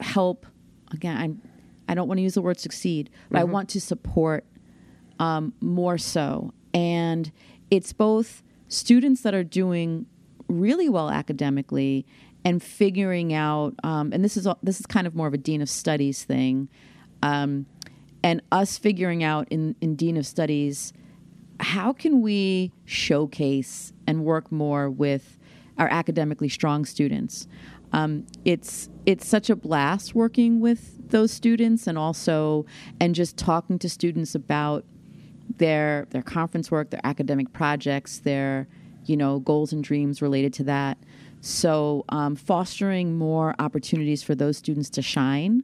help 0.00 0.46
again 0.92 1.16
I'm 1.16 1.42
I 1.90 1.94
don't 1.94 2.06
want 2.06 2.18
to 2.18 2.22
use 2.22 2.34
the 2.34 2.42
word 2.42 2.60
succeed, 2.60 3.10
but 3.30 3.40
I 3.40 3.44
want 3.44 3.68
to 3.70 3.80
support 3.80 4.44
um, 5.18 5.52
more 5.60 5.98
so. 5.98 6.54
And 6.72 7.32
it's 7.68 7.92
both 7.92 8.44
students 8.70 9.20
that 9.20 9.34
are 9.34 9.44
doing 9.44 10.06
really 10.48 10.88
well 10.88 11.10
academically 11.10 12.06
and 12.44 12.62
figuring 12.62 13.34
out, 13.34 13.74
um, 13.84 14.12
and 14.12 14.24
this 14.24 14.36
is 14.36 14.48
this 14.62 14.80
is 14.80 14.86
kind 14.86 15.06
of 15.06 15.14
more 15.14 15.26
of 15.26 15.34
a 15.34 15.38
dean 15.38 15.60
of 15.60 15.68
studies 15.68 16.24
thing, 16.24 16.70
um, 17.22 17.66
and 18.22 18.40
us 18.50 18.78
figuring 18.78 19.22
out 19.22 19.46
in, 19.50 19.76
in 19.82 19.94
dean 19.94 20.16
of 20.16 20.26
studies 20.26 20.94
how 21.60 21.92
can 21.92 22.22
we 22.22 22.72
showcase 22.86 23.92
and 24.06 24.24
work 24.24 24.50
more 24.50 24.88
with 24.88 25.38
our 25.76 25.88
academically 25.88 26.48
strong 26.48 26.84
students. 26.84 27.46
Um, 27.92 28.26
it's 28.44 28.88
it's 29.04 29.26
such 29.26 29.50
a 29.50 29.56
blast 29.56 30.14
working 30.14 30.60
with 30.60 31.10
those 31.10 31.32
students 31.32 31.86
and 31.86 31.98
also 31.98 32.64
and 33.00 33.14
just 33.14 33.36
talking 33.36 33.78
to 33.80 33.88
students 33.90 34.34
about 34.34 34.84
their 35.60 36.06
their 36.10 36.22
conference 36.22 36.70
work, 36.70 36.90
their 36.90 37.04
academic 37.04 37.52
projects, 37.52 38.18
their 38.18 38.66
you 39.04 39.16
know 39.16 39.38
goals 39.38 39.72
and 39.72 39.84
dreams 39.84 40.20
related 40.20 40.52
to 40.54 40.64
that. 40.64 40.98
So 41.42 42.04
um, 42.08 42.34
fostering 42.34 43.16
more 43.16 43.54
opportunities 43.58 44.22
for 44.22 44.34
those 44.34 44.56
students 44.56 44.90
to 44.90 45.02
shine, 45.02 45.62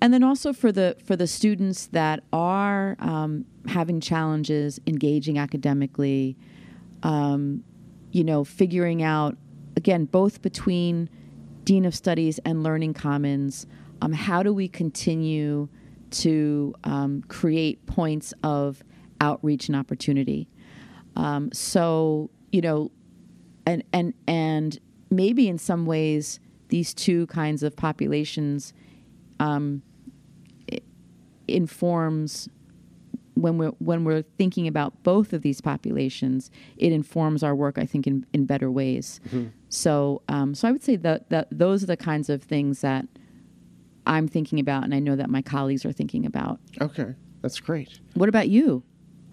and 0.00 0.12
then 0.12 0.22
also 0.22 0.52
for 0.52 0.70
the 0.70 0.96
for 1.04 1.16
the 1.16 1.26
students 1.26 1.86
that 1.86 2.22
are 2.32 2.96
um, 2.98 3.46
having 3.68 4.00
challenges 4.00 4.80
engaging 4.86 5.38
academically, 5.38 6.36
um, 7.02 7.64
you 8.10 8.24
know, 8.24 8.44
figuring 8.44 9.02
out 9.02 9.36
again 9.76 10.04
both 10.04 10.42
between 10.42 11.08
dean 11.62 11.84
of 11.86 11.94
studies 11.94 12.38
and 12.44 12.62
learning 12.62 12.92
commons 12.92 13.66
um, 14.02 14.12
how 14.12 14.42
do 14.42 14.52
we 14.52 14.68
continue 14.68 15.66
to 16.10 16.74
um, 16.84 17.22
create 17.28 17.84
points 17.86 18.34
of 18.42 18.84
outreach 19.20 19.68
and 19.68 19.76
opportunity 19.76 20.48
um, 21.16 21.50
so 21.52 22.30
you 22.52 22.60
know 22.60 22.90
and 23.66 23.82
and 23.92 24.14
and 24.26 24.78
maybe 25.10 25.48
in 25.48 25.58
some 25.58 25.86
ways 25.86 26.40
these 26.68 26.92
two 26.92 27.26
kinds 27.28 27.62
of 27.62 27.76
populations 27.76 28.72
um, 29.40 29.82
informs 31.48 32.48
when 33.34 33.58
we're 33.58 33.70
when 33.78 34.04
we're 34.04 34.22
thinking 34.22 34.66
about 34.68 35.02
both 35.02 35.32
of 35.32 35.42
these 35.42 35.60
populations, 35.60 36.50
it 36.76 36.92
informs 36.92 37.42
our 37.42 37.54
work, 37.54 37.78
I 37.78 37.84
think, 37.84 38.06
in, 38.06 38.24
in 38.32 38.46
better 38.46 38.70
ways. 38.70 39.20
So, 39.68 40.22
um, 40.28 40.54
so 40.54 40.68
I 40.68 40.72
would 40.72 40.84
say 40.84 40.96
that, 40.96 41.30
that 41.30 41.48
those 41.50 41.82
are 41.82 41.86
the 41.86 41.96
kinds 41.96 42.30
of 42.30 42.42
things 42.42 42.80
that 42.82 43.06
I'm 44.06 44.28
thinking 44.28 44.60
about, 44.60 44.84
and 44.84 44.94
I 44.94 45.00
know 45.00 45.16
that 45.16 45.30
my 45.30 45.42
colleagues 45.42 45.84
are 45.84 45.92
thinking 45.92 46.24
about. 46.24 46.60
Okay, 46.80 47.14
that's 47.42 47.58
great. 47.58 47.98
What 48.14 48.28
about 48.28 48.48
you? 48.48 48.84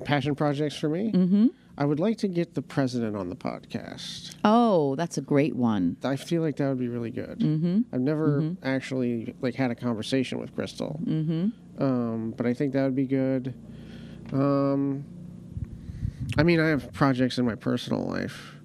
Passion 0.04 0.36
projects 0.36 0.76
for 0.76 0.90
me. 0.90 1.12
Mm-hmm. 1.12 1.48
I 1.78 1.86
would 1.86 2.00
like 2.00 2.18
to 2.20 2.28
get 2.28 2.54
the 2.54 2.62
president 2.62 3.16
on 3.16 3.30
the 3.30 3.36
podcast. 3.36 4.36
Oh, 4.44 4.96
that's 4.96 5.18
a 5.18 5.22
great 5.22 5.56
one. 5.56 5.98
I 6.04 6.16
feel 6.16 6.42
like 6.42 6.58
that 6.58 6.68
would 6.68 6.80
be 6.80 6.90
really 6.90 7.12
good. 7.12 7.40
Mm-hmm. 7.40 7.80
I've 7.94 8.02
never 8.02 8.56
actually 8.62 9.34
like 9.42 9.56
had 9.56 9.72
a 9.72 9.76
conversation 9.76 10.40
with 10.40 10.54
Cristle, 10.54 11.00
mm-hmm. 11.04 11.50
um, 11.82 12.34
but 12.38 12.46
I 12.46 12.54
think 12.54 12.74
that 12.74 12.84
would 12.84 12.96
be 12.96 13.08
good. 13.08 13.54
Um, 14.34 15.06
I 16.38 16.44
mean, 16.44 16.60
I 16.60 16.68
have 16.68 16.92
projects 16.94 17.38
in 17.38 17.46
my 17.46 17.56
personal 17.56 18.06
life, 18.06 18.56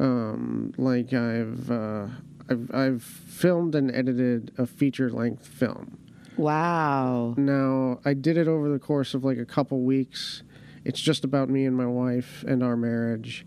um, 0.00 0.72
like 0.76 1.12
I've, 1.12 1.70
uh, 1.70 2.06
I've 2.48 2.74
I've 2.74 3.02
filmed 3.02 3.74
and 3.74 3.90
edited 3.94 4.52
a 4.58 4.66
feature 4.66 5.10
length 5.10 5.46
film. 5.46 5.98
Wow. 6.36 7.34
Now, 7.36 8.00
I 8.04 8.14
did 8.14 8.36
it 8.36 8.48
over 8.48 8.68
the 8.68 8.78
course 8.78 9.14
of 9.14 9.24
like 9.24 9.38
a 9.38 9.44
couple 9.44 9.80
weeks. 9.80 10.42
It's 10.84 11.00
just 11.00 11.24
about 11.24 11.48
me 11.48 11.64
and 11.66 11.76
my 11.76 11.86
wife 11.86 12.44
and 12.46 12.62
our 12.62 12.76
marriage. 12.76 13.46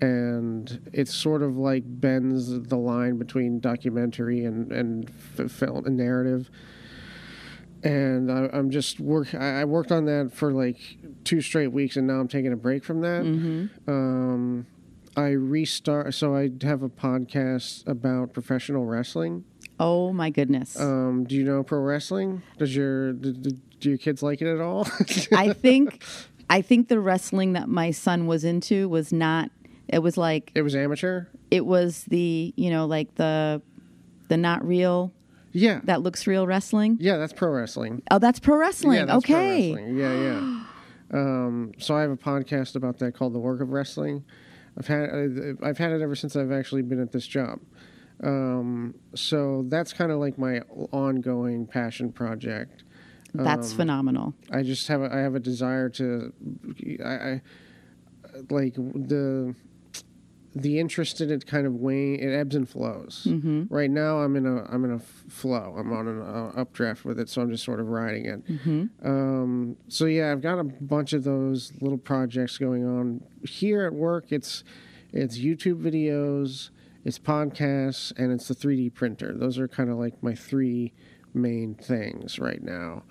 and 0.00 0.90
it 0.92 1.06
sort 1.06 1.42
of 1.42 1.56
like 1.56 1.84
bends 1.86 2.48
the 2.68 2.76
line 2.76 3.18
between 3.18 3.60
documentary 3.60 4.44
and 4.44 4.72
and 4.72 5.08
film 5.10 5.84
and 5.86 5.96
narrative. 5.96 6.50
And 7.84 8.30
I, 8.30 8.48
I'm 8.52 8.70
just 8.70 9.00
work. 9.00 9.34
I 9.34 9.64
worked 9.64 9.90
on 9.90 10.04
that 10.06 10.30
for 10.32 10.52
like 10.52 10.78
two 11.24 11.40
straight 11.40 11.72
weeks, 11.72 11.96
and 11.96 12.06
now 12.06 12.14
I'm 12.20 12.28
taking 12.28 12.52
a 12.52 12.56
break 12.56 12.84
from 12.84 13.00
that. 13.00 13.22
Um, 13.88 14.66
I 15.16 15.28
restart. 15.30 16.14
So 16.14 16.34
I 16.36 16.50
have 16.62 16.82
a 16.82 16.88
podcast 16.88 17.86
about 17.88 18.32
professional 18.32 18.84
wrestling. 18.86 19.44
Oh 19.80 20.12
my 20.12 20.30
goodness. 20.30 20.78
Um, 20.78 21.24
do 21.24 21.34
you 21.34 21.44
know 21.44 21.62
pro 21.64 21.80
wrestling? 21.80 22.42
Does 22.58 22.74
your 22.74 23.12
do 23.14 23.32
do 23.32 23.88
your 23.88 23.98
kids 23.98 24.22
like 24.22 24.40
it 24.42 24.46
at 24.46 24.60
all? 24.60 24.86
I 25.32 25.52
think 25.52 26.04
I 26.52 26.60
think 26.62 26.88
the 26.88 27.00
wrestling 27.00 27.54
that 27.54 27.68
my 27.68 27.90
son 27.92 28.26
was 28.26 28.44
into 28.44 28.88
was 28.88 29.12
not 29.12 29.50
it 29.88 30.00
was 30.00 30.16
like 30.16 30.52
it 30.54 30.62
was 30.62 30.74
amateur. 30.76 31.26
it 31.50 31.64
was 31.64 32.04
the, 32.04 32.52
you 32.56 32.70
know, 32.70 32.86
like 32.86 33.14
the 33.16 33.62
the 34.28 34.36
not 34.36 34.64
real 34.66 35.12
Yeah, 35.52 35.80
that 35.84 36.02
looks 36.02 36.26
real 36.26 36.46
wrestling. 36.46 36.98
yeah, 37.00 37.16
that's 37.16 37.32
pro 37.32 37.48
wrestling. 37.50 38.02
Oh, 38.10 38.18
that's 38.18 38.38
pro 38.40 38.56
wrestling. 38.56 38.98
Yeah, 38.98 39.04
that's 39.06 39.24
pro 39.26 39.36
okay. 39.36 39.72
wrestling. 39.74 39.96
Yeah, 39.96 40.14
yeah. 40.26 40.64
um, 41.20 41.72
so 41.78 41.96
I 41.96 42.02
have 42.02 42.10
a 42.10 42.16
podcast 42.16 42.76
about 42.76 42.98
that 42.98 43.14
called 43.14 43.32
"The 43.34 43.38
Work 43.38 43.60
of 43.60 43.70
Wrestling." 43.70 44.24
I've 44.78 44.86
had 44.86 45.08
uh, 45.10 45.66
I've 45.66 45.78
had 45.78 45.92
it 45.92 46.00
ever 46.02 46.14
since 46.14 46.36
I've 46.36 46.52
actually 46.52 46.82
been 46.82 47.00
at 47.00 47.12
this 47.12 47.26
job. 47.26 47.60
Um, 48.22 48.94
so 49.14 49.64
that's 49.68 49.92
kind 49.92 50.12
of 50.12 50.18
like 50.18 50.38
my 50.38 50.60
ongoing 50.92 51.66
passion 51.66 52.12
project. 52.12 52.84
That's 53.34 53.70
Um, 53.72 53.76
phenomenal. 53.76 54.34
I 54.50 54.62
just 54.62 54.88
have 54.88 55.02
a, 55.02 55.12
I 55.14 55.18
have 55.18 55.34
a 55.34 55.40
desire 55.40 55.88
to, 55.90 56.32
I, 57.04 57.10
I 57.14 57.40
like 58.50 58.74
the 58.74 59.54
the 60.54 60.78
interest 60.78 61.20
in 61.22 61.30
it 61.30 61.46
kind 61.46 61.66
of 61.66 61.74
wane. 61.76 62.20
It 62.20 62.30
ebbs 62.30 62.54
and 62.54 62.68
flows. 62.68 63.26
Mm-hmm. 63.26 63.74
Right 63.74 63.90
now, 63.90 64.18
I'm 64.18 64.36
in 64.36 64.46
a 64.46 64.64
I'm 64.70 64.84
in 64.84 64.92
a 64.92 64.98
flow. 64.98 65.74
I'm 65.78 65.92
on 65.92 66.08
an 66.08 66.20
uh, 66.20 66.52
updraft 66.60 67.04
with 67.04 67.18
it, 67.18 67.28
so 67.28 67.40
I'm 67.42 67.50
just 67.50 67.64
sort 67.64 67.80
of 67.80 67.88
riding 67.88 68.26
it. 68.26 68.46
Mm-hmm. 68.46 69.06
Um, 69.06 69.76
so 69.88 70.04
yeah, 70.04 70.30
I've 70.30 70.42
got 70.42 70.58
a 70.58 70.64
bunch 70.64 71.14
of 71.14 71.24
those 71.24 71.72
little 71.80 71.98
projects 71.98 72.58
going 72.58 72.84
on 72.86 73.24
here 73.48 73.86
at 73.86 73.94
work. 73.94 74.26
It's 74.30 74.62
it's 75.12 75.38
YouTube 75.38 75.82
videos, 75.82 76.70
it's 77.04 77.18
podcasts, 77.18 78.12
and 78.18 78.30
it's 78.32 78.48
the 78.48 78.54
3D 78.54 78.92
printer. 78.94 79.32
Those 79.34 79.58
are 79.58 79.68
kind 79.68 79.88
of 79.90 79.96
like 79.96 80.22
my 80.22 80.34
three 80.34 80.92
main 81.34 81.74
things 81.74 82.38
right 82.38 82.62
now. 82.62 83.04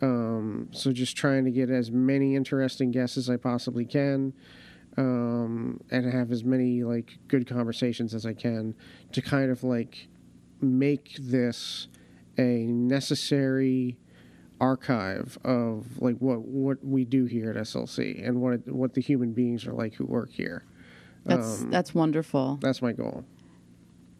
Um, 0.00 0.68
so 0.72 0.92
just 0.92 1.16
trying 1.16 1.44
to 1.44 1.50
get 1.50 1.70
as 1.70 1.90
many 1.90 2.36
interesting 2.36 2.90
guests 2.90 3.16
as 3.16 3.28
I 3.28 3.36
possibly 3.36 3.84
can, 3.84 4.32
um, 4.96 5.80
and 5.90 6.12
have 6.12 6.30
as 6.30 6.44
many 6.44 6.84
like 6.84 7.18
good 7.28 7.48
conversations 7.48 8.14
as 8.14 8.24
I 8.26 8.32
can 8.32 8.74
to 9.12 9.22
kind 9.22 9.50
of 9.50 9.64
like 9.64 10.08
make 10.60 11.16
this 11.20 11.88
a 12.36 12.66
necessary 12.66 13.96
archive 14.60 15.38
of 15.44 16.00
like 16.00 16.16
what 16.18 16.40
what 16.40 16.84
we 16.84 17.04
do 17.04 17.26
here 17.26 17.50
at 17.50 17.56
SLC 17.56 18.26
and 18.26 18.40
what 18.40 18.54
it, 18.54 18.68
what 18.68 18.94
the 18.94 19.00
human 19.00 19.32
beings 19.32 19.66
are 19.66 19.72
like 19.72 19.94
who 19.94 20.04
work 20.04 20.30
here. 20.32 20.64
That's 21.24 21.62
Um, 21.62 21.70
that's 21.70 21.94
wonderful. 21.94 22.58
That's 22.60 22.82
my 22.82 22.92
goal. 22.92 23.24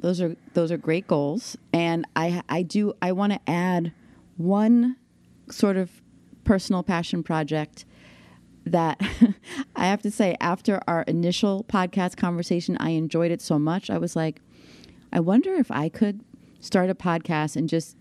Those 0.00 0.20
are 0.20 0.36
those 0.54 0.70
are 0.70 0.76
great 0.76 1.06
goals, 1.06 1.56
and 1.72 2.04
I 2.14 2.42
I 2.48 2.62
do 2.62 2.94
I 3.02 3.12
want 3.12 3.32
to 3.32 3.40
add 3.50 3.92
one 4.36 4.96
sort 5.50 5.76
of 5.76 5.90
personal 6.44 6.82
passion 6.82 7.22
project 7.22 7.84
that 8.64 9.00
I 9.76 9.86
have 9.86 10.02
to 10.02 10.10
say 10.10 10.36
after 10.40 10.80
our 10.86 11.02
initial 11.02 11.64
podcast 11.64 12.16
conversation, 12.16 12.76
I 12.80 12.90
enjoyed 12.90 13.30
it 13.30 13.40
so 13.40 13.58
much. 13.58 13.90
I 13.90 13.98
was 13.98 14.14
like, 14.16 14.40
I 15.12 15.20
wonder 15.20 15.54
if 15.54 15.70
I 15.70 15.88
could 15.88 16.20
start 16.60 16.90
a 16.90 16.94
podcast 16.94 17.56
and 17.56 17.68
just 17.68 17.96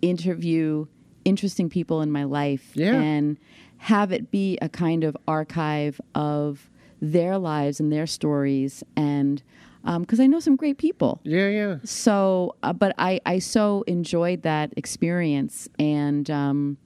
interview 0.00 0.86
interesting 1.24 1.68
people 1.68 2.00
in 2.02 2.10
my 2.10 2.24
life 2.24 2.72
Yeah. 2.74 2.94
and 3.00 3.38
have 3.78 4.12
it 4.12 4.30
be 4.30 4.58
a 4.60 4.68
kind 4.68 5.04
of 5.04 5.16
archive 5.28 6.00
of 6.14 6.68
their 7.00 7.38
lives 7.38 7.78
and 7.80 7.92
their 7.92 8.06
stories 8.06 8.82
and 8.96 9.42
because 10.00 10.20
I 10.20 10.26
know 10.26 10.40
some 10.40 10.56
great 10.56 10.78
people. 10.78 11.20
Yeah, 11.24 11.48
yeah. 11.48 11.76
So, 11.84 12.54
uh, 12.62 12.72
but 12.72 12.94
I, 12.98 13.20
I 13.26 13.38
so 13.40 13.82
enjoyed 13.86 14.42
that 14.42 14.72
experience 14.76 15.68
and 15.78 16.30
um, 16.30 16.76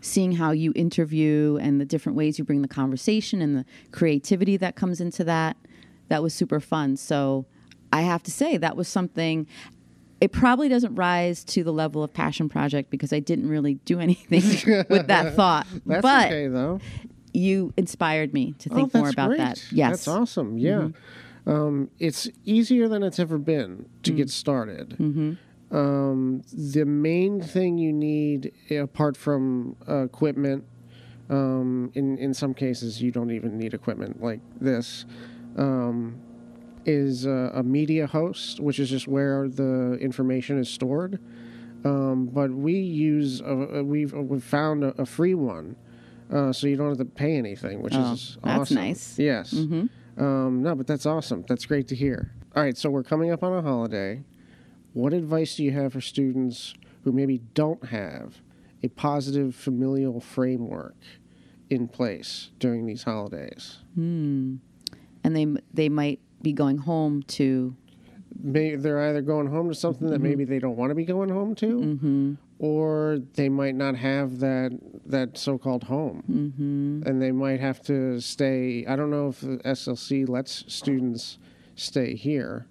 seeing 0.00 0.32
how 0.32 0.50
you 0.52 0.72
interview 0.76 1.58
and 1.60 1.80
the 1.80 1.84
different 1.84 2.16
ways 2.16 2.38
you 2.38 2.44
bring 2.44 2.62
the 2.62 2.68
conversation 2.68 3.42
and 3.42 3.56
the 3.56 3.64
creativity 3.90 4.56
that 4.58 4.76
comes 4.76 5.00
into 5.00 5.24
that. 5.24 5.56
That 6.08 6.22
was 6.22 6.34
super 6.34 6.60
fun. 6.60 6.96
So, 6.96 7.46
I 7.92 8.02
have 8.02 8.22
to 8.24 8.30
say 8.30 8.56
that 8.56 8.76
was 8.76 8.88
something. 8.88 9.46
It 10.20 10.30
probably 10.30 10.68
doesn't 10.68 10.94
rise 10.94 11.42
to 11.44 11.64
the 11.64 11.72
level 11.72 12.04
of 12.04 12.12
passion 12.14 12.48
project 12.48 12.90
because 12.90 13.12
I 13.12 13.18
didn't 13.18 13.48
really 13.48 13.74
do 13.84 13.98
anything 14.06 14.42
with 14.88 15.08
that 15.08 15.34
thought. 15.36 15.66
That's 15.84 16.00
but 16.02 16.26
okay 16.26 16.46
though. 16.48 16.78
you 17.34 17.72
inspired 17.76 18.32
me 18.32 18.52
to 18.60 18.70
Oh, 18.72 18.76
think 18.76 18.94
more 18.94 19.08
about 19.08 19.28
great. 19.30 19.38
that. 19.38 19.64
Yes. 19.72 19.90
That's 19.90 20.08
awesome. 20.08 20.56
Yeah. 20.58 20.88
Um, 21.46 21.90
it's 21.98 22.28
easier 22.44 22.88
than 22.88 23.02
it's 23.02 23.18
ever 23.18 23.38
been 23.38 23.88
to 24.04 24.12
get 24.12 24.30
started. 24.30 24.90
Mm-hmm. 24.98 25.32
Um, 25.76 26.42
the 26.52 26.84
main 26.84 27.40
thing 27.40 27.78
you 27.78 27.92
need, 27.92 28.52
apart 28.70 29.16
from 29.16 29.74
uh, 29.88 30.04
equipment, 30.04 30.64
um, 31.30 31.90
in, 31.94 32.18
in 32.18 32.34
some 32.34 32.52
cases, 32.54 33.00
you 33.02 33.10
don't 33.10 33.30
even 33.30 33.56
need 33.58 33.72
equipment 33.74 34.22
like 34.22 34.40
this, 34.60 35.06
um, 35.56 36.20
is 36.84 37.26
uh, 37.26 37.50
a 37.54 37.62
media 37.62 38.06
host, 38.06 38.60
which 38.60 38.78
is 38.78 38.90
just 38.90 39.08
where 39.08 39.48
the 39.48 39.94
information 40.00 40.58
is 40.58 40.68
stored. 40.68 41.18
Um, 41.84 42.26
but 42.26 42.50
we 42.52 42.74
use, 42.78 43.40
a, 43.40 43.44
a- 43.78 43.84
we've, 43.84 44.12
we've 44.12 44.44
found 44.44 44.84
a, 44.84 44.88
a 45.00 45.06
free 45.06 45.34
one. 45.34 45.74
Uh, 46.30 46.52
so 46.52 46.66
you 46.66 46.76
don't 46.76 46.88
have 46.90 46.98
to 46.98 47.04
pay 47.04 47.36
anything, 47.36 47.82
which 47.82 47.94
Oh, 47.96 48.12
is 48.12 48.38
that's 48.42 48.60
awesome. 48.62 48.76
nice. 48.76 49.18
Yes. 49.18 49.52
Mhm. 49.52 49.88
Um, 50.16 50.62
no, 50.62 50.74
but 50.74 50.86
that's 50.86 51.06
awesome. 51.06 51.44
That's 51.48 51.64
great 51.64 51.88
to 51.88 51.94
hear. 51.94 52.32
All 52.54 52.62
right, 52.62 52.76
so 52.76 52.90
we're 52.90 53.02
coming 53.02 53.30
up 53.30 53.42
on 53.42 53.52
a 53.52 53.62
holiday. 53.62 54.24
What 54.92 55.12
advice 55.14 55.56
do 55.56 55.64
you 55.64 55.72
have 55.72 55.94
for 55.94 56.00
students 56.00 56.74
who 57.04 57.12
maybe 57.12 57.38
don't 57.54 57.86
have 57.86 58.40
a 58.82 58.88
positive 58.88 59.54
familial 59.54 60.20
framework 60.20 60.96
in 61.70 61.88
place 61.88 62.50
during 62.58 62.86
these 62.86 63.04
holidays? 63.04 63.78
Hmm. 63.94 64.56
And 65.24 65.36
they 65.36 65.46
they 65.72 65.88
might 65.88 66.20
be 66.42 66.52
going 66.52 66.78
home 66.78 67.22
to 67.22 67.76
Maybe 68.40 68.76
they're 68.76 69.08
either 69.08 69.22
going 69.22 69.46
home 69.46 69.68
to 69.68 69.74
something 69.74 70.10
that 70.10 70.20
maybe 70.20 70.44
they 70.44 70.58
don't 70.58 70.76
want 70.76 70.90
to 70.90 70.94
be 70.94 71.04
going 71.04 71.28
home 71.28 71.54
to, 71.56 71.66
mm-hmm, 71.66 72.34
or 72.62 73.18
they 73.34 73.48
might 73.48 73.74
not 73.74 73.96
have 73.96 74.38
that 74.38 74.70
that 75.04 75.36
so-called 75.36 75.82
home, 75.82 76.22
mm-hmm. 76.30 77.02
and 77.08 77.20
they 77.20 77.32
might 77.32 77.58
have 77.58 77.82
to 77.82 78.20
stay. 78.20 78.86
I 78.86 78.94
don't 78.94 79.10
know 79.10 79.28
if 79.28 79.40
the 79.40 79.58
SLC 79.64 80.28
lets 80.28 80.64
students 80.72 81.38
stay 81.74 82.14
here, 82.14 82.66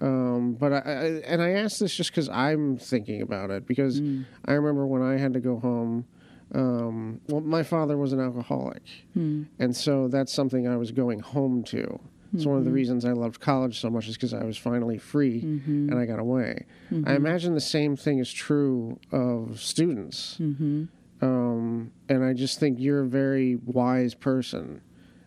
um, 0.00 0.54
but 0.54 0.72
I, 0.72 0.78
I 0.78 1.04
and 1.26 1.42
I 1.42 1.50
ask 1.50 1.78
this 1.78 1.94
just 1.94 2.10
because 2.12 2.30
I'm 2.30 2.78
thinking 2.78 3.20
about 3.20 3.50
it 3.50 3.66
because 3.66 4.00
Mm. 4.00 4.24
I 4.46 4.52
remember 4.54 4.86
when 4.86 5.02
I 5.02 5.18
had 5.18 5.34
to 5.34 5.40
go 5.40 5.58
home. 5.58 6.06
Um, 6.52 7.20
well, 7.28 7.42
my 7.42 7.62
father 7.62 7.96
was 7.96 8.12
an 8.12 8.20
alcoholic, 8.20 8.82
Hmm. 9.14 9.42
and 9.60 9.76
so 9.76 10.08
that's 10.08 10.32
something 10.32 10.66
I 10.66 10.76
was 10.76 10.90
going 10.92 11.20
home 11.20 11.62
to. 11.64 12.00
It's 12.32 12.46
one 12.46 12.58
of 12.58 12.64
the 12.64 12.70
reasons 12.70 13.04
I 13.04 13.12
loved 13.12 13.40
college 13.40 13.80
so 13.80 13.90
much 13.90 14.06
is 14.08 14.14
because 14.14 14.32
I 14.32 14.44
was 14.44 14.56
finally 14.56 14.98
free 14.98 15.42
Mm-hmm. 15.42 15.90
and 15.90 15.98
I 15.98 16.06
got 16.06 16.18
away. 16.18 16.64
I 17.04 17.14
imagine 17.14 17.54
the 17.54 17.60
same 17.60 17.96
thing 17.96 18.18
is 18.18 18.32
true 18.32 18.98
of 19.10 19.60
students. 19.60 20.36
Mm-hmm. 20.40 20.84
Um, 21.22 21.92
and 22.08 22.24
I 22.24 22.32
just 22.32 22.60
think 22.60 22.78
you're 22.78 23.00
a 23.02 23.06
very 23.06 23.56
wise 23.64 24.14
person. 24.14 24.80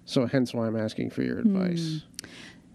So 0.05 0.25
hence 0.25 0.53
why 0.53 0.67
I'm 0.67 0.75
asking 0.77 1.11
for 1.11 1.23
your 1.23 1.39
advice. 1.39 2.01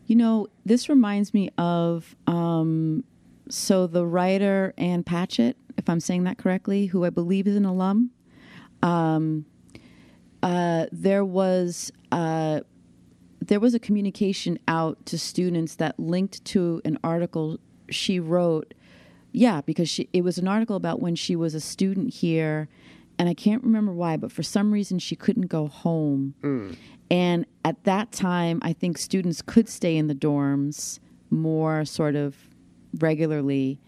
You 0.06 0.16
know, 0.16 0.48
this 0.64 0.88
reminds 0.88 1.34
me 1.34 1.50
of 1.58 2.14
um, 2.26 3.04
so 3.50 3.86
the 3.86 4.06
writer 4.06 4.72
Ann 4.78 5.02
Patchett, 5.04 5.56
if 5.76 5.88
I'm 5.88 6.00
saying 6.00 6.24
that 6.24 6.38
correctly, 6.38 6.86
who 6.86 7.04
I 7.04 7.10
believe 7.10 7.46
is 7.46 7.56
an 7.56 7.64
alum. 7.64 8.10
Um, 8.82 9.44
uh, 10.42 10.86
there 10.92 11.24
was 11.24 11.90
uh, 12.12 12.60
there 13.48 13.60
was 13.60 13.74
a 13.74 13.78
communication 13.78 14.58
out 14.68 15.04
to 15.06 15.18
students 15.18 15.74
that 15.76 15.98
linked 15.98 16.44
to 16.44 16.80
an 16.84 16.98
article 17.02 17.58
she 17.90 18.20
wrote. 18.20 18.74
Yeah, 19.32 19.60
because 19.62 19.88
she, 19.88 20.08
it 20.12 20.22
was 20.22 20.38
an 20.38 20.48
article 20.48 20.76
about 20.76 21.00
when 21.00 21.14
she 21.14 21.36
was 21.36 21.54
a 21.54 21.60
student 21.60 22.14
here, 22.14 22.68
and 23.18 23.28
I 23.28 23.34
can't 23.34 23.62
remember 23.62 23.92
why, 23.92 24.16
but 24.16 24.32
for 24.32 24.42
some 24.42 24.72
reason 24.72 24.98
she 24.98 25.16
couldn't 25.16 25.48
go 25.48 25.66
home. 25.66 26.34
Mm. 26.42 26.76
And 27.10 27.46
at 27.64 27.84
that 27.84 28.12
time, 28.12 28.60
I 28.62 28.72
think 28.72 28.98
students 28.98 29.42
could 29.42 29.68
stay 29.68 29.96
in 29.96 30.08
the 30.08 30.14
dorms 30.14 30.98
more 31.30 31.84
sort 31.84 32.16
of 32.16 32.36
regularly, 32.98 33.80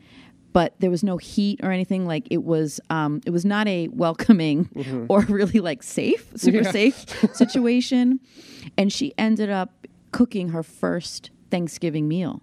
but 0.52 0.74
there 0.80 0.90
was 0.90 1.02
no 1.04 1.16
heat 1.16 1.60
or 1.62 1.70
anything. 1.70 2.06
Like 2.06 2.26
it 2.30 2.42
was, 2.44 2.80
um, 2.90 3.20
it 3.26 3.30
was 3.30 3.44
not 3.44 3.68
a 3.68 3.88
welcoming 3.88 5.06
or 5.08 5.20
really 5.22 5.60
like 5.60 5.82
safe, 5.82 6.32
super 6.36 6.62
Yeah. 6.62 6.70
safe 6.70 7.06
situation. 7.34 8.20
And 8.76 8.92
she 8.92 9.12
ended 9.18 9.50
up 9.50 9.86
cooking 10.12 10.48
her 10.50 10.62
first 10.62 11.30
Thanksgiving 11.50 12.08
meal 12.08 12.42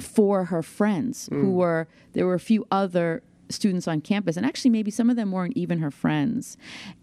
for 0.00 0.46
her 0.46 0.62
friends 0.62 1.28
who 1.30 1.50
were 1.52 1.86
there 2.14 2.26
were 2.26 2.34
a 2.34 2.40
few 2.40 2.66
other 2.70 3.22
students 3.50 3.86
on 3.86 4.00
campus 4.00 4.36
and 4.38 4.46
actually 4.46 4.70
maybe 4.70 4.90
some 4.90 5.10
of 5.10 5.16
them 5.16 5.30
weren't 5.30 5.54
even 5.56 5.78
her 5.80 5.90
friends 5.90 6.56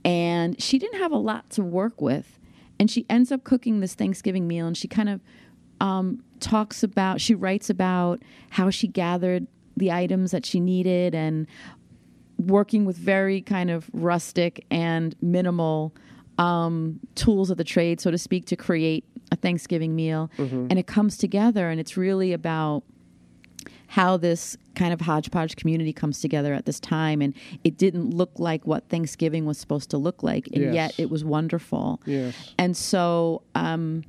and 0.03 0.59
she 0.59 0.79
didn't 0.79 0.99
have 0.99 1.11
a 1.11 1.17
lot 1.17 1.47
to 1.51 1.61
work 1.63 2.01
with 2.01 2.39
and 2.79 2.89
she 2.89 3.05
ends 3.07 3.31
up 3.31 3.43
cooking 3.43 3.79
this 3.79 3.93
Thanksgiving 3.93 4.47
meal 4.47 4.65
and 4.65 4.75
she 4.75 4.87
kind 4.87 5.07
of 5.09 5.21
um, 5.79 6.23
talks 6.39 6.81
about 6.81 7.21
she 7.21 7.35
writes 7.35 7.69
about 7.69 8.23
how 8.51 8.71
she 8.71 8.87
gathered 8.87 9.45
the 9.79 9.91
items 9.91 10.31
that 10.31 10.45
she 10.45 10.59
needed 10.59 11.15
and 11.15 11.47
working 12.37 12.85
with 12.85 12.97
very 12.97 13.41
kind 13.41 13.69
of 13.69 13.89
rustic 13.93 14.65
and 14.71 15.15
minimal 15.21 15.93
um, 16.37 16.99
tools 17.15 17.49
of 17.49 17.57
the 17.57 17.63
trade, 17.65 17.99
so 17.99 18.11
to 18.11 18.17
speak, 18.17 18.45
to 18.45 18.55
create 18.55 19.03
a 19.31 19.35
Thanksgiving 19.35 19.95
meal. 19.95 20.31
And 20.37 20.79
it 20.79 20.87
comes 20.87 21.17
together, 21.17 21.69
and 21.69 21.79
it's 21.79 21.97
really 21.97 22.31
about 22.31 22.83
how 23.87 24.15
this 24.17 24.55
kind 24.75 24.93
of 24.93 25.01
hodgepodge 25.01 25.55
community 25.57 25.91
comes 25.91 26.21
together 26.21 26.53
at 26.53 26.65
this 26.65 26.79
time. 26.79 27.21
And 27.21 27.33
it 27.63 27.77
didn't 27.77 28.11
look 28.11 28.31
like 28.37 28.65
what 28.65 28.87
Thanksgiving 28.87 29.45
was 29.45 29.57
supposed 29.57 29.89
to 29.89 29.97
look 29.97 30.23
like, 30.23 30.47
and 30.53 30.63
Yes. 30.63 30.73
yet 30.75 30.95
it 30.97 31.09
was 31.09 31.25
wonderful. 31.25 31.99
Yes. 32.05 32.35
And 32.57 32.77
so 32.77 33.41
um, 33.55 34.03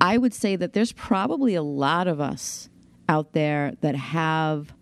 I 0.00 0.16
would 0.18 0.32
say 0.32 0.56
that 0.56 0.72
there's 0.72 0.92
probably 0.92 1.54
a 1.54 1.62
lot 1.62 2.06
of 2.08 2.20
us 2.20 2.70
out 3.08 3.32
there 3.32 3.74
that 3.82 3.94
have 3.96 4.72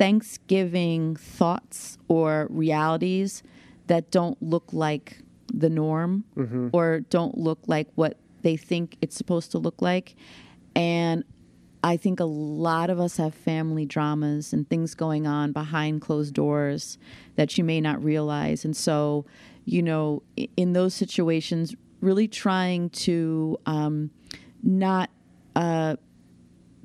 Thanksgiving 0.00 1.14
thoughts 1.14 1.98
or 2.08 2.46
realities 2.48 3.42
that 3.86 4.10
don't 4.10 4.42
look 4.42 4.72
like 4.72 5.20
the 5.52 5.68
norm 5.68 6.24
or 6.72 7.00
don't 7.10 7.36
look 7.36 7.58
like 7.66 7.86
what 7.96 8.16
they 8.40 8.56
think 8.56 8.96
it's 9.02 9.14
supposed 9.14 9.50
to 9.50 9.58
look 9.58 9.82
like. 9.82 10.16
And 10.74 11.22
I 11.84 11.98
think 11.98 12.18
a 12.18 12.24
lot 12.24 12.88
of 12.88 12.98
us 12.98 13.18
have 13.18 13.34
family 13.34 13.84
dramas 13.84 14.54
and 14.54 14.66
things 14.70 14.94
going 14.94 15.26
on 15.26 15.52
behind 15.52 16.00
closed 16.00 16.32
doors 16.32 16.96
that 17.36 17.58
you 17.58 17.64
may 17.64 17.82
not 17.82 18.02
realize. 18.02 18.64
And 18.64 18.74
so, 18.74 19.26
you 19.66 19.82
know, 19.82 20.22
in 20.56 20.72
those 20.72 20.94
situations, 20.94 21.74
really 22.00 22.26
trying 22.26 22.88
to 22.90 23.58
um, 23.66 24.10
not 24.62 25.10
uh, 25.54 25.96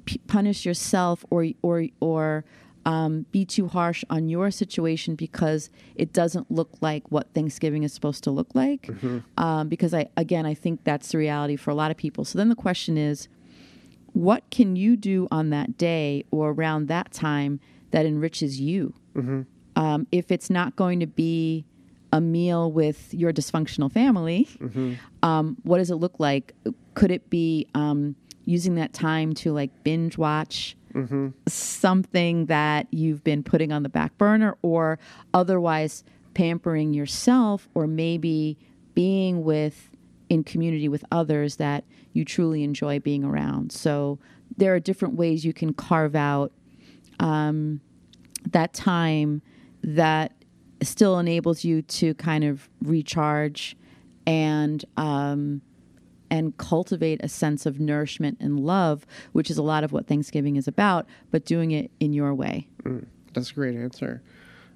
p- 0.03 0.19
punish 0.27 0.65
yourself 0.65 1.23
or 1.29 1.47
or 1.61 1.85
or 2.01 2.43
um, 2.85 3.25
be 3.31 3.45
too 3.45 3.67
harsh 3.67 4.03
on 4.09 4.29
your 4.29 4.51
situation 4.51 5.15
because 5.15 5.69
it 5.95 6.13
doesn't 6.13 6.51
look 6.51 6.69
like 6.81 7.09
what 7.11 7.33
Thanksgiving 7.33 7.83
is 7.83 7.93
supposed 7.93 8.23
to 8.25 8.31
look 8.31 8.53
like. 8.53 8.89
Um, 9.37 9.67
because 9.69 9.93
I 9.93 10.07
again 10.17 10.45
I 10.45 10.53
think 10.53 10.83
that's 10.83 11.09
the 11.11 11.17
reality 11.17 11.55
for 11.55 11.71
a 11.71 11.75
lot 11.75 11.89
of 11.91 11.97
people. 11.97 12.23
So 12.25 12.37
then 12.37 12.49
the 12.49 12.55
question 12.55 12.97
is, 12.97 13.27
what 14.13 14.43
can 14.51 14.75
you 14.75 14.95
do 14.95 15.27
on 15.31 15.49
that 15.49 15.77
day 15.77 16.25
or 16.31 16.51
around 16.51 16.87
that 16.87 17.11
time 17.11 17.59
that 17.91 18.05
enriches 18.05 18.59
you? 18.61 18.93
Um, 19.75 20.07
if 20.11 20.31
it's 20.31 20.49
not 20.49 20.75
going 20.75 20.99
to 21.01 21.07
be 21.07 21.65
a 22.13 22.21
meal 22.21 22.71
with 22.71 23.13
your 23.13 23.33
dysfunctional 23.33 23.91
family, 23.91 24.47
um, 25.23 25.57
what 25.63 25.79
does 25.79 25.91
it 25.91 25.95
look 25.95 26.17
like? 26.19 26.53
Could 26.93 27.11
it 27.11 27.29
be 27.29 27.67
um, 27.75 28.15
using 28.45 28.75
that 28.75 28.93
time 28.93 29.33
to 29.35 29.51
like 29.51 29.71
binge 29.83 30.17
watch 30.17 30.77
something 31.47 32.45
that 32.45 32.87
you've 32.91 33.23
been 33.23 33.43
putting 33.43 33.71
on 33.71 33.83
the 33.83 33.89
back 33.89 34.17
burner, 34.17 34.57
or 34.61 34.97
otherwise 35.33 36.03
pampering 36.33 36.93
yourself, 36.93 37.67
or 37.73 37.87
maybe 37.87 38.57
being 38.93 39.43
with 39.43 39.89
in 40.29 40.43
community 40.43 40.87
with 40.87 41.05
others 41.11 41.57
that 41.57 41.83
you 42.13 42.25
truly 42.25 42.63
enjoy 42.63 42.99
being 42.99 43.23
around? 43.23 43.71
So 43.71 44.19
there 44.57 44.73
are 44.73 44.79
different 44.79 45.15
ways 45.15 45.45
you 45.45 45.53
can 45.53 45.73
carve 45.73 46.15
out 46.15 46.51
um, 47.19 47.81
that 48.51 48.73
time 48.73 49.41
that 49.83 50.31
still 50.81 51.19
enables 51.19 51.63
you 51.63 51.81
to 51.81 52.13
kind 52.15 52.43
of 52.43 52.69
recharge 52.81 53.75
and 54.27 54.83
um, 54.97 55.61
and 56.29 56.57
cultivate 56.57 57.23
a 57.23 57.29
sense 57.29 57.65
of 57.65 57.79
nourishment 57.79 58.37
and 58.39 58.59
love, 58.59 59.05
which 59.31 59.49
is 59.49 59.57
a 59.57 59.63
lot 59.63 59.83
of 59.83 59.91
what 59.91 60.07
Thanksgiving 60.07 60.55
is 60.55 60.67
about, 60.67 61.05
but 61.31 61.45
doing 61.45 61.71
it 61.71 61.91
in 61.99 62.13
your 62.13 62.33
way. 62.33 62.67
That's 63.33 63.51
a 63.51 63.53
great 63.53 63.75
answer. 63.75 64.21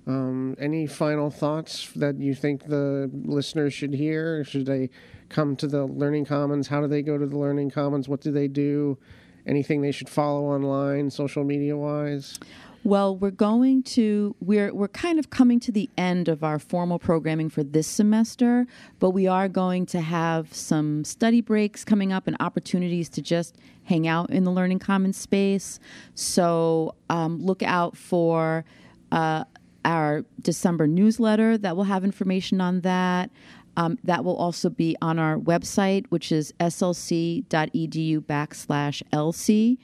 Um, 0.08 0.56
any 0.60 0.88
final 0.88 1.30
thoughts 1.30 1.92
that 1.96 2.20
you 2.20 2.34
think 2.34 2.66
the 2.66 3.10
listeners 3.14 3.74
should 3.74 3.94
hear? 3.94 4.44
Should 4.44 4.66
they 4.66 4.90
come 5.30 5.56
to 5.58 5.68
the 5.68 5.86
Learning 5.86 6.26
Commons? 6.26 6.68
How 6.68 6.82
do 6.82 6.88
they 6.88 7.02
go 7.02 7.18
to 7.18 7.28
the 7.28 7.38
Learning 7.38 7.70
Commons? 7.70 8.10
What 8.10 8.22
do 8.22 8.32
they 8.32 8.48
do? 8.48 8.98
Anything 9.46 9.82
they 9.82 9.92
should 9.92 10.10
follow 10.10 10.46
online, 10.46 11.10
social 11.10 11.44
media 11.44 11.78
wise? 11.78 12.40
Well, 12.86 13.18
we're 13.18 13.32
going 13.32 13.84
to 13.84 14.36
we're 14.40 14.74
we're 14.74 14.88
kind 14.88 15.20
of 15.20 15.30
coming 15.30 15.60
to 15.62 15.72
the 15.72 15.90
end 15.98 16.30
of 16.30 16.44
our 16.46 16.60
formal 16.60 16.98
programming 16.98 17.50
for 17.50 17.62
this 17.62 17.88
semester, 17.88 18.68
but 19.00 19.10
we 19.10 19.28
are 19.28 19.50
going 19.50 19.86
to 19.88 20.00
have 20.00 20.54
some 20.54 21.04
study 21.04 21.42
breaks 21.42 21.84
coming 21.84 22.14
up 22.14 22.26
and 22.26 22.38
opportunities 22.40 23.10
to 23.10 23.22
just 23.22 23.58
hang 23.84 24.08
out 24.08 24.30
in 24.30 24.46
the 24.46 24.52
Learning 24.52 24.80
Commons 24.80 25.18
space. 25.18 25.80
So 26.16 26.96
um, 27.10 27.40
look 27.42 27.62
out 27.64 27.98
for 27.98 28.64
uh, 29.12 29.44
our 29.84 30.24
December 30.42 30.88
newsletter 30.88 31.58
that 31.58 31.76
will 31.76 31.84
have 31.84 32.06
information 32.06 32.62
on 32.62 32.82
that. 32.82 33.30
Um, 33.76 33.98
that 34.04 34.24
will 34.24 34.36
also 34.36 34.70
be 34.70 34.96
on 35.02 35.20
our 35.20 35.38
website, 35.38 36.06
which 36.10 36.32
is 36.32 36.54
slc.edu 36.60 38.20
backslash 38.22 39.04
lc. 39.14 39.78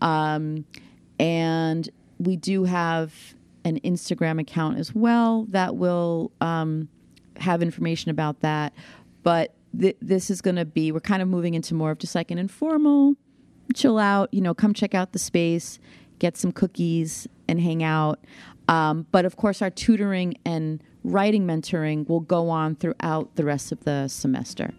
Um, 0.00 0.64
and 1.18 1.88
we 2.18 2.36
do 2.36 2.64
have 2.64 3.12
an 3.64 3.80
Instagram 3.80 4.40
account 4.40 4.78
as 4.78 4.94
well 4.94 5.46
that 5.50 5.76
will 5.76 6.30
um, 6.40 6.88
have 7.36 7.62
information 7.62 8.10
about 8.10 8.40
that. 8.40 8.72
But 9.22 9.54
th- 9.78 9.96
this 10.00 10.30
is 10.30 10.40
going 10.40 10.56
to 10.56 10.64
be, 10.64 10.92
we're 10.92 11.00
kind 11.00 11.20
of 11.20 11.28
moving 11.28 11.54
into 11.54 11.74
more 11.74 11.90
of 11.90 11.98
just 11.98 12.14
like 12.14 12.30
an 12.30 12.38
informal, 12.38 13.16
chill 13.74 13.98
out, 13.98 14.32
you 14.32 14.40
know, 14.40 14.54
come 14.54 14.72
check 14.72 14.94
out 14.94 15.12
the 15.12 15.18
space, 15.18 15.78
get 16.18 16.36
some 16.36 16.52
cookies 16.52 17.26
and 17.48 17.60
hang 17.60 17.82
out. 17.82 18.24
Um, 18.68 19.06
but 19.10 19.24
of 19.24 19.36
course, 19.36 19.62
our 19.62 19.70
tutoring 19.70 20.34
and 20.44 20.82
writing 21.04 21.46
mentoring 21.46 22.08
will 22.08 22.20
go 22.20 22.48
on 22.48 22.74
throughout 22.76 23.34
the 23.36 23.44
rest 23.44 23.70
of 23.70 23.84
the 23.84 24.08
semester. 24.08 24.72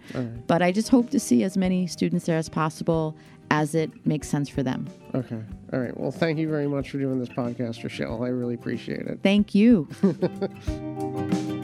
But 0.47 0.61
I 0.61 0.71
just 0.71 0.89
hope 0.89 1.09
to 1.11 1.19
see 1.19 1.43
as 1.43 1.57
many 1.57 1.87
students 1.87 2.25
there 2.25 2.37
as 2.37 2.49
possible 2.49 3.15
as 3.49 3.75
it 3.75 4.05
makes 4.05 4.27
sense 4.27 4.49
for 4.49 4.63
them. 4.63 4.87
Okay. 5.15 5.41
All 5.73 5.79
right. 5.79 5.97
Well, 5.97 6.11
thank 6.11 6.37
you 6.37 6.49
very 6.49 6.67
much 6.67 6.89
for 6.91 6.97
doing 6.97 7.19
this 7.19 7.29
podcast, 7.29 7.83
Rachelle. 7.83 8.25
I 8.25 8.29
really 8.29 8.55
appreciate 8.55 9.07
it. 9.07 9.19
Thank 9.23 9.55
you. 9.55 9.87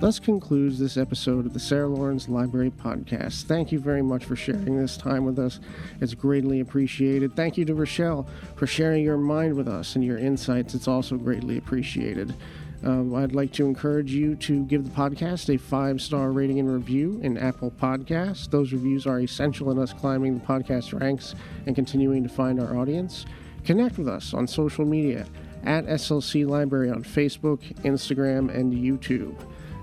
Thus 0.00 0.20
concludes 0.20 0.78
this 0.78 0.96
episode 0.96 1.44
of 1.44 1.52
the 1.52 1.58
Sarah 1.58 1.88
Lawrence 1.88 2.28
Library 2.28 2.70
Podcast. 2.70 3.42
Thank 3.42 3.72
you 3.72 3.80
very 3.80 4.00
much 4.00 4.24
for 4.24 4.36
sharing 4.36 4.78
this 4.78 4.96
time 4.96 5.24
with 5.24 5.40
us. 5.40 5.58
It's 6.00 6.14
greatly 6.14 6.60
appreciated. 6.60 7.34
Thank 7.34 7.58
you 7.58 7.64
to 7.64 7.74
Rachelle 7.74 8.28
for 8.54 8.68
sharing 8.68 9.02
your 9.02 9.16
mind 9.16 9.54
with 9.54 9.66
us 9.66 9.96
and 9.96 10.04
your 10.04 10.16
insights. 10.16 10.74
It's 10.74 10.86
also 10.86 11.16
greatly 11.16 11.58
appreciated. 11.58 12.36
Um, 12.84 13.14
I'd 13.14 13.34
like 13.34 13.52
to 13.54 13.66
encourage 13.66 14.12
you 14.12 14.36
to 14.36 14.64
give 14.64 14.84
the 14.84 14.90
podcast 14.90 15.52
a 15.52 15.58
five 15.58 16.00
star 16.00 16.30
rating 16.30 16.60
and 16.60 16.72
review 16.72 17.18
in 17.22 17.36
Apple 17.36 17.72
Podcasts. 17.72 18.48
Those 18.48 18.72
reviews 18.72 19.06
are 19.06 19.20
essential 19.20 19.70
in 19.70 19.78
us 19.78 19.92
climbing 19.92 20.38
the 20.38 20.44
podcast 20.44 20.98
ranks 20.98 21.34
and 21.66 21.74
continuing 21.74 22.22
to 22.22 22.28
find 22.28 22.60
our 22.60 22.76
audience. 22.76 23.26
Connect 23.64 23.98
with 23.98 24.08
us 24.08 24.32
on 24.32 24.46
social 24.46 24.84
media 24.84 25.26
at 25.64 25.86
SLC 25.86 26.46
Library 26.46 26.90
on 26.90 27.02
Facebook, 27.02 27.60
Instagram, 27.82 28.54
and 28.54 28.72
YouTube. 28.72 29.36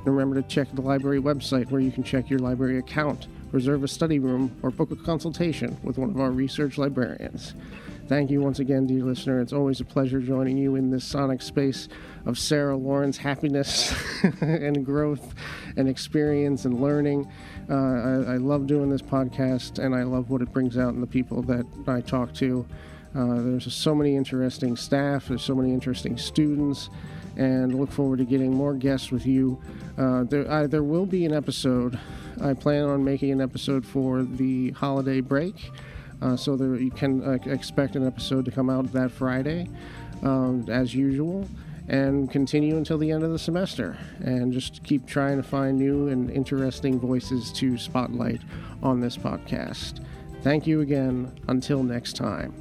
And 0.05 0.15
remember 0.15 0.41
to 0.41 0.47
check 0.47 0.67
the 0.73 0.81
library 0.81 1.19
website 1.19 1.69
where 1.71 1.81
you 1.81 1.91
can 1.91 2.03
check 2.03 2.29
your 2.29 2.39
library 2.39 2.77
account, 2.77 3.27
reserve 3.51 3.83
a 3.83 3.87
study 3.87 4.19
room, 4.19 4.55
or 4.61 4.71
book 4.71 4.91
a 4.91 4.95
consultation 4.95 5.77
with 5.83 5.97
one 5.97 6.09
of 6.09 6.19
our 6.19 6.31
research 6.31 6.77
librarians. 6.77 7.55
Thank 8.07 8.29
you 8.29 8.39
once 8.39 8.59
again, 8.59 8.85
dear 8.85 9.03
listener. 9.03 9.41
It's 9.41 9.51
always 9.51 9.81
a 9.81 9.83
pleasure 9.83 10.19
joining 10.19 10.57
you 10.57 10.75
in 10.75 10.91
this 10.91 11.03
sonic 11.03 11.41
space 11.41 11.87
of 12.27 12.37
Sarah 12.37 12.77
Lawrence 12.77 13.17
happiness 13.17 13.95
and 14.41 14.85
growth 14.85 15.33
and 15.75 15.89
experience 15.89 16.65
and 16.65 16.79
learning. 16.79 17.27
Uh, 17.67 17.73
I, 17.73 18.33
I 18.33 18.37
love 18.37 18.67
doing 18.67 18.91
this 18.91 19.01
podcast 19.01 19.83
and 19.83 19.95
I 19.95 20.03
love 20.03 20.29
what 20.29 20.43
it 20.43 20.53
brings 20.53 20.77
out 20.77 20.93
in 20.93 21.01
the 21.01 21.07
people 21.07 21.41
that 21.43 21.65
I 21.87 22.01
talk 22.01 22.31
to. 22.35 22.63
Uh, 23.15 23.41
there's 23.41 23.73
so 23.73 23.95
many 23.95 24.15
interesting 24.15 24.75
staff, 24.75 25.29
there's 25.29 25.41
so 25.41 25.55
many 25.55 25.73
interesting 25.73 26.15
students, 26.15 26.91
and 27.37 27.73
look 27.73 27.91
forward 27.91 28.19
to 28.19 28.25
getting 28.25 28.53
more 28.53 28.75
guests 28.75 29.09
with 29.09 29.25
you. 29.25 29.59
Uh, 29.97 30.25
there, 30.25 30.51
I, 30.51 30.67
there 30.67 30.83
will 30.83 31.07
be 31.07 31.25
an 31.25 31.33
episode. 31.33 31.97
I 32.39 32.53
plan 32.53 32.83
on 32.83 33.03
making 33.03 33.31
an 33.31 33.41
episode 33.41 33.83
for 33.83 34.21
the 34.21 34.71
holiday 34.71 35.21
break. 35.21 35.71
Uh, 36.22 36.36
so 36.36 36.55
there, 36.55 36.76
you 36.76 36.91
can 36.91 37.24
uh, 37.24 37.38
expect 37.45 37.95
an 37.95 38.05
episode 38.05 38.45
to 38.45 38.51
come 38.51 38.70
out 38.70 38.91
that 38.93 39.11
Friday, 39.11 39.68
um, 40.24 40.66
as 40.70 40.93
usual. 40.95 41.47
and 41.88 42.32
continue 42.32 42.78
until 42.78 42.97
the 42.97 43.11
end 43.11 43.24
of 43.24 43.32
the 43.32 43.38
semester 43.38 43.95
and 44.22 44.51
just 44.51 44.84
keep 44.84 45.05
trying 45.05 45.38
to 45.38 45.43
find 45.43 45.78
new 45.78 46.07
and 46.07 46.32
interesting 46.32 46.99
voices 46.99 47.51
to 47.51 47.78
spotlight 47.78 48.41
on 48.82 48.99
this 48.99 49.16
podcast. 49.18 50.03
Thank 50.41 50.66
you 50.66 50.82
again. 50.82 51.32
Until 51.47 51.84
next 51.84 52.16
time. 52.16 52.53